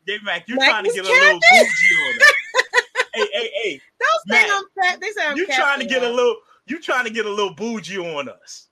J 0.08 0.18
Mac, 0.24 0.48
you 0.48 0.56
Mike 0.56 0.70
trying 0.70 0.84
to 0.86 0.92
get 0.92 1.06
a 1.06 1.08
little 1.08 1.40
bougie 1.40 1.96
on 2.08 2.16
us. 2.22 2.34
hey, 3.14 3.28
hey, 3.32 3.52
hey. 3.64 3.82
don't 4.00 4.30
say 4.30 4.50
I'm 4.52 4.64
fat. 4.84 5.00
They 5.02 5.12
say 5.12 5.28
I'm 5.28 5.38
you 5.38 5.46
trying 5.48 5.80
to 5.80 5.86
get 5.86 6.04
a 6.04 6.10
little 6.10 6.36
you 6.66 6.80
trying 6.80 7.06
to 7.06 7.10
get 7.12 7.26
a 7.26 7.30
little 7.30 7.54
bougie 7.54 7.98
on 8.00 8.28
us. 8.30 8.68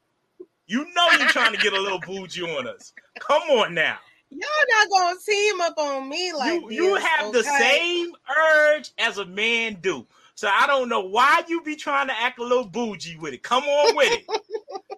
You 0.65 0.86
know 0.95 1.09
you're 1.17 1.30
trying 1.30 1.53
to 1.53 1.59
get 1.59 1.73
a 1.73 1.80
little 1.80 1.99
bougie 1.99 2.43
on 2.43 2.67
us. 2.67 2.91
Come 3.19 3.43
on 3.51 3.73
now. 3.73 3.97
Y'all 4.30 4.39
not 4.69 4.89
gonna 4.89 5.17
team 5.25 5.61
up 5.61 5.78
on 5.78 6.09
me 6.09 6.34
like 6.34 6.61
you 6.61 6.69
you 6.71 6.93
this, 6.95 7.03
have 7.03 7.32
the 7.34 7.43
same 7.43 8.11
urge 8.38 8.91
as 8.97 9.17
a 9.17 9.25
man 9.25 9.78
do. 9.82 10.05
So 10.36 10.49
I 10.51 10.67
don't 10.67 10.89
know 10.89 11.01
why 11.01 11.41
you 11.47 11.61
be 11.61 11.75
trying 11.75 12.07
to 12.07 12.13
act 12.19 12.38
a 12.39 12.43
little 12.43 12.65
bougie 12.67 13.17
with 13.17 13.34
it. 13.34 13.41
Come 13.41 13.63
on 13.63 13.95
with 13.95 14.11
it. 14.11 14.25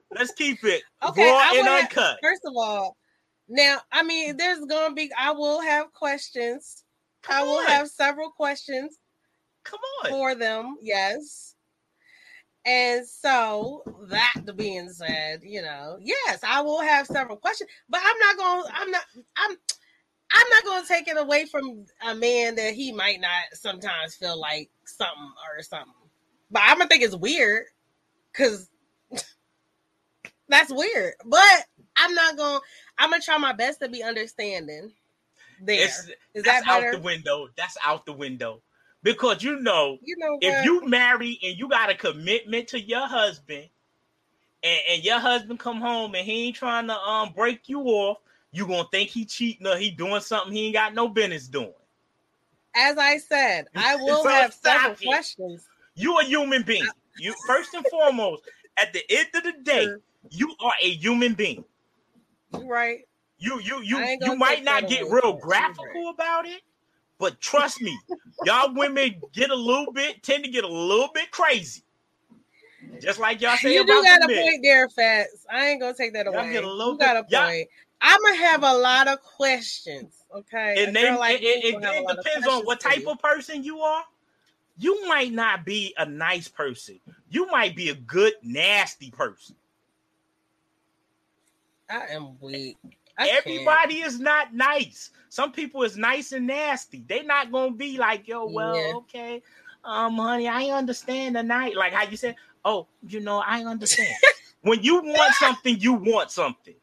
Let's 0.15 0.33
keep 0.33 0.63
it 0.63 0.81
Okay, 1.07 1.29
raw 1.31 1.49
and 1.53 1.67
have- 1.67 1.83
uncut. 1.83 2.17
First 2.21 2.41
of 2.45 2.53
all, 2.57 2.97
Now, 3.47 3.79
I 3.91 4.03
mean, 4.03 4.35
there's 4.37 4.59
gonna 4.65 4.93
be. 4.93 5.11
I 5.17 5.31
will 5.31 5.61
have 5.61 5.93
questions. 5.93 6.83
Come 7.23 7.43
I 7.43 7.43
will 7.45 7.59
on. 7.59 7.65
have 7.67 7.87
several 7.87 8.31
questions 8.31 8.97
Come 9.63 9.79
on. 10.03 10.09
for 10.09 10.35
them. 10.35 10.77
Yes. 10.81 11.55
And 12.65 13.07
so 13.07 13.83
that 14.09 14.33
being 14.55 14.89
said, 14.89 15.41
you 15.43 15.61
know, 15.61 15.97
yes, 16.01 16.39
I 16.43 16.61
will 16.61 16.81
have 16.81 17.07
several 17.07 17.37
questions, 17.37 17.69
but 17.89 18.01
I'm 18.03 18.19
not 18.19 18.37
gonna, 18.37 18.73
I'm 18.75 18.91
not. 18.91 19.03
I'm. 19.37 19.57
I'm 20.31 20.47
not 20.51 20.63
going 20.63 20.83
to 20.83 20.87
take 20.87 21.07
it 21.07 21.17
away 21.17 21.45
from 21.45 21.87
a 22.07 22.13
man 22.13 22.53
that 22.53 22.75
he 22.75 22.91
might 22.91 23.19
not 23.19 23.45
sometimes 23.53 24.13
feel 24.13 24.39
like 24.39 24.69
something 24.85 25.31
or 25.57 25.63
something. 25.63 25.91
But 26.51 26.61
I'm 26.65 26.77
gonna 26.77 26.87
think 26.87 27.01
it's 27.01 27.15
weird 27.15 27.65
because 28.31 28.69
that's 30.47 30.71
weird. 30.71 31.13
But 31.25 31.65
I'm 31.95 32.13
not 32.13 32.37
going. 32.37 32.59
to 32.59 32.65
I'm 32.97 33.09
gonna 33.11 33.23
try 33.23 33.37
my 33.37 33.53
best 33.53 33.79
to 33.81 33.89
be 33.89 34.03
understanding. 34.03 34.91
There 35.61 35.83
is 35.83 36.11
It's, 36.33 36.45
that 36.45 36.63
that's 36.63 36.67
out 36.67 36.91
the 36.91 36.99
window. 37.01 37.47
That's 37.57 37.77
out 37.85 38.05
the 38.05 38.13
window. 38.13 38.61
Because 39.03 39.43
you 39.43 39.59
know, 39.59 39.99
you 40.01 40.15
know 40.17 40.33
what? 40.33 40.43
if 40.43 40.65
you 40.65 40.85
marry 40.85 41.39
and 41.43 41.57
you 41.57 41.69
got 41.69 41.89
a 41.89 41.95
commitment 41.95 42.67
to 42.69 42.79
your 42.79 43.07
husband, 43.07 43.69
and, 44.63 44.79
and 44.89 45.03
your 45.03 45.19
husband 45.19 45.59
come 45.59 45.79
home 45.79 46.15
and 46.15 46.25
he 46.25 46.47
ain't 46.47 46.55
trying 46.55 46.87
to 46.87 46.97
um 46.97 47.31
break 47.33 47.69
you 47.69 47.81
off, 47.81 48.17
you 48.51 48.67
gonna 48.67 48.87
think 48.91 49.09
he 49.09 49.25
cheating 49.25 49.67
or 49.67 49.77
he 49.77 49.89
doing 49.91 50.21
something 50.21 50.53
he 50.53 50.65
ain't 50.67 50.75
got 50.75 50.93
no 50.93 51.07
business 51.07 51.47
doing. 51.47 51.73
as 52.75 52.97
I 52.97 53.17
said, 53.17 53.67
I 53.75 53.95
will 53.95 54.23
So 54.23 54.29
have 54.29 54.53
several 54.53 54.93
it. 54.93 55.07
questions. 55.07 55.67
You 55.95 56.17
a 56.19 56.23
human 56.23 56.63
being. 56.63 56.87
You 57.15 57.33
first 57.45 57.73
and 57.73 57.85
foremost, 57.87 58.43
at 58.77 58.93
the 58.93 59.01
end 59.09 59.27
of 59.35 59.43
the 59.43 59.53
day, 59.63 59.95
you 60.29 60.53
are 60.61 60.73
a 60.81 60.89
human 60.89 61.33
being. 61.33 61.63
Right? 62.53 62.99
You 63.37 63.59
you 63.61 63.81
you 63.81 63.99
you 64.21 64.35
might 64.35 64.63
not 64.63 64.87
get 64.87 65.09
real 65.09 65.21
from 65.21 65.25
you. 65.25 65.31
You're 65.31 65.39
graphical 65.41 66.09
about 66.09 66.45
it, 66.45 66.61
but 67.19 67.39
trust 67.41 67.81
me, 67.81 67.97
y'all 68.45 68.73
women 68.73 69.21
get 69.33 69.49
a 69.51 69.55
little 69.55 69.91
bit 69.91 70.23
tend 70.23 70.43
to 70.45 70.49
get 70.49 70.63
a 70.63 70.67
little 70.67 71.09
bit 71.13 71.29
crazy. 71.31 71.83
Just 73.01 73.19
like 73.19 73.41
y'all 73.41 73.57
say 73.57 73.73
You 73.73 73.85
do 73.85 74.01
got 74.03 74.23
a 74.23 74.27
men. 74.27 74.41
point 74.41 74.61
there, 74.63 74.89
Fats. 74.89 75.45
I 75.51 75.67
ain't 75.67 75.81
gonna 75.81 75.93
take 75.93 76.13
that 76.13 76.25
Y'all 76.25 76.35
away. 76.35 76.53
get 76.53 76.63
a 76.63 76.71
little 76.71 76.93
you 76.93 76.99
got 76.99 77.17
a 77.17 77.23
point. 77.23 77.67
I'm 78.01 78.19
gonna 78.21 78.37
have 78.37 78.63
a 78.63 78.73
lot 78.73 79.07
of 79.07 79.21
questions. 79.21 80.15
Okay, 80.33 80.83
and 80.85 80.95
then 80.95 81.17
like 81.17 81.41
it, 81.41 81.65
it, 81.65 81.75
it, 81.75 81.83
it 81.83 82.15
depends 82.23 82.47
on 82.47 82.63
what 82.63 82.79
type 82.79 83.05
of 83.07 83.19
person 83.19 83.63
you 83.63 83.79
are. 83.79 84.03
You 84.77 85.07
might 85.07 85.33
not 85.33 85.65
be 85.65 85.93
a 85.97 86.05
nice 86.05 86.47
person. 86.47 86.99
You 87.29 87.47
might 87.47 87.75
be 87.75 87.89
a 87.89 87.95
good 87.95 88.33
nasty 88.41 89.11
person. 89.11 89.55
I 91.89 92.07
am 92.11 92.39
weak. 92.39 92.77
I 93.19 93.27
can't. 93.27 93.45
Everybody 93.45 93.95
is 93.95 94.19
not 94.19 94.53
nice. 94.53 95.11
Some 95.29 95.51
people 95.51 95.83
is 95.83 95.97
nice 95.97 96.31
and 96.31 96.47
nasty. 96.47 97.03
They 97.07 97.21
not 97.23 97.51
gonna 97.51 97.71
be 97.71 97.97
like, 97.97 98.27
yo, 98.27 98.47
well, 98.47 98.75
Yeah. 98.75 98.95
okay, 98.95 99.43
um, 99.83 100.17
honey, 100.17 100.47
I 100.47 100.69
understand 100.69 101.35
the 101.35 101.43
night. 101.43 101.75
Like 101.75 101.93
how 101.93 102.03
you 102.03 102.17
said, 102.17 102.35
oh, 102.65 102.87
you 103.07 103.19
know, 103.19 103.43
I 103.45 103.63
understand. 103.63 104.09
when 104.61 104.81
you 104.81 105.01
want 105.01 105.33
something, 105.35 105.77
you 105.79 105.93
want 105.93 106.31
something. 106.31 106.75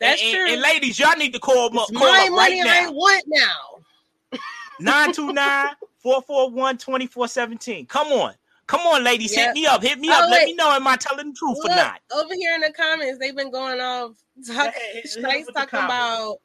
That's 0.00 0.20
and, 0.20 0.30
true. 0.32 0.44
And, 0.44 0.52
and 0.54 0.62
ladies, 0.62 0.98
y'all 0.98 1.16
need 1.16 1.32
to 1.34 1.38
call, 1.38 1.68
It's 1.72 1.90
call 1.92 2.12
my 2.12 2.24
up 2.26 2.30
money 2.32 2.60
right 2.62 2.66
I 2.66 2.84
now. 2.84 2.92
want 2.92 3.24
now. 3.28 4.38
929 4.80 5.74
441 5.98 6.78
2417. 6.78 7.86
Come 7.86 8.08
on. 8.08 8.34
Come 8.66 8.80
on, 8.80 9.04
ladies. 9.04 9.34
Yep. 9.36 9.46
Hit 9.48 9.54
me 9.54 9.66
up. 9.66 9.82
Hit 9.82 9.98
me 10.00 10.08
Oh, 10.10 10.14
up. 10.24 10.30
Let 10.30 10.44
me 10.46 10.54
know. 10.54 10.70
Am 10.72 10.86
I 10.86 10.96
telling 10.96 11.28
the 11.28 11.34
truth 11.34 11.58
or 11.64 11.68
not? 11.68 12.00
over 12.12 12.34
here 12.34 12.54
in 12.54 12.60
the 12.62 12.72
comments, 12.72 13.18
they've 13.18 13.36
been 13.36 13.50
going 13.52 13.80
off. 13.80 14.12
Talk, 14.46 14.74
Hey, 14.74 15.00
hit 15.02 15.16
'em 15.16 15.22
Shite's 15.22 15.46
with 15.46 15.54
the 15.54 15.60
talking 15.66 15.78
about 15.78 16.38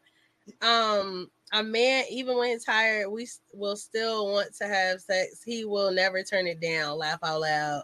um 0.62 1.30
a 1.54 1.62
man, 1.64 2.06
even 2.10 2.38
when 2.38 2.50
he's 2.50 2.64
tired, 2.64 3.10
we 3.10 3.28
will 3.54 3.76
still 3.76 4.32
want 4.32 4.56
to 4.56 4.68
have 4.68 5.02
sex. 5.02 5.42
He 5.44 5.66
will 5.66 5.92
never 5.92 6.24
turn 6.24 6.48
it 6.48 6.62
down. 6.62 6.98
Laugh 6.98 7.20
out 7.24 7.42
loud. 7.42 7.84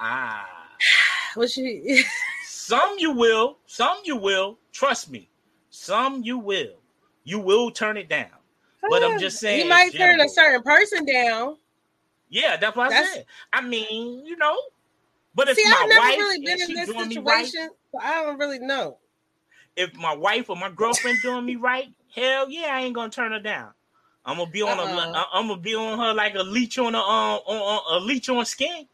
Ah. 0.00 0.48
What 1.34 1.56
you? 1.56 2.04
Some 2.46 2.96
you 2.98 3.10
will. 3.12 3.58
Some 3.66 3.98
you 4.04 4.16
will. 4.16 4.58
Trust 4.72 5.10
me. 5.10 5.30
Some 5.70 6.22
you 6.22 6.38
will. 6.38 6.74
You 7.24 7.38
will 7.38 7.70
turn 7.70 7.96
it 7.96 8.08
down. 8.10 8.28
But 8.88 9.02
I'm 9.02 9.18
just 9.18 9.38
saying, 9.38 9.62
he 9.62 9.68
might 9.68 9.94
turn 9.94 10.20
a 10.20 10.28
certain 10.28 10.62
person 10.62 11.06
down. 11.06 11.56
Yeah, 12.32 12.58
that's 12.58 12.76
what 12.76 12.88
I 12.88 12.92
said. 12.92 13.26
I 13.52 13.62
mean, 13.62 14.26
you 14.26 14.36
know. 14.38 14.56
But 15.34 15.48
if 15.48 15.58
See, 15.58 15.64
my 15.64 15.84
I've 15.84 15.88
never 15.88 16.08
wife 16.08 16.18
really 16.18 16.38
been 16.44 16.62
in 16.62 16.74
this 16.74 16.94
me 17.06 17.18
right, 17.18 17.54
situation, 17.54 17.70
so 17.92 18.00
I 18.02 18.22
don't 18.22 18.38
really 18.38 18.60
know. 18.60 18.98
if 19.76 19.94
my 19.94 20.14
wife 20.14 20.50
or 20.50 20.56
my 20.56 20.70
girlfriend 20.70 21.22
doing 21.22 21.46
me 21.46 21.56
right, 21.56 21.88
hell 22.14 22.50
yeah, 22.50 22.68
I 22.72 22.82
ain't 22.82 22.94
gonna 22.94 23.10
turn 23.10 23.32
her 23.32 23.40
down. 23.40 23.72
I'm 24.24 24.38
gonna 24.38 24.50
be 24.50 24.62
on 24.62 24.78
Uh-uh. 24.78 25.14
a, 25.14 25.26
I'm 25.34 25.48
gonna 25.48 25.60
be 25.60 25.74
on 25.76 25.98
her 25.98 26.14
like 26.14 26.36
a 26.36 26.42
leech 26.44 26.78
on 26.78 26.94
a 26.94 26.98
um 26.98 27.40
on, 27.46 27.56
on 27.56 28.02
a 28.02 28.06
leech 28.06 28.30
on 28.30 28.44
skin. 28.46 28.88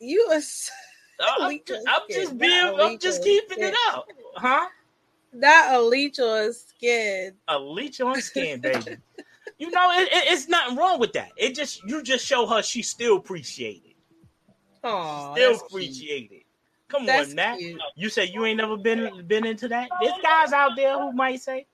You 0.00 0.26
was 0.30 0.70
I'm, 1.20 1.42
Leech 1.48 1.70
I'm 1.86 2.02
just 2.10 2.38
being, 2.38 2.74
I'm 2.80 2.98
just 3.00 3.22
keeping 3.22 3.58
skin. 3.58 3.68
it 3.68 3.74
up, 3.94 4.08
huh? 4.36 4.68
not 5.32 5.74
a 5.74 5.82
leech 5.82 6.20
on 6.20 6.52
skin. 6.52 7.34
A 7.48 7.58
leech 7.58 8.00
on 8.00 8.20
skin, 8.20 8.60
baby. 8.60 8.98
you 9.62 9.70
know, 9.70 9.92
it, 9.92 10.08
it, 10.10 10.32
it's 10.32 10.48
nothing 10.48 10.76
wrong 10.76 10.98
with 10.98 11.12
that. 11.12 11.30
It 11.36 11.54
just 11.54 11.84
you 11.84 12.02
just 12.02 12.26
show 12.26 12.48
her 12.48 12.62
she 12.64 12.82
still 12.82 13.16
appreciate 13.16 13.84
it. 13.86 13.94
Oh, 14.82 15.32
Still 15.36 15.60
it. 15.72 16.42
Come 16.88 17.06
That's 17.06 17.30
on, 17.30 17.36
Nat. 17.36 17.58
cute. 17.58 17.80
You 17.94 18.08
say 18.08 18.24
you 18.24 18.44
ain't 18.44 18.56
never 18.56 18.76
been 18.76 19.24
been 19.28 19.46
into 19.46 19.68
that. 19.68 19.88
There's 20.00 20.20
guys 20.20 20.52
out 20.52 20.72
there 20.74 20.98
who 20.98 21.12
might 21.12 21.40
say 21.42 21.66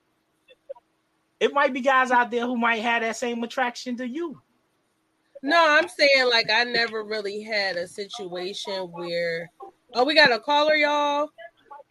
it 1.40 1.54
might 1.54 1.72
be 1.72 1.80
guys 1.80 2.10
out 2.10 2.30
there 2.30 2.44
who 2.44 2.58
might 2.58 2.82
have 2.82 3.00
that 3.00 3.16
same 3.16 3.42
attraction 3.42 3.96
to 3.96 4.06
you. 4.06 4.38
No, 5.42 5.56
I'm 5.56 5.88
saying 5.88 6.28
like 6.28 6.50
I 6.50 6.64
never 6.64 7.04
really 7.04 7.42
had 7.42 7.76
a 7.76 7.88
situation 7.88 8.90
where. 8.92 9.50
Oh, 9.94 10.04
we 10.04 10.14
got 10.14 10.30
a 10.30 10.38
caller, 10.38 10.74
y'all. 10.74 11.30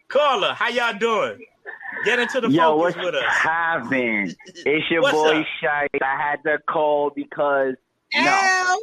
Caller, 0.06 0.52
how 0.52 0.68
y'all 0.68 0.96
doing? 0.96 1.44
Get 2.04 2.18
into 2.18 2.40
the 2.40 2.50
Yo, 2.50 2.76
focus 2.78 2.96
what's 2.96 3.06
with 3.06 3.14
us. 3.14 3.24
happening? 3.28 4.34
It's 4.46 4.90
your 4.90 5.02
What's 5.02 5.14
boy 5.14 5.40
up? 5.40 5.46
Shy. 5.62 5.86
I 6.02 6.16
had 6.20 6.36
to 6.44 6.58
call 6.70 7.10
because 7.14 7.74
no, 8.14 8.76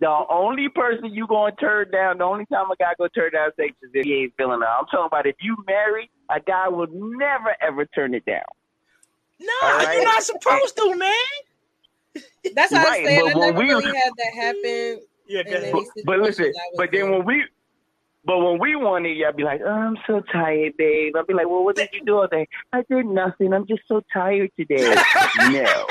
the 0.00 0.24
only 0.30 0.68
person 0.68 1.06
you 1.14 1.26
gonna 1.26 1.54
turn 1.56 1.90
down, 1.90 2.18
the 2.18 2.24
only 2.24 2.46
time 2.46 2.70
a 2.70 2.76
guy 2.76 2.92
gonna 2.98 3.10
turn 3.10 3.32
down 3.32 3.50
sex 3.56 3.72
is 3.82 3.90
if 3.94 4.04
he 4.04 4.14
ain't 4.22 4.32
feeling 4.36 4.60
it. 4.62 4.66
I'm 4.66 4.86
talking 4.86 5.06
about 5.06 5.26
if 5.26 5.36
you 5.40 5.56
marry, 5.66 6.10
a 6.30 6.40
guy 6.40 6.68
will 6.68 6.86
never 6.92 7.54
ever 7.60 7.84
turn 7.86 8.14
it 8.14 8.24
down. 8.24 8.42
No, 9.40 9.48
All 9.62 9.78
right. 9.78 9.94
you're 9.94 10.04
not 10.04 10.22
supposed 10.22 10.76
to, 10.76 10.94
man. 10.96 11.10
That's 12.54 12.72
what 12.72 12.86
Right, 12.86 13.00
I'm 13.00 13.04
saying. 13.06 13.20
but 13.24 13.30
I 13.36 13.38
when 13.38 13.46
never 13.54 13.58
we- 13.58 13.68
really 13.68 13.96
had 13.96 14.12
that 14.16 14.34
happen. 14.34 15.00
Yeah, 15.28 15.40
And 15.40 15.46
go 15.48 15.52
then 15.52 15.62
ahead. 15.62 15.72
But, 15.94 16.04
but 16.06 16.18
listen, 16.20 16.44
situations 16.46 16.56
I 16.56 16.66
was 16.72 16.76
but 16.78 16.88
then 16.92 17.10
when 17.10 17.24
we, 17.26 17.44
but 18.28 18.40
when 18.40 18.58
we 18.60 18.76
wanted, 18.76 19.16
y'all 19.16 19.32
be 19.32 19.42
like, 19.42 19.62
oh, 19.64 19.70
I'm 19.70 19.96
so 20.06 20.20
tired, 20.30 20.74
babe. 20.76 21.16
I'll 21.16 21.24
be 21.24 21.32
like, 21.32 21.48
well, 21.48 21.64
what 21.64 21.76
did 21.76 21.88
you 21.94 22.04
do 22.04 22.18
all 22.18 22.26
day? 22.26 22.46
I 22.74 22.82
did 22.90 23.06
nothing. 23.06 23.54
I'm 23.54 23.66
just 23.66 23.80
so 23.88 24.02
tired 24.12 24.50
today. 24.54 24.94
no, 25.50 25.86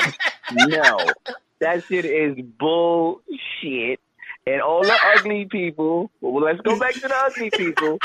no, 0.52 1.16
that 1.62 1.84
shit 1.90 2.06
is 2.06 2.38
bullshit. 2.60 4.00
And 4.46 4.62
all 4.62 4.84
the 4.84 4.94
ugly 5.18 5.48
people, 5.52 6.12
well, 6.22 6.44
let's 6.46 6.62
go 6.62 6.78
back 6.78 6.94
to 6.94 7.08
the 7.08 7.16
ugly 7.26 7.50
people. 7.58 7.98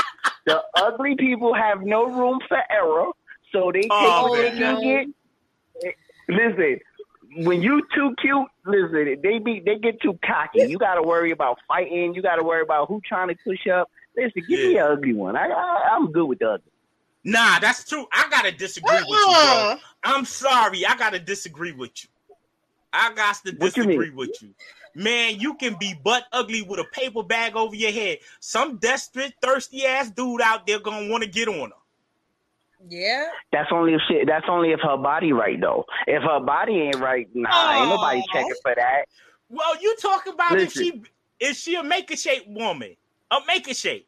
The 0.47 0.61
ugly 0.77 1.15
people 1.19 1.53
have 1.55 1.83
no 1.83 2.07
room 2.07 2.41
for 2.49 2.59
error, 2.71 3.11
so 3.53 3.71
they 3.71 3.83
take 3.83 3.91
Oh, 3.91 4.23
what 4.31 4.41
they 4.41 4.59
no. 4.59 4.81
can 4.81 5.05
get. 5.85 5.95
Listen, 6.29 6.81
when 7.45 7.61
you 7.61 7.83
too 7.95 8.15
cute, 8.21 8.49
listen, 8.65 9.21
they 9.23 9.39
be 9.41 9.63
they 9.65 9.77
get 9.77 10.01
too 10.01 10.19
cocky. 10.25 10.61
You 10.61 10.79
got 10.79 10.95
to 10.95 11.03
worry 11.03 11.33
about 11.33 11.59
fighting. 11.69 12.15
You 12.15 12.23
got 12.23 12.37
to 12.37 12.43
worry 12.43 12.63
about 12.63 12.89
who 12.89 13.01
trying 13.07 13.29
to 13.29 13.37
push 13.45 13.67
up. 13.73 13.91
Listen, 14.17 14.43
give 14.49 14.61
me 14.61 14.77
an 14.77 14.87
ugly 14.87 15.15
one. 15.15 15.37
I, 15.37 15.49
I 15.49 15.89
I'm 15.93 16.13
good 16.13 16.27
with 16.27 16.39
the 16.41 16.51
ugly. 16.51 16.73
Nah, 17.25 17.59
that's 17.61 17.89
true. 17.89 18.07
I 18.13 18.29
gotta 18.31 18.53
disagree 18.53 18.97
with 18.97 19.09
you, 19.09 19.25
bro. 19.25 19.35
Uh-uh. 19.35 19.77
I'm 20.05 20.25
sorry. 20.25 20.85
I 20.85 20.97
gotta 20.97 21.19
disagree 21.19 21.73
with 21.73 21.91
you. 22.03 22.09
I 22.93 23.15
got 23.15 23.37
to 23.47 23.53
What 23.57 23.77
you 23.77 23.85
disagree 23.85 24.11
with 24.11 24.43
you. 24.43 24.55
Man, 24.95 25.41
you 25.41 25.55
can 25.55 25.77
be 25.81 25.95
butt 26.05 26.25
ugly 26.33 26.63
with 26.63 26.79
a 26.79 26.85
paper 26.93 27.23
bag 27.23 27.57
over 27.57 27.75
your 27.75 27.93
head. 27.93 28.19
Some 28.41 28.77
desperate, 28.77 29.33
thirsty 29.41 29.87
ass 29.87 30.11
dude 30.11 30.43
out 30.43 30.67
there 30.67 30.81
gonna 30.81 31.11
want 31.11 31.23
to 31.23 31.31
get 31.31 31.49
on 31.49 31.71
her. 31.71 31.77
Yeah. 32.89 33.29
That's 33.53 33.71
only 33.73 33.95
if 33.95 34.01
shit. 34.09 34.27
That's 34.27 34.47
only 34.49 34.73
if 34.73 34.81
her 34.81 34.97
body 34.97 35.33
right 35.33 35.61
though. 35.61 35.85
If 36.07 36.23
her 36.23 36.41
body 36.41 36.75
ain't 36.75 36.97
right, 36.97 37.29
nah, 37.33 37.81
ain't 37.81 37.89
nobody 37.89 38.23
checking 38.33 38.55
for 38.63 38.75
that. 38.75 39.05
Well, 39.49 39.81
you 39.81 39.97
talk 40.01 40.27
about 40.27 40.59
if 40.59 40.73
she 40.73 41.03
is 41.41 41.59
she 41.59 41.77
a 41.77 41.83
make 41.83 42.11
a 42.11 42.17
shape 42.17 42.47
woman? 42.49 42.97
A 43.33 43.39
make 43.47 43.67
a 43.69 43.75
shape. 43.75 44.07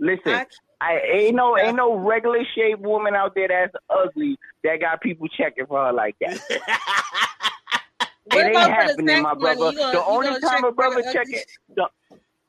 Listen, 0.00 0.32
I, 0.32 0.46
I 0.80 1.00
ain't 1.12 1.36
no 1.36 1.58
ain't 1.58 1.76
no 1.76 1.94
regular 1.94 2.42
shaped 2.54 2.80
woman 2.80 3.14
out 3.14 3.34
there 3.34 3.48
that's 3.48 3.74
ugly 3.90 4.38
that 4.64 4.80
got 4.80 5.00
people 5.00 5.28
checking 5.28 5.66
for 5.66 5.84
her 5.86 5.92
like 5.92 6.16
that. 6.20 6.40
what 8.24 8.46
it 8.46 8.48
ain't 8.48 8.56
about 8.56 8.64
for 8.64 8.70
the 8.70 9.12
happening, 9.12 9.22
my 9.22 9.34
brother. 9.34 9.70
You 9.72 9.78
gonna, 9.78 9.92
the 9.92 10.04
only 10.04 10.40
time 10.40 10.40
check 10.40 10.64
a 10.64 10.72
brother 10.72 11.02
the 11.02 11.12
checking, 11.12 11.42
the, 11.76 11.88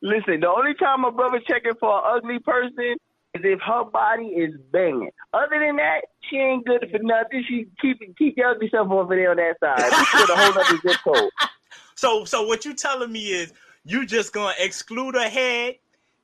listen, 0.02 0.40
the 0.40 0.48
only 0.48 0.74
time 0.76 1.04
a 1.04 1.12
brother 1.12 1.42
checking 1.48 1.74
for 1.80 1.98
an 1.98 2.18
ugly 2.18 2.40
person 2.40 2.96
is 3.34 3.42
if 3.44 3.60
her 3.62 3.84
body 3.84 4.28
is 4.28 4.54
banging. 4.72 5.12
Other 5.34 5.60
than 5.60 5.76
that, 5.78 6.02
she 6.30 6.38
ain't 6.38 6.66
good 6.66 6.88
for 6.92 7.00
nothing. 7.02 7.44
She 7.48 7.68
keep 7.82 8.00
keep 8.18 8.38
your 8.38 8.52
ugly 8.52 8.70
self 8.70 8.90
over 8.90 9.16
there 9.16 9.32
on 9.32 9.38
that 9.38 9.56
side. 9.60 9.92
She's 9.92 10.22
with 10.22 10.30
a 10.30 10.36
whole 10.36 10.52
other 10.52 10.78
zip 10.88 10.98
code. 11.04 11.32
So 11.96 12.24
so 12.24 12.44
what 12.44 12.64
you 12.64 12.74
telling 12.74 13.12
me 13.12 13.26
is 13.26 13.52
you 13.86 14.06
just 14.06 14.34
gonna 14.34 14.54
exclude 14.60 15.16
her 15.16 15.30
head 15.30 15.76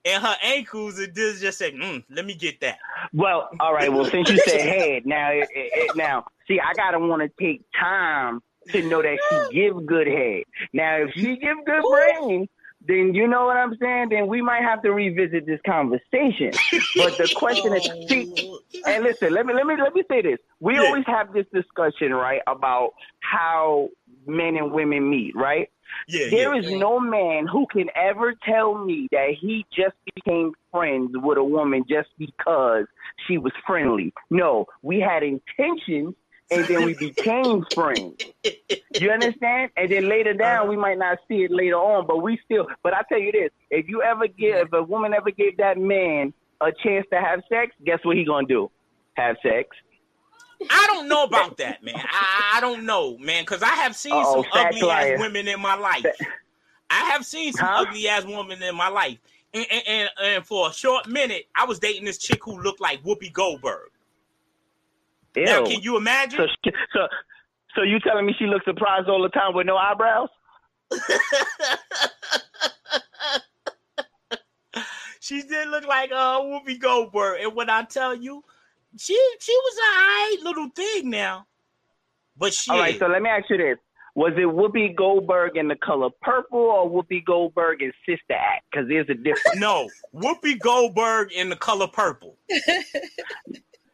and 0.03 0.23
her 0.23 0.35
ankles 0.43 0.99
and 0.99 1.13
just 1.15 1.41
just 1.41 1.57
say, 1.57 1.71
mm, 1.71 2.03
let 2.09 2.25
me 2.25 2.35
get 2.35 2.59
that. 2.61 2.77
Well, 3.13 3.49
all 3.59 3.73
right. 3.73 3.91
Well, 3.91 4.07
since 4.11 4.29
you 4.29 4.37
said 4.39 4.61
head, 4.67 5.05
now 5.05 5.31
it, 5.31 5.49
it, 5.55 5.71
it- 5.73 5.95
now 5.95 6.25
see, 6.47 6.59
I 6.59 6.73
gotta 6.75 6.99
want 6.99 7.21
to 7.21 7.29
take 7.43 7.61
time 7.79 8.41
to 8.71 8.81
know 8.81 9.01
that 9.01 9.17
she 9.29 9.53
give 9.53 9.85
good 9.85 10.07
head. 10.07 10.43
Now, 10.73 10.97
if 11.03 11.11
she 11.13 11.37
give 11.37 11.57
good 11.65 11.83
brain, 11.89 12.47
then 12.87 13.13
you 13.13 13.27
know 13.27 13.45
what 13.45 13.57
I'm 13.57 13.75
saying. 13.81 14.09
Then 14.09 14.27
we 14.27 14.41
might 14.41 14.61
have 14.63 14.81
to 14.83 14.91
revisit 14.91 15.45
this 15.45 15.59
conversation. 15.65 16.53
But 16.95 17.17
the 17.17 17.29
question 17.35 17.73
is, 17.73 17.81
see, 18.09 18.27
and 18.85 19.03
listen, 19.03 19.33
let 19.33 19.45
me 19.45 19.53
let 19.53 19.65
me 19.65 19.75
let 19.81 19.93
me 19.93 20.03
say 20.09 20.21
this. 20.21 20.37
We 20.59 20.75
Yeah. 20.75 20.81
always 20.81 21.03
have 21.07 21.33
this 21.33 21.45
discussion, 21.53 22.13
right, 22.13 22.41
about 22.47 22.91
how 23.21 23.89
men 24.27 24.55
and 24.55 24.71
women 24.71 25.09
meet, 25.09 25.35
right? 25.35 25.69
Yeah, 26.07 26.29
There 26.29 26.55
yeah. 26.55 26.61
is 26.61 26.71
no 26.71 26.99
man 26.99 27.47
who 27.47 27.65
can 27.67 27.89
ever 27.95 28.35
tell 28.43 28.83
me 28.83 29.07
that 29.11 29.29
he 29.39 29.65
just 29.75 29.95
became 30.13 30.53
friends 30.71 31.11
with 31.13 31.37
a 31.37 31.43
woman 31.43 31.83
just 31.87 32.09
because 32.17 32.85
she 33.27 33.37
was 33.37 33.53
friendly. 33.65 34.13
No, 34.29 34.67
we 34.81 34.99
had 34.99 35.23
intentions 35.23 36.15
and 36.51 36.65
then 36.65 36.85
we 36.85 36.93
became 36.93 37.65
friends. 37.73 38.23
You 38.99 39.11
understand? 39.11 39.71
And 39.77 39.91
then 39.91 40.09
later 40.09 40.31
uh-huh. 40.31 40.37
down, 40.37 40.69
we 40.69 40.77
might 40.77 40.97
not 40.97 41.17
see 41.27 41.43
it 41.43 41.51
later 41.51 41.75
on, 41.75 42.05
but 42.07 42.21
we 42.21 42.39
still. 42.45 42.67
But 42.83 42.93
I 42.93 43.01
tell 43.09 43.19
you 43.19 43.31
this: 43.31 43.51
if 43.69 43.87
you 43.87 44.01
ever 44.01 44.27
give, 44.27 44.67
if 44.67 44.73
a 44.73 44.83
woman 44.83 45.13
ever 45.13 45.31
gave 45.31 45.57
that 45.57 45.77
man 45.77 46.33
a 46.61 46.71
chance 46.83 47.05
to 47.11 47.19
have 47.19 47.41
sex, 47.49 47.75
guess 47.85 47.99
what 48.03 48.15
he 48.15 48.25
gonna 48.25 48.47
do? 48.47 48.69
Have 49.15 49.37
sex. 49.41 49.69
I 50.69 50.87
don't 50.87 51.07
know 51.09 51.23
about 51.23 51.57
that, 51.57 51.83
man. 51.83 51.95
I, 52.11 52.57
I 52.57 52.61
don't 52.61 52.85
know, 52.85 53.17
man, 53.17 53.43
because 53.43 53.63
I 53.63 53.75
have 53.75 53.95
seen 53.95 54.25
Uh-oh, 54.25 54.25
some 54.25 54.47
ugly 54.51 54.81
liar. 54.83 54.89
ass 54.89 55.11
women 55.11 55.47
in 55.47 55.61
my 55.61 55.75
life. 55.75 56.25
I 56.89 57.11
have 57.11 57.25
seen 57.25 57.53
some 57.53 57.69
Huh? 57.69 57.75
ugly 57.75 58.07
ass 58.09 58.25
women 58.25 58.61
in 58.63 58.75
my 58.75 58.89
life, 58.89 59.19
and, 59.53 59.65
and, 59.71 59.83
and, 59.87 60.09
and 60.21 60.45
for 60.45 60.69
a 60.69 60.73
short 60.73 61.07
minute, 61.07 61.45
I 61.55 61.65
was 61.65 61.79
dating 61.79 62.05
this 62.05 62.17
chick 62.19 62.41
who 62.43 62.61
looked 62.61 62.81
like 62.81 63.03
Whoopi 63.03 63.31
Goldberg. 63.33 63.89
Now, 65.43 65.61
can 65.61 65.81
you 65.81 65.97
imagine? 65.97 66.39
So, 66.39 66.47
she- 66.63 66.71
so, 66.93 67.07
so 67.75 67.83
you 67.83 67.99
telling 68.01 68.25
me 68.25 68.33
she 68.39 68.45
looks 68.47 68.65
surprised 68.65 69.09
all 69.09 69.23
the 69.23 69.29
time 69.29 69.53
with 69.55 69.67
no 69.67 69.77
eyebrows? 69.77 70.29
she 75.19 75.41
did 75.43 75.69
look 75.69 75.85
like 75.87 76.11
uh 76.11 76.39
Whoopi 76.41 76.79
Goldberg, 76.79 77.41
and 77.41 77.55
when 77.55 77.69
I 77.69 77.83
tell 77.83 78.15
you, 78.15 78.43
she 78.97 79.13
she 79.39 79.53
was 79.53 79.77
a 79.77 79.99
alright 79.99 80.43
little 80.43 80.69
thing 80.69 81.09
now, 81.09 81.47
but 82.37 82.53
she 82.53 82.71
All 82.71 82.79
right, 82.79 82.97
so 82.97 83.07
let 83.07 83.21
me 83.21 83.29
ask 83.29 83.49
you 83.49 83.57
this: 83.57 83.77
Was 84.15 84.33
it 84.35 84.41
Whoopi 84.41 84.95
Goldberg 84.95 85.57
in 85.57 85.67
the 85.67 85.75
color 85.75 86.09
purple 86.21 86.59
or 86.59 86.89
Whoopi 86.89 87.23
Goldberg 87.23 87.81
in 87.81 87.91
Sister 88.05 88.33
Act? 88.33 88.65
Because 88.71 88.87
there's 88.87 89.09
a 89.09 89.13
difference. 89.13 89.57
no 89.57 89.89
Whoopi 90.13 90.59
Goldberg 90.59 91.31
in 91.31 91.49
the 91.49 91.55
color 91.55 91.87
purple. 91.87 92.37
if, 92.47 92.83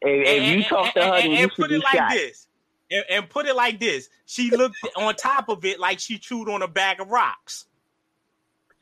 if 0.01 0.57
you 0.57 0.63
talk 0.63 0.93
to 0.93 1.01
her, 1.01 1.13
and, 1.13 1.31
you 1.33 1.37
should 1.39 1.51
put 1.55 1.71
it 1.71 1.83
like 1.83 1.95
shot. 1.95 2.11
this. 2.11 2.47
And, 2.89 3.05
and 3.09 3.29
put 3.29 3.45
it 3.45 3.55
like 3.55 3.79
this. 3.79 4.09
She 4.25 4.51
looked 4.51 4.75
on 4.97 5.15
top 5.15 5.47
of 5.47 5.63
it 5.63 5.79
like 5.79 5.99
she 5.99 6.17
chewed 6.17 6.49
on 6.49 6.61
a 6.61 6.67
bag 6.67 6.99
of 6.99 7.07
rocks. 7.07 7.65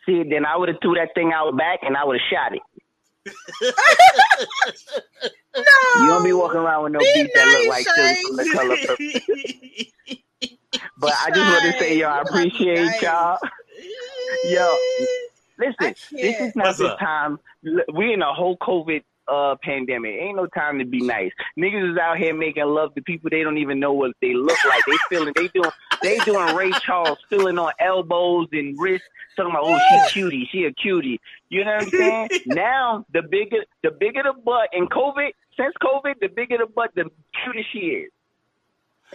See, 0.06 0.24
then 0.24 0.46
I 0.46 0.58
would 0.58 0.70
have 0.70 0.78
threw 0.82 0.96
that 0.96 1.10
thing 1.14 1.32
out 1.34 1.56
back 1.56 1.80
and 1.84 1.96
I 1.96 2.04
would 2.04 2.20
have 2.20 2.28
shot 2.32 2.56
it. 2.56 2.79
No, 5.56 5.64
You 6.04 6.08
don't 6.08 6.24
be 6.24 6.34
walking 6.34 6.60
around 6.60 6.84
with 6.84 6.94
no 6.94 7.00
Be 7.00 7.12
beat 7.16 7.32
that 7.34 7.48
look 7.48 7.68
like 7.70 7.86
nice, 7.98 8.22
from 8.22 8.36
the 8.38 8.50
color 8.54 8.78
purple. 8.86 9.06
But 10.98 11.14
I 11.26 11.30
just 11.30 11.40
want 11.40 11.64
to 11.64 11.80
say, 11.80 11.98
yo, 11.98 12.08
I 12.10 12.22
appreciate 12.22 13.02
y'all. 13.02 13.38
Yo, 14.50 14.78
Listen, 15.58 15.96
this 16.12 16.40
is 16.42 16.56
not 16.56 16.68
What's 16.68 16.78
the 16.80 16.94
up? 16.94 17.00
time. 17.00 17.40
We 17.94 18.14
in 18.14 18.22
a 18.22 18.34
whole 18.34 18.58
COVID 18.58 19.04
uh 19.32 19.56
pandemic. 19.64 20.16
Ain't 20.20 20.36
no 20.38 20.48
time 20.48 20.80
to 20.80 20.86
be 20.86 21.00
nice. 21.02 21.32
Niggas 21.58 21.92
is 21.94 21.98
out 21.98 22.18
here 22.18 22.34
making 22.36 22.66
love 22.66 22.94
to 22.96 23.02
people 23.02 23.30
they 23.30 23.44
don't 23.44 23.58
even 23.58 23.80
know 23.80 23.94
what 23.94 24.12
they 24.22 24.34
look 24.34 24.58
like. 24.66 24.84
They 24.86 24.98
feeling 25.10 25.34
they 25.36 25.48
doing 25.50 25.72
they 26.02 26.18
doing 26.20 26.56
Ray 26.56 26.72
Charles 26.86 27.18
feeling 27.30 27.58
on 27.60 27.72
elbows 27.80 28.48
and 28.52 28.80
wrists, 28.80 29.08
talking 29.36 29.52
about 29.52 29.64
oh 29.66 29.80
she 30.08 30.12
cutie, 30.14 30.50
she 30.52 30.66
a 30.66 30.72
cutie. 30.74 31.20
You 31.50 31.66
know 31.66 31.72
what 31.76 31.84
I'm 31.84 31.90
saying? 31.92 32.30
now 32.48 33.06
the 33.14 33.22
bigger 33.24 33.58
the 33.84 33.92
bigger 33.92 34.24
the 34.24 34.34
butt 34.42 34.70
in 34.74 34.88
COVID, 34.88 35.30
since 35.58 35.74
COVID, 35.82 36.16
the 36.22 36.30
bigger 36.30 36.58
the 36.58 36.68
butt, 36.68 36.92
the 36.96 37.06
cuter 37.44 37.64
she 37.72 37.80
is. 37.80 38.12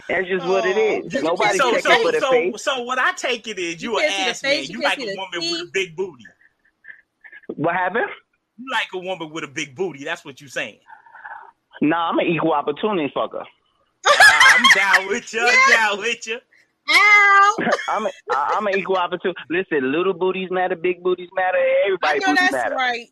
That's 0.09 0.27
just 0.27 0.45
what 0.45 0.65
it 0.65 0.75
Oh. 0.77 1.05
is. 1.07 1.13
You 1.13 1.23
Nobody 1.23 1.57
so, 1.57 1.71
checking 1.71 1.91
so, 1.91 2.01
for 2.03 2.11
the 2.11 2.19
so, 2.19 2.31
face. 2.31 2.63
so 2.63 2.81
what 2.83 2.99
I 2.99 3.13
take 3.13 3.47
it 3.47 3.57
is 3.57 3.81
You 3.81 3.93
you, 3.93 3.99
can't 3.99 4.13
an 4.13 4.29
ass 4.29 4.43
man. 4.43 4.63
You 4.65 4.69
you 4.79 4.81
like 4.81 4.97
a 4.97 5.01
see 5.01 5.07
the 5.11 5.15
woman 5.17 5.51
with 5.51 5.61
a 5.61 5.71
big 5.71 5.95
booty. 5.95 6.25
What 7.55 7.75
happened? 7.75 8.09
You 8.57 8.65
like 8.71 8.87
a 8.93 8.97
woman 8.97 9.31
with 9.31 9.43
a 9.43 9.47
big 9.47 9.75
booty. 9.75 10.03
That's 10.03 10.23
what 10.23 10.39
you're 10.39 10.49
saying. 10.49 10.79
Nah, 11.81 12.09
I'm 12.09 12.19
an 12.19 12.25
equal 12.27 12.53
opportunity 12.53 13.11
fucker. 13.15 13.43
Ah, 14.07 14.57
I'm 14.57 14.65
down 14.75 15.07
with 15.07 15.33
you. 15.33 15.41
I'm 15.41 15.71
down 15.71 15.97
with 15.99 16.27
you. 16.27 16.39
Ow! 16.89 17.57
I'm 17.89 18.05
a, 18.05 18.11
I'm 18.31 18.67
an 18.67 18.75
equal 18.77 18.97
opportunity. 18.97 19.39
Listen, 19.49 19.91
little 19.91 20.13
booties 20.13 20.49
matter, 20.51 20.75
big 20.75 21.03
booties 21.03 21.29
matter, 21.33 21.57
I 21.57 21.83
everybody 21.85 22.19
know 22.19 22.25
booties 22.27 22.39
that's 22.41 22.53
matter. 22.53 22.75
right. 22.75 23.07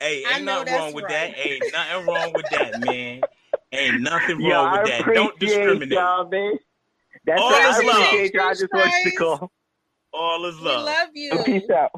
Hey, 0.00 0.24
I 0.26 0.36
ain't 0.36 0.44
know 0.44 0.54
nothing 0.54 0.66
that's 0.66 0.82
wrong 0.82 0.92
with 0.94 1.04
right. 1.04 1.34
that. 1.36 1.48
Ain't 1.48 1.72
nothing 1.72 2.06
wrong 2.08 2.34
with 2.34 2.48
that, 2.50 2.78
man. 2.78 3.22
Ain't 3.72 4.00
nothing 4.02 4.42
wrong 4.42 4.66
I 4.66 4.82
with 4.82 4.90
that. 4.90 5.14
Don't 5.14 5.38
discriminate. 5.38 5.92
y'all, 5.92 6.28
man. 6.28 6.58
That's 7.24 7.40
All 7.40 7.50
right. 7.50 7.66
I 7.66 7.78
is 7.78 7.84
love. 7.84 7.96
appreciate 7.96 8.34
y'all. 8.34 8.48
I 8.48 8.52
just 8.54 8.72
wanted 8.72 8.92
to 9.04 9.10
call. 9.12 9.52
All 10.12 10.44
is 10.44 10.58
We 10.58 10.64
love. 10.66 10.84
love 10.84 11.08
you. 11.14 11.42
Peace 11.44 11.70
out. 11.70 11.92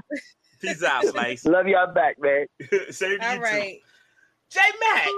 Peace 0.64 0.82
out, 0.82 1.04
Slice. 1.04 1.44
Love 1.44 1.66
y'all 1.68 1.92
back, 1.92 2.16
man. 2.20 2.46
Same 2.90 3.18
to 3.20 3.26
All 3.28 3.34
you 3.36 3.40
right. 3.42 3.80
too. 4.50 4.58
J 4.58 4.60
Mac, 4.94 5.08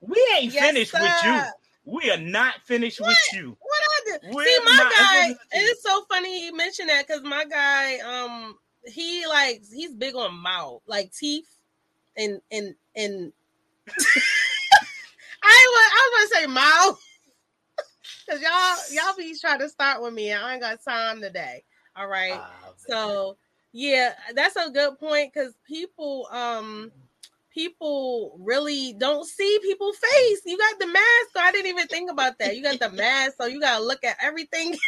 we 0.00 0.28
ain't 0.38 0.52
Yes, 0.52 0.66
finished 0.66 0.92
with 0.94 1.24
you. 1.24 1.42
We 1.84 2.10
are 2.10 2.18
not 2.18 2.60
finished 2.62 3.00
with 3.00 3.16
you. 3.32 3.56
What 3.60 3.82
I 3.82 4.10
did? 4.22 4.34
We're 4.34 4.44
See, 4.44 4.58
my 4.64 4.76
not- 4.76 4.92
guy. 4.92 5.34
It's 5.52 5.82
so 5.82 6.04
funny 6.08 6.40
he 6.40 6.52
mentioned 6.52 6.88
that 6.88 7.06
because 7.06 7.22
my 7.22 7.44
guy, 7.44 7.98
um, 7.98 8.56
he 8.86 9.26
likes 9.26 9.72
he's 9.72 9.92
big 9.94 10.14
on 10.14 10.34
mouth, 10.34 10.80
like 10.86 11.12
teeth, 11.12 11.58
and 12.16 12.40
and 12.50 12.74
and. 12.96 13.32
I 15.44 15.66
was 15.68 15.90
I 15.92 16.10
was 16.12 16.30
gonna 16.30 16.40
say 16.40 16.46
mouth, 16.46 17.00
because 18.26 18.42
y'all 18.42 19.04
y'all 19.06 19.16
be 19.16 19.34
trying 19.40 19.58
to 19.58 19.68
start 19.68 20.00
with 20.00 20.14
me, 20.14 20.30
and 20.30 20.44
I 20.44 20.52
ain't 20.52 20.62
got 20.62 20.78
time 20.86 21.20
today. 21.20 21.64
All 21.96 22.06
right. 22.06 22.34
Ah, 22.34 22.70
So 22.76 23.36
yeah, 23.72 24.14
that's 24.34 24.56
a 24.56 24.70
good 24.70 24.98
point 24.98 25.32
because 25.32 25.54
people 25.66 26.28
um 26.30 26.92
people 27.52 28.36
really 28.40 28.94
don't 28.94 29.26
see 29.26 29.58
people's 29.62 29.96
face. 29.96 30.40
You 30.46 30.58
got 30.58 30.78
the 30.78 30.86
mask, 30.86 31.28
so 31.34 31.40
I 31.40 31.52
didn't 31.52 31.68
even 31.68 31.86
think 31.86 32.10
about 32.10 32.38
that. 32.38 32.56
You 32.56 32.62
got 32.62 32.78
the 32.80 32.90
mask, 32.90 33.34
so 33.40 33.46
you 33.46 33.60
gotta 33.60 33.82
look 33.84 34.04
at 34.04 34.16
everything. 34.22 34.74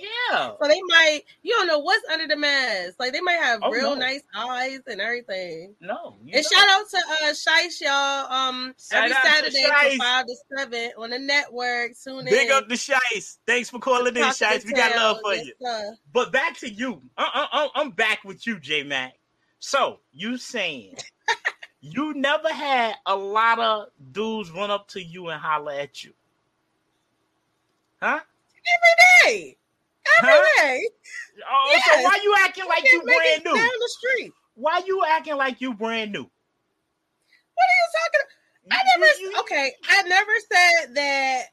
yeah. 0.00 0.52
So 0.60 0.68
they 0.68 0.80
might 0.88 1.22
you 1.42 1.52
don't 1.54 1.66
know 1.66 1.78
what's 1.78 2.04
under 2.12 2.26
the 2.26 2.36
mask. 2.36 2.94
Like 2.98 3.12
they 3.12 3.20
might 3.20 3.34
have 3.40 3.60
Oh, 3.62 3.70
real 3.70 3.94
no. 3.94 4.00
nice 4.00 4.22
eyes 4.34 4.80
and 4.86 5.00
everything. 5.00 5.74
No. 5.80 6.16
And 6.32 6.44
shout 6.44 6.68
out 6.68 6.88
to 6.90 6.96
uh 6.96 7.32
Shice, 7.32 7.80
y'all. 7.80 8.32
Um 8.32 8.74
Shout 8.78 9.10
every 9.10 9.14
Saturday 9.52 9.96
from 9.96 9.98
five 9.98 10.26
to 10.26 10.36
seven 10.56 10.90
on 10.98 11.10
the 11.10 11.18
network. 11.18 11.92
Tune 12.02 12.24
Big 12.24 12.48
in. 12.48 12.52
up 12.52 12.68
the 12.68 12.74
Shice. 12.76 13.38
Thanks 13.46 13.70
for 13.70 13.78
calling 13.78 14.16
in, 14.16 14.22
Shice. 14.24 14.64
We 14.64 14.72
got 14.72 14.94
love 14.96 15.18
for 15.22 15.34
Yes, 15.34 15.46
you. 15.46 15.52
sir. 15.62 15.96
But 16.12 16.32
back 16.32 16.56
to 16.58 16.68
you. 16.70 17.02
Uh, 17.16 17.46
uh, 17.52 17.68
I'm 17.74 17.90
back 17.90 18.24
with 18.24 18.46
you, 18.46 18.58
J 18.60 18.82
Mac. 18.82 19.14
So 19.60 20.00
you 20.12 20.36
saying 20.36 20.96
you 21.80 22.14
never 22.14 22.48
had 22.52 22.94
a 23.06 23.16
lot 23.16 23.58
of 23.58 23.88
dudes 24.12 24.50
run 24.50 24.70
up 24.70 24.88
to 24.88 25.02
you 25.02 25.28
and 25.28 25.40
holler 25.40 25.72
at 25.72 26.04
you, 26.04 26.12
huh? 28.00 28.20
Every 28.76 29.32
day. 29.34 29.56
Every 30.18 30.32
Huh? 30.32 30.62
day. 30.62 30.88
Oh, 31.48 31.70
Yes. 31.70 31.84
so 31.94 32.02
why 32.02 32.20
you 32.22 32.34
acting 32.44 32.64
like 32.66 32.84
you 32.90 33.04
make 33.04 33.16
brand 33.16 33.44
new? 33.44 33.54
Down 33.54 33.68
the 33.80 33.88
street. 33.98 34.32
Why 34.54 34.82
you 34.86 35.04
acting 35.04 35.36
like 35.36 35.60
you 35.60 35.74
brand 35.74 36.12
new? 36.12 36.22
What 37.54 37.64
are 37.64 37.78
you 37.78 37.88
talking? 38.04 38.26
I 38.70 38.82
never. 38.98 39.06
you- 39.20 39.30
you- 39.30 39.40
okay, 39.40 39.74
I 39.88 40.02
never 40.02 40.32
said 40.52 40.94
that. 40.94 41.46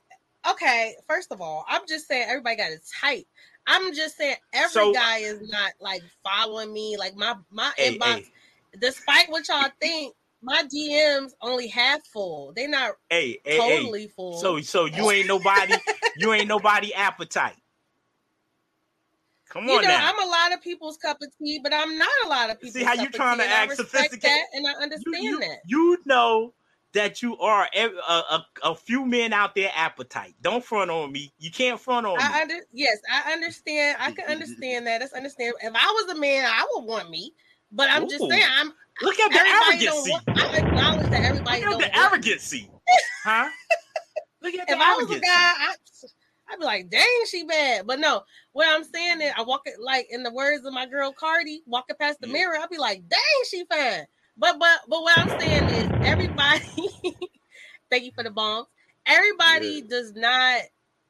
Okay, 0.50 0.96
first 1.08 1.32
of 1.32 1.42
all, 1.42 1.66
I'm 1.68 1.88
just 1.88 2.08
saying 2.08 2.28
everybody 2.30 2.56
got 2.58 2.72
a 2.72 2.80
type. 3.02 3.26
I'm 3.68 3.94
just 3.96 4.18
saying 4.18 4.38
every 4.54 4.70
So- 4.70 4.94
guy 4.94 5.20
is 5.20 5.42
not 5.50 5.74
like 5.80 6.04
following 6.24 6.72
me. 6.74 6.98
Like 6.98 7.16
my 7.16 7.36
my 7.50 7.72
Hey, 7.78 7.98
inbox, 7.98 8.16
hey, 8.26 8.32
despite 8.80 9.30
what 9.30 9.48
y'all 9.48 9.72
think, 9.82 10.16
my 10.42 10.64
DMs 10.64 11.32
only 11.42 11.68
half 11.68 12.06
full. 12.08 12.54
They're 12.56 12.68
not 12.68 12.96
hey, 13.10 13.40
hey, 13.44 13.58
hey. 13.58 13.58
totally 13.58 14.08
full. 14.10 14.40
So, 14.40 14.62
so 14.62 14.86
you 14.86 15.10
ain't 15.10 15.28
nobody. 15.28 15.74
you 16.18 16.32
ain't 16.34 16.48
nobody 16.48 16.94
appetite. 16.94 17.56
Come 19.56 19.70
you 19.70 19.82
know, 19.82 19.88
now. 19.88 20.10
I'm 20.10 20.28
a 20.28 20.30
lot 20.30 20.54
of 20.54 20.62
people's 20.62 20.98
cup 20.98 21.18
of 21.22 21.30
tea, 21.42 21.62
but 21.64 21.74
I'm 21.74 21.98
not 21.98 22.10
a 22.26 22.28
lot 22.28 22.50
of 22.50 22.60
people. 22.60 22.78
See 22.78 22.84
how 22.84 22.94
you 22.94 23.10
trying 23.10 23.38
to 23.38 23.46
act 23.46 23.78
sophisticated? 23.78 24.38
and 24.52 24.68
I 24.68 24.74
understand 24.74 25.24
you, 25.24 25.32
you, 25.32 25.40
that. 25.40 25.58
you 25.66 25.98
know 26.06 26.54
that 26.94 27.22
you 27.22 27.38
are 27.38 27.66
a, 27.74 27.86
a, 27.86 28.46
a 28.64 28.76
few 28.76 29.06
men 29.06 29.32
out 29.32 29.56
there 29.56 29.72
appetite. 29.74 30.36
Don't 30.42 30.64
front 30.64 30.92
on 30.92 31.10
me. 31.10 31.32
You 31.40 31.52
can't 31.52 31.80
front 31.80 32.06
on 32.06 32.20
I 32.20 32.28
me. 32.28 32.42
under 32.42 32.56
yes, 32.74 32.98
I 33.10 33.32
understand. 33.32 33.96
I 33.98 34.12
can 34.12 34.26
understand 34.30 34.88
that. 34.88 35.00
That's 35.00 35.14
understand. 35.14 35.54
If 35.62 35.74
I 35.74 36.04
was 36.04 36.18
a 36.18 36.20
man, 36.20 36.46
I 36.46 36.68
would 36.74 36.86
want 36.86 37.10
me. 37.10 37.32
But 37.72 37.90
I'm 37.90 38.10
just 38.10 38.28
saying, 38.28 38.44
I'm 38.58 38.74
Look 39.02 39.20
at 39.20 39.32
the 39.32 39.40
arrogancy. 39.40 40.14
I 40.30 40.58
acknowledge 40.58 41.10
that 41.12 41.24
everybody 41.24 41.66
Look 41.66 41.82
at 41.82 41.94
the 41.94 42.00
want 42.00 42.24
me. 42.24 42.32
arrogancy. 42.32 42.70
Huh? 43.24 43.50
Look 44.42 44.54
at 44.54 44.68
the 44.68 44.74
if 44.74 44.80
I 44.80 44.96
was 44.96 45.12
a 45.12 45.20
guy, 45.20 45.28
I, 45.32 45.76
I'd 46.50 46.60
be 46.60 46.66
like, 46.66 46.90
dang, 46.90 47.26
she 47.30 47.44
bad. 47.44 47.88
But 47.88 48.00
no, 48.00 48.24
what 48.54 48.68
I'm 48.70 48.84
saying 48.84 49.22
is, 49.22 49.34
I 49.38 49.44
walk 49.44 49.64
it 49.66 49.76
like 49.80 50.08
in 50.10 50.24
the 50.24 50.32
words 50.34 50.66
of 50.66 50.74
my 50.74 50.86
girl 50.88 51.14
Cardi, 51.14 51.64
walking 51.66 51.96
past 52.00 52.22
the 52.22 52.28
Yeah. 52.28 52.34
mirror, 52.34 52.58
I'd 52.62 52.70
be 52.70 52.78
like, 52.78 53.08
dang, 53.10 53.20
she 53.50 53.66
fine. 53.66 54.06
But 54.38 54.60
but 54.60 54.80
but 54.90 55.02
what 55.02 55.18
I'm 55.18 55.30
saying 55.40 55.70
is, 55.70 55.92
everybody. 56.04 56.62
thank 57.92 58.06
you 58.06 58.12
for 58.16 58.24
the 58.24 58.32
bombs. 58.32 58.68
Everybody 59.08 59.82
Yeah. 59.82 59.88
does 59.90 60.14
not 60.16 60.62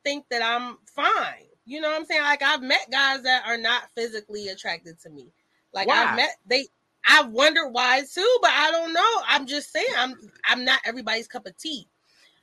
think 0.06 0.26
that 0.32 0.44
I'm 0.44 0.78
fine. 0.96 1.48
You 1.66 1.82
know 1.82 1.90
what 1.90 2.00
I'm 2.00 2.06
saying? 2.06 2.24
Like 2.24 2.44
I've 2.44 2.64
met 2.64 2.92
guys 2.92 3.24
that 3.24 3.44
are 3.48 3.58
not 3.58 3.84
physically 3.96 4.50
attracted 4.50 5.00
to 5.02 5.12
me. 5.12 5.34
Like 5.74 5.88
Why? 5.88 6.04
I've 6.12 6.16
met 6.16 6.32
they. 6.48 6.68
I 7.10 7.24
wonder 7.24 7.70
why 7.70 8.04
too, 8.14 8.40
but 8.42 8.52
I 8.52 8.72
don't 8.72 8.94
know. 8.94 9.24
I'm 9.28 9.48
just 9.48 9.72
saying, 9.72 9.88
I'm 9.98 10.16
I'm 10.48 10.66
not 10.66 10.82
everybody's 10.86 11.28
cup 11.28 11.48
of 11.48 11.58
tea. 11.58 11.88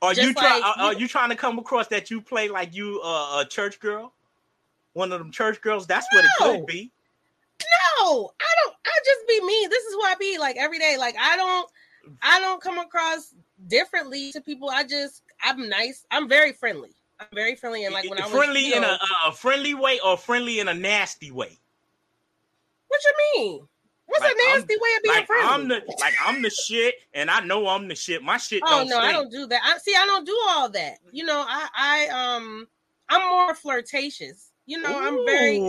Are 0.03 0.13
you 0.13 0.33
try, 0.33 0.59
like, 0.59 0.63
are, 0.65 0.75
you 0.77 0.83
are 0.83 0.93
you 0.99 1.07
trying 1.07 1.29
to 1.29 1.35
come 1.35 1.57
across 1.57 1.87
that 1.87 2.11
you 2.11 2.19
play 2.19 2.49
like 2.49 2.75
you 2.75 2.99
uh, 3.01 3.41
a 3.41 3.45
church 3.49 3.79
girl? 3.79 4.13
One 4.91 5.13
of 5.13 5.19
them 5.19 5.31
church 5.31 5.61
girls? 5.61 5.87
That's 5.87 6.05
what 6.11 6.25
it 6.25 6.31
could 6.37 6.65
be. 6.65 6.91
No, 7.99 8.31
I 8.39 8.53
don't. 8.63 8.75
I 8.85 8.99
just 9.05 9.27
be 9.27 9.39
me. 9.45 9.67
This 9.69 9.83
is 9.85 9.93
who 9.93 10.01
I 10.03 10.15
be 10.19 10.37
like 10.37 10.57
every 10.59 10.77
day. 10.77 10.97
Like 10.99 11.15
I 11.17 11.37
don't. 11.37 11.69
I 12.21 12.41
don't 12.41 12.61
come 12.61 12.79
across 12.79 13.33
differently 13.67 14.33
to 14.33 14.41
people. 14.41 14.69
I 14.69 14.83
just. 14.83 15.23
I'm 15.41 15.69
nice. 15.69 16.05
I'm 16.11 16.27
very 16.27 16.51
friendly. 16.51 16.89
I'm 17.19 17.27
very 17.33 17.55
friendly, 17.55 17.85
and 17.85 17.93
like 17.93 18.09
when 18.09 18.19
I 18.19 18.23
was 18.23 18.31
friendly 18.31 18.73
in 18.73 18.81
know- 18.81 18.97
a, 19.25 19.29
a 19.29 19.31
friendly 19.31 19.73
way 19.73 20.01
or 20.05 20.17
friendly 20.17 20.59
in 20.59 20.67
a 20.67 20.73
nasty 20.73 21.31
way. 21.31 21.57
What 22.89 23.01
you 23.05 23.41
mean? 23.41 23.67
What's 24.05 24.21
Like, 24.21 24.31
a 24.35 24.49
I'm- 24.49 24.59
nasty 24.59 24.75
way 24.75 24.89
of 24.97 25.03
being 25.03 25.15
Like 25.15 25.27
friendly? 25.27 25.49
I'm 25.49 25.67
the 25.69 25.81
like 25.99 26.13
I'm 26.25 26.41
the 26.41 26.49
shit, 26.49 26.95
and 27.13 27.31
I 27.31 27.39
know 27.41 27.67
I'm 27.67 27.87
the 27.87 27.95
shit. 27.95 28.21
My 28.21 28.37
shit 28.37 28.61
oh 28.65 28.85
no, 28.87 28.97
I 28.99 29.11
don't 29.11 29.31
do 29.31 29.47
that. 29.47 29.61
I 29.63 29.77
see. 29.79 29.95
I 29.95 30.05
don't 30.05 30.25
do 30.25 30.37
all 30.49 30.69
that. 30.69 30.97
You 31.11 31.25
know, 31.25 31.43
I. 31.47 31.67
I 31.75 32.07
um. 32.35 32.67
I'm 33.09 33.27
more 33.29 33.53
flirtatious. 33.53 34.49
You 34.65 34.81
know, 34.81 34.97
I'm 34.97 35.25
very 35.25 35.59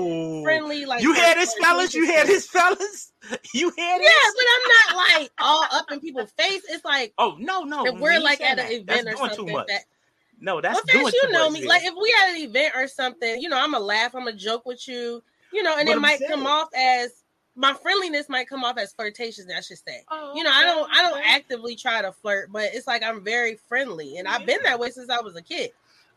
friendly. 0.44 0.84
Like 0.86 1.02
you 1.02 1.12
had 1.14 1.36
this, 1.36 1.52
flirtatious. 1.54 1.92
fellas? 1.92 1.94
You 1.94 2.06
had 2.06 2.26
this, 2.26 2.46
fellas? 2.46 3.12
You 3.54 3.70
had 3.76 3.98
this? 4.00 4.08
Yeah, 4.08 4.30
but 4.36 4.44
I'm 4.54 4.96
not 4.96 5.18
like 5.20 5.30
all 5.38 5.64
up 5.72 5.90
in 5.90 6.00
people's 6.00 6.30
face. 6.32 6.62
It's 6.68 6.84
like 6.84 7.12
Oh 7.18 7.36
no, 7.38 7.62
no. 7.64 7.86
if 7.86 7.94
we 7.94 8.00
we're 8.00 8.20
like 8.20 8.40
at 8.40 8.58
an 8.58 8.66
that. 8.68 8.72
event 8.72 9.00
or 9.00 9.04
That's 9.04 9.36
doing 9.36 9.48
something. 9.48 9.64
That, 9.68 9.82
no, 10.40 10.60
that's 10.60 10.80
well, 10.92 11.02
doing 11.02 11.12
you 11.22 11.30
know 11.32 11.50
me. 11.50 11.66
Like 11.66 11.82
if 11.84 11.94
we 12.00 12.14
at 12.22 12.34
an 12.36 12.42
event 12.42 12.74
or 12.76 12.86
something, 12.86 13.40
you 13.40 13.48
know, 13.48 13.58
I'm 13.58 13.74
a 13.74 13.80
laugh, 13.80 14.14
I'm 14.14 14.28
a 14.28 14.32
joke 14.32 14.64
with 14.66 14.86
you, 14.86 15.22
you 15.52 15.62
know, 15.62 15.76
and 15.76 15.86
But 15.86 15.92
it 15.92 15.96
I'm 15.96 16.02
might 16.02 16.18
saying- 16.18 16.30
come 16.30 16.46
off 16.46 16.68
as 16.76 17.23
my 17.56 17.72
friendliness 17.74 18.28
might 18.28 18.48
come 18.48 18.64
off 18.64 18.78
as 18.78 18.92
flirtatious. 18.92 19.46
I 19.54 19.60
should 19.60 19.78
say. 19.78 20.02
Oh, 20.10 20.32
You 20.34 20.42
know, 20.42 20.50
I 20.52 20.64
don't, 20.64 20.90
I 20.92 21.02
don't 21.02 21.22
actively 21.24 21.76
try 21.76 22.02
to 22.02 22.12
flirt, 22.12 22.50
but 22.52 22.70
it's 22.74 22.86
like 22.86 23.02
I'm 23.02 23.22
very 23.22 23.56
friendly, 23.68 24.18
and 24.18 24.26
I've 24.26 24.46
been 24.46 24.62
that 24.64 24.78
way 24.78 24.90
since 24.90 25.10
I 25.10 25.20
was 25.20 25.36
a 25.36 25.42
kid. 25.42 25.70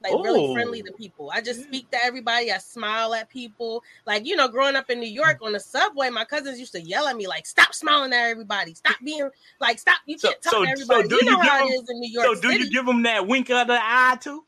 Like 0.03 0.13
really 0.13 0.53
friendly 0.53 0.83
to 0.83 0.91
oh. 0.93 0.95
people. 0.95 1.31
I 1.33 1.41
just 1.41 1.63
speak 1.63 1.89
to 1.89 1.97
everybody. 2.03 2.51
I 2.51 2.59
smile 2.59 3.15
at 3.15 3.29
people. 3.29 3.83
Like 4.05 4.27
you 4.27 4.35
know, 4.35 4.47
growing 4.47 4.75
up 4.75 4.91
in 4.91 4.99
New 4.99 5.09
York 5.09 5.39
on 5.41 5.53
the 5.53 5.59
subway, 5.59 6.09
my 6.11 6.23
cousins 6.23 6.59
used 6.59 6.73
to 6.73 6.81
yell 6.81 7.07
at 7.07 7.15
me 7.15 7.27
like, 7.27 7.47
"Stop 7.47 7.73
smiling 7.73 8.13
at 8.13 8.29
everybody. 8.29 8.75
Stop 8.75 8.97
being 9.03 9.27
like, 9.59 9.79
stop. 9.79 9.97
You 10.05 10.17
can't 10.17 10.39
talk 10.41 10.53
so- 10.53 10.65
to 10.65 10.69
everybody." 10.69 11.07
do 11.07 11.15
you 11.15 11.21
you 11.23 11.31
know 11.31 11.41
give 11.41 11.49
how 11.51 11.57
them- 11.59 11.67
it 11.69 11.81
is 11.81 11.89
in 11.89 11.99
New 11.99 12.11
York 12.11 12.25
So 12.27 12.35
do 12.35 12.51
City. 12.51 12.65
you 12.65 12.69
give 12.69 12.85
them 12.85 13.01
that 13.03 13.25
wink 13.27 13.49
of 13.49 13.65
the 13.67 13.79
eye 13.81 14.17
too? 14.21 14.43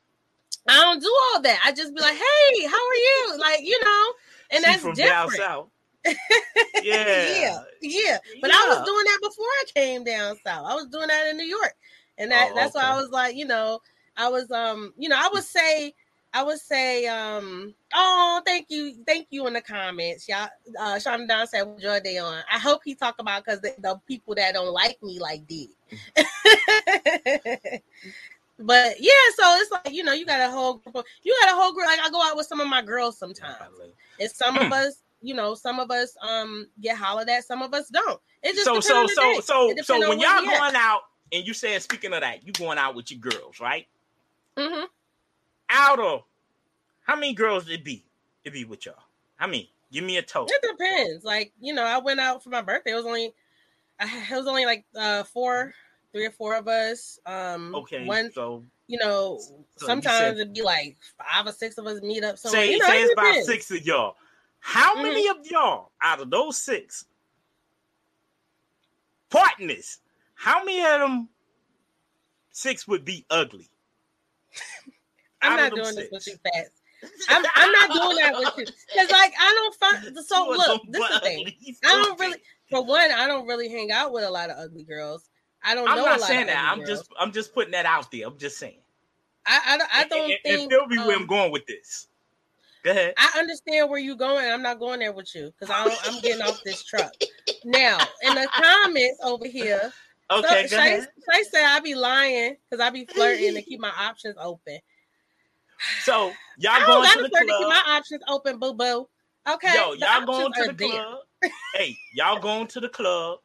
I 0.68 0.76
don't 0.82 1.02
do 1.02 1.18
all 1.34 1.42
that. 1.42 1.60
I 1.66 1.72
just 1.72 1.96
be 1.96 2.02
like, 2.02 2.14
"Hey, 2.16 2.66
how 2.68 2.76
are 2.76 2.96
you?" 2.96 3.38
Like 3.40 3.62
you 3.62 3.84
know, 3.84 4.14
and 4.52 4.60
She 4.64 4.66
that's 4.72 4.82
from 4.84 4.94
down 4.94 5.30
different. 5.30 5.68
Yeah. 6.82 7.42
yeah, 7.42 7.60
yeah. 7.82 8.18
But 8.42 8.52
I 8.52 8.68
was 8.70 8.86
doing 8.86 9.04
that 9.06 9.20
before 9.22 9.46
I 9.46 9.64
came 9.76 10.04
down 10.06 10.38
south. 10.46 10.66
I 10.66 10.76
was 10.76 10.88
doing 10.88 11.08
that 11.08 11.28
in 11.28 11.38
New 11.38 11.46
York, 11.46 11.76
and 12.18 12.32
that 12.32 12.52
Oh, 12.52 12.56
that's 12.56 12.74
why 12.74 12.84
I 12.84 12.96
was 12.96 13.10
like, 13.10 13.36
you 13.36 13.46
know, 13.46 13.82
I 14.16 14.30
was 14.30 14.50
um, 14.52 14.94
you 14.98 15.10
know, 15.10 15.18
I 15.18 15.30
would 15.32 15.44
say, 15.44 15.94
I 16.34 16.44
would 16.44 16.60
say, 16.60 17.08
um, 17.08 17.74
oh, 17.94 18.42
thank 18.46 18.68
you, 18.70 18.96
thank 19.06 19.28
you 19.30 19.48
in 19.48 19.54
the 19.54 19.62
comments, 19.62 20.30
y'all. 20.30 20.48
Uh, 20.80 21.00
Sean 21.00 21.28
Don 21.28 21.48
said, 21.48 21.64
"What 21.64 21.80
joy 21.80 22.00
they 22.04 22.18
on?" 22.18 22.44
I 22.52 22.60
hope 22.60 22.82
he 22.86 22.96
talk 22.96 23.16
about 23.20 23.44
because 23.44 23.62
the, 23.62 23.74
the 23.80 24.00
people 24.08 24.36
that 24.36 24.54
don't 24.54 24.72
like 24.72 25.02
me 25.04 25.20
like 25.20 25.48
did. 25.48 25.70
but 28.60 28.96
yeah, 29.00 29.30
so 29.36 29.58
it's 29.58 29.72
like 29.72 29.92
you 29.92 30.04
know, 30.04 30.14
you 30.14 30.26
got 30.26 30.42
a 30.42 30.52
whole 30.52 30.76
group. 30.76 30.96
Of, 30.96 31.06
you 31.24 31.36
got 31.42 31.54
a 31.54 31.56
whole 31.60 31.74
group. 31.74 31.88
Like 31.88 32.00
I 32.02 32.10
go 32.10 32.22
out 32.24 32.38
with 32.38 32.46
some 32.46 32.60
of 32.60 32.68
my 32.68 32.82
girls 32.82 33.18
sometimes. 33.18 33.58
And 34.20 34.32
some 34.32 34.58
of 34.58 34.72
us, 34.72 35.02
you 35.22 35.34
know, 35.34 35.54
some 35.56 35.80
of 35.80 35.92
us 35.92 36.16
um 36.22 36.68
get 36.82 36.98
hollered 36.98 37.30
at, 37.30 37.44
some 37.46 37.62
of 37.62 37.74
us 37.74 37.90
don't. 37.90 38.20
It 38.44 38.54
just 38.54 38.66
So 38.66 38.80
so 38.80 39.06
so 39.08 39.40
so 39.42 39.74
so 39.84 40.00
when 40.10 40.20
y'all 40.20 40.42
we 40.42 40.48
at. 40.50 40.60
going 40.60 40.76
out 40.76 41.02
and 41.32 41.46
you 41.46 41.54
saying 41.54 41.80
speaking 41.82 42.14
of 42.14 42.22
that, 42.22 42.46
you 42.46 42.54
going 42.54 42.78
out 42.78 42.96
with 42.96 43.12
your 43.12 43.20
girls, 43.20 43.60
right? 43.60 43.88
Mm-hmm. 44.58 44.86
Out 45.70 46.00
of 46.00 46.24
how 47.04 47.16
many 47.16 47.34
girls 47.34 47.70
it 47.70 47.84
be? 47.84 48.04
It 48.44 48.54
be 48.54 48.64
with 48.66 48.86
y'all. 48.86 48.96
How 49.36 49.48
many? 49.48 49.72
Give 49.92 50.04
me 50.04 50.18
a 50.18 50.22
total. 50.22 50.48
It 50.50 50.62
depends. 50.78 51.24
Like 51.24 51.52
you 51.60 51.74
know, 51.74 51.84
I 51.84 51.98
went 52.00 52.20
out 52.20 52.44
for 52.44 52.50
my 52.50 52.62
birthday. 52.62 52.92
It 52.92 52.96
was 52.96 53.06
only, 53.06 53.34
it 54.00 54.32
was 54.36 54.48
only 54.48 54.66
like 54.66 54.86
uh 54.96 55.24
four, 55.24 55.74
three 56.14 56.26
or 56.26 56.32
four 56.32 56.56
of 56.56 56.68
us. 56.68 57.20
Um, 57.26 57.76
Okay, 57.76 58.06
one, 58.06 58.32
so 58.32 58.64
you 58.88 58.98
know, 59.00 59.38
so 59.40 59.54
you 59.58 59.66
sometimes 59.88 60.18
said- 60.18 60.34
it'd 60.38 60.54
be 60.54 60.62
like 60.62 60.98
five 61.18 61.46
or 61.46 61.52
six 61.52 61.78
of 61.78 61.86
us 61.88 62.02
meet 62.02 62.24
up 62.24 62.38
somewhere. 62.38 62.62
say 62.62 62.72
you 62.72 62.80
know, 62.80 62.86
say 62.88 63.02
it 63.02 63.06
it's 63.06 63.14
about 63.14 63.44
six 63.44 63.72
of 63.72 63.86
y'all. 63.86 64.16
How 64.60 64.96
Mhm. 64.96 65.04
many 65.04 65.28
of 65.28 65.38
y'all 65.46 65.92
out 66.02 66.20
of 66.20 66.30
those 66.30 66.58
six 66.58 67.06
partners? 69.30 70.00
How 70.36 70.64
many 70.64 70.82
of 70.82 71.00
them 71.02 71.30
six 72.52 72.88
would 72.88 73.06
be 73.06 73.26
ugly? 73.30 73.70
I'm 75.42 75.56
not 75.58 75.74
doing 75.74 75.96
this 75.96 76.10
with 76.12 76.28
you 76.28 76.38
fast. 76.44 76.72
I'm, 77.30 77.46
I'm 77.56 77.72
not 77.72 77.94
doing 77.94 78.18
that 78.18 78.34
with 78.38 78.58
you 78.58 78.66
because, 78.66 79.10
like, 79.12 79.34
I 79.40 79.54
don't 79.56 79.76
find. 79.76 80.16
The 80.16 80.24
so 80.28 80.50
look, 80.50 80.82
this 80.90 81.02
is 81.02 81.10
the 81.14 81.20
thing. 81.22 81.54
I 81.86 82.04
don't 82.04 82.20
really, 82.20 82.38
for 82.70 82.84
one, 82.84 83.10
I 83.12 83.26
don't 83.26 83.48
really 83.48 83.70
hang 83.70 83.92
out 83.92 84.12
with 84.12 84.26
a 84.26 84.30
lot 84.30 84.50
of 84.50 84.58
ugly 84.58 84.84
girls. 84.84 85.30
I 85.64 85.76
don't 85.76 85.88
I'm 85.88 85.98
know 85.98 86.06
not 86.06 86.22
saying 86.22 86.48
that. 86.48 86.58
I'm 86.72 86.80
girls. 86.80 86.90
just 86.90 87.12
I'm 87.20 87.32
just 87.32 87.54
putting 87.54 87.72
that 87.72 87.86
out 87.86 88.12
there. 88.12 88.28
I'm 88.28 88.38
just 88.38 88.58
saying. 88.58 88.80
I, 89.46 89.62
I, 89.66 89.78
don't- 89.78 89.96
I 89.96 90.04
don't 90.06 90.32
and, 90.32 90.40
think. 90.44 90.62
and 90.62 90.70
feel 90.72 90.88
me 90.88 90.98
where 90.98 91.16
um, 91.16 91.22
I'm 91.24 91.28
going 91.28 91.52
with 91.52 91.66
this. 91.66 92.08
Go 92.84 92.92
ahead. 92.92 93.14
I 93.18 93.40
understand 93.40 93.90
where 93.90 94.00
you're 94.00 94.16
going. 94.16 94.50
I'm 94.50 94.62
not 94.62 94.80
going 94.80 95.00
there 95.00 95.12
with 95.12 95.34
you 95.36 95.52
because 95.60 95.74
I'm 96.06 96.20
getting 96.22 96.42
off 96.42 96.62
this 96.64 96.84
truck. 96.84 97.14
Now, 97.66 97.98
in 98.24 98.36
the 98.36 98.48
comments 98.54 99.20
over 99.24 99.48
here, 99.48 99.92
Okay, 100.32 100.68
so, 100.68 100.78
Shay. 100.78 101.00
Shay 101.00 101.44
said 101.52 101.66
I 101.66 101.80
be 101.80 101.96
lying 101.96 102.56
because 102.70 102.86
I 102.86 102.92
be 102.92 103.06
flirting 103.06 103.56
to 103.56 103.62
keep 103.62 103.80
my 103.80 103.90
options 103.90 104.36
open. 104.40 104.78
So 106.04 106.32
y'all 106.60 106.80
don't 106.80 106.86
going 106.88 107.10
to 107.10 107.22
the 107.24 107.30
flirt 107.30 107.32
to 107.32 107.46
keep 107.46 107.58
club? 107.58 107.70
my 107.70 107.84
options 107.88 108.22
open, 108.28 108.60
boo 108.60 108.74
boo. 108.74 109.08
Okay, 109.50 109.74
Yo, 109.74 109.94
y'all 109.94 110.26
going 110.26 110.54
to 110.54 110.66
the 110.68 110.74
there. 110.74 110.88
club? 110.88 111.20
hey, 111.74 111.98
y'all 112.14 112.40
going 112.40 112.68
to 112.68 112.80
the 112.80 112.90
club? 112.90 113.40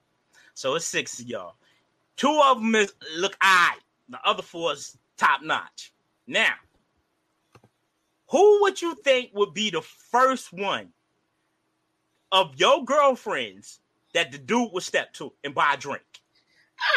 So 0.53 0.75
it's 0.75 0.85
six 0.85 1.19
of 1.21 1.27
y'all. 1.27 1.55
Two 2.17 2.41
of 2.45 2.59
them 2.59 2.75
is 2.75 2.93
look 3.17 3.37
alright. 3.43 3.81
The 4.11 4.19
other 4.25 4.43
four 4.43 4.75
is 4.75 4.99
top 5.17 5.43
notch. 5.43 5.93
Now, 6.27 6.53
who 8.35 8.63
would 8.63 8.83
you 8.83 8.97
think 8.97 9.31
would 9.33 9.55
be 9.55 9.71
the 9.71 9.81
first 9.81 10.53
one 10.53 10.89
of 12.33 12.51
your 12.57 12.85
girlfriends 12.85 13.79
that 14.13 14.33
the 14.33 14.39
dude 14.39 14.73
would 14.73 14.83
step 14.83 15.13
to 15.13 15.33
and 15.45 15.55
buy 15.55 15.75
a 15.75 15.77
drink? 15.77 16.03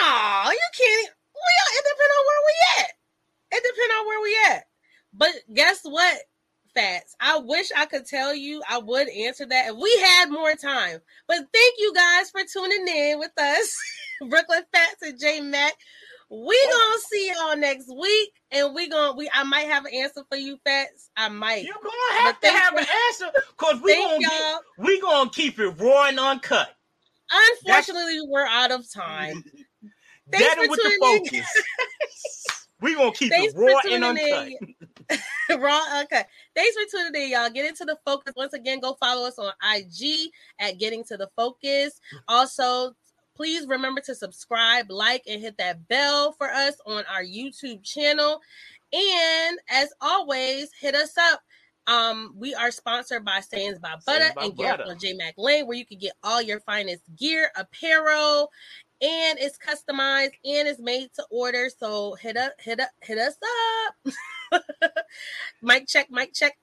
Oh, 0.02 0.50
you 0.52 0.70
can't. 0.76 1.12
Well, 1.36 1.68
it 1.76 1.86
depends 1.86 2.16
on 2.18 2.26
where 2.26 2.44
we 2.48 2.82
at. 2.82 2.90
It 3.52 3.64
depends 3.64 3.94
on 4.00 4.08
where 4.08 4.24
we 4.24 4.38
at. 4.48 4.64
But 5.14 5.54
guess 5.54 5.82
what, 5.84 6.18
Fats? 6.74 7.16
I 7.20 7.38
wish 7.38 7.68
I 7.78 7.86
could 7.86 8.08
tell 8.08 8.34
you 8.34 8.64
I 8.68 8.80
would 8.80 9.08
answer 9.08 9.46
that 9.46 9.68
if 9.70 9.76
we 9.80 9.96
had 10.02 10.32
more 10.32 10.56
time. 10.56 10.98
But 11.28 11.38
thank 11.54 11.76
you 11.78 11.94
guys 11.94 12.32
for 12.32 12.42
tuning 12.52 12.88
in 12.88 13.20
with 13.20 13.38
us, 13.38 13.78
Brooklyn 14.28 14.64
Fats 14.74 15.04
and 15.04 15.20
J 15.20 15.42
Mac. 15.42 15.74
We 16.30 16.69
gonna 16.71 16.99
see 17.09 17.32
y'all 17.34 17.55
next 17.57 17.88
week, 17.95 18.32
and 18.51 18.75
we 18.75 18.89
gonna 18.89 19.13
we 19.15 19.30
I 19.34 19.43
might 19.43 19.67
have 19.67 19.86
an 19.86 19.93
answer 19.93 20.23
for 20.30 20.38
you, 20.38 20.57
Fats. 20.65 21.09
I 21.15 21.30
might. 21.30 21.63
You're 21.63 21.75
gonna 21.75 22.21
have 22.23 22.36
But 22.41 22.47
to 22.47 22.53
have 22.53 22.73
you- 22.73 22.80
an 22.80 22.86
answer 23.07 23.32
because 23.57 23.82
we 23.82 23.93
Thank 23.93 24.09
gonna 24.09 24.21
y'all. 24.21 24.59
get, 24.78 24.86
we 24.86 25.01
gonna 25.01 25.30
keep 25.30 25.57
it 25.59 25.69
raw 25.80 26.07
and 26.07 26.19
uncut. 26.19 26.69
Unfortunately, 27.32 28.19
we're 28.28 28.45
out 28.45 28.71
of 28.71 28.86
time. 28.91 29.43
Thanks 30.32 30.53
for 30.55 30.67
with 30.69 30.80
the 30.82 30.97
focus. 30.99 31.63
we 32.82 32.95
gonna 32.95 33.11
keep 33.13 33.32
Thanks 33.32 33.53
it 33.53 33.57
raw 33.59 33.80
and 33.89 34.03
uncut. 34.03 34.49
Raw, 35.57 36.01
okay. 36.03 36.23
Thanks 36.55 36.75
for 36.75 36.84
tuning 36.91 37.23
in, 37.23 37.32
y'all. 37.32 37.49
Get 37.49 37.65
into 37.65 37.86
the 37.86 37.97
focus. 38.05 38.34
Once 38.36 38.51
again, 38.51 38.82
go 38.82 38.95
follow 38.99 39.25
us 39.28 39.39
on 39.39 39.53
IG 39.73 40.30
at 40.59 40.78
Getting 40.78 41.05
to 41.05 41.15
the 41.15 41.30
Focus. 41.38 42.01
Also, 42.28 42.91
Please 43.38 43.68
remember 43.68 44.02
to 44.02 44.16
subscribe, 44.16 44.90
like, 44.90 45.22
and 45.28 45.40
hit 45.40 45.58
that 45.60 45.88
bell 45.88 46.32
for 46.32 46.50
us 46.50 46.74
on 46.88 47.04
our 47.08 47.24
YouTube 47.24 47.84
channel. 47.84 48.42
And 48.92 49.60
as 49.70 49.94
always, 50.02 50.72
hit 50.74 50.96
us 50.96 51.16
up. 51.18 51.42
Um, 51.86 52.34
we 52.36 52.56
are 52.56 52.72
sponsored 52.72 53.24
by 53.24 53.40
Sayings 53.42 53.78
by 53.78 53.94
Butter 54.06 54.32
by 54.36 54.46
and 54.46 54.58
Gear 54.58 54.78
on 54.86 54.98
J 54.98 55.14
Mac 55.14 55.36
Lane, 55.38 55.68
where 55.68 55.78
you 55.78 55.86
can 55.86 56.00
get 56.00 56.14
all 56.24 56.42
your 56.42 56.60
finest 56.62 57.04
gear, 57.16 57.52
apparel, 57.56 58.52
and 59.02 59.38
it's 59.40 59.60
customized 59.60 60.34
and 60.44 60.68
it's 60.68 60.80
made 60.80 61.14
to 61.14 61.24
order. 61.30 61.70
So 61.78 62.16
hit 62.16 62.38
up, 62.38 62.54
hit 62.60 62.80
up, 62.80 62.90
hit 63.02 63.20
us 63.20 63.36
up. 64.52 64.64
mic 65.62 65.88
check, 65.88 66.08
mic 66.10 66.34
check. 66.34 66.58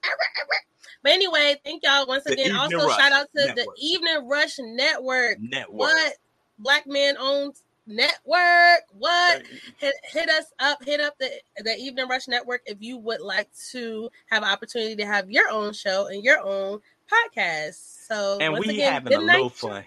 But 1.04 1.12
anyway, 1.12 1.56
thank 1.64 1.84
y'all 1.84 2.06
once 2.06 2.24
The 2.24 2.32
again. 2.32 2.46
Evening 2.46 2.60
Also, 2.60 2.88
Rush 2.88 2.96
shout 2.96 3.12
out 3.12 3.28
to 3.36 3.52
the 3.54 3.66
Evening 3.78 4.26
Rush 4.26 4.56
Network. 4.58 5.38
Network. 5.38 5.78
What 5.78 6.14
black 6.58 6.86
man 6.86 7.16
owned 7.18 7.54
network? 7.86 8.84
What? 8.96 9.42
hit, 9.78 9.94
hit 10.04 10.28
us 10.28 10.46
up 10.58 10.82
hit 10.84 11.00
up 11.00 11.18
the 11.18 11.30
the 11.58 11.76
evening 11.76 12.08
rush 12.08 12.28
network 12.28 12.62
if 12.66 12.78
you 12.80 12.98
would 12.98 13.20
like 13.20 13.48
to 13.72 14.08
have 14.30 14.42
an 14.42 14.48
opportunity 14.48 14.96
to 14.96 15.06
have 15.06 15.30
your 15.30 15.50
own 15.50 15.72
show 15.72 16.06
and 16.06 16.24
your 16.24 16.40
own 16.40 16.80
podcast 17.10 18.06
so 18.08 18.38
And 18.40 18.54
we 18.54 18.70
again, 18.70 18.92
having 18.92 19.14
a 19.14 19.20
little 19.20 19.50
fun. 19.50 19.84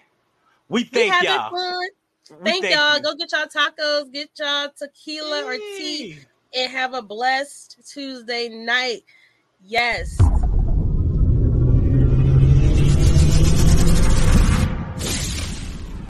We 0.68 0.82
we 0.82 0.84
thank 0.84 1.12
having 1.12 1.30
y'all. 1.30 1.50
fun 1.50 1.88
We 2.42 2.50
thank, 2.50 2.74
y'all 2.74 2.96
you. 2.96 3.02
go 3.02 3.14
get 3.14 3.32
y'all 3.32 3.46
tacos 3.46 4.12
get 4.12 4.30
y'all 4.38 4.68
tequila 4.76 5.44
or 5.44 5.56
tea 5.56 6.18
and 6.54 6.70
have 6.70 6.94
a 6.94 7.02
blessed 7.02 7.78
tuesday 7.86 8.48
night 8.48 9.02
yes 9.64 10.18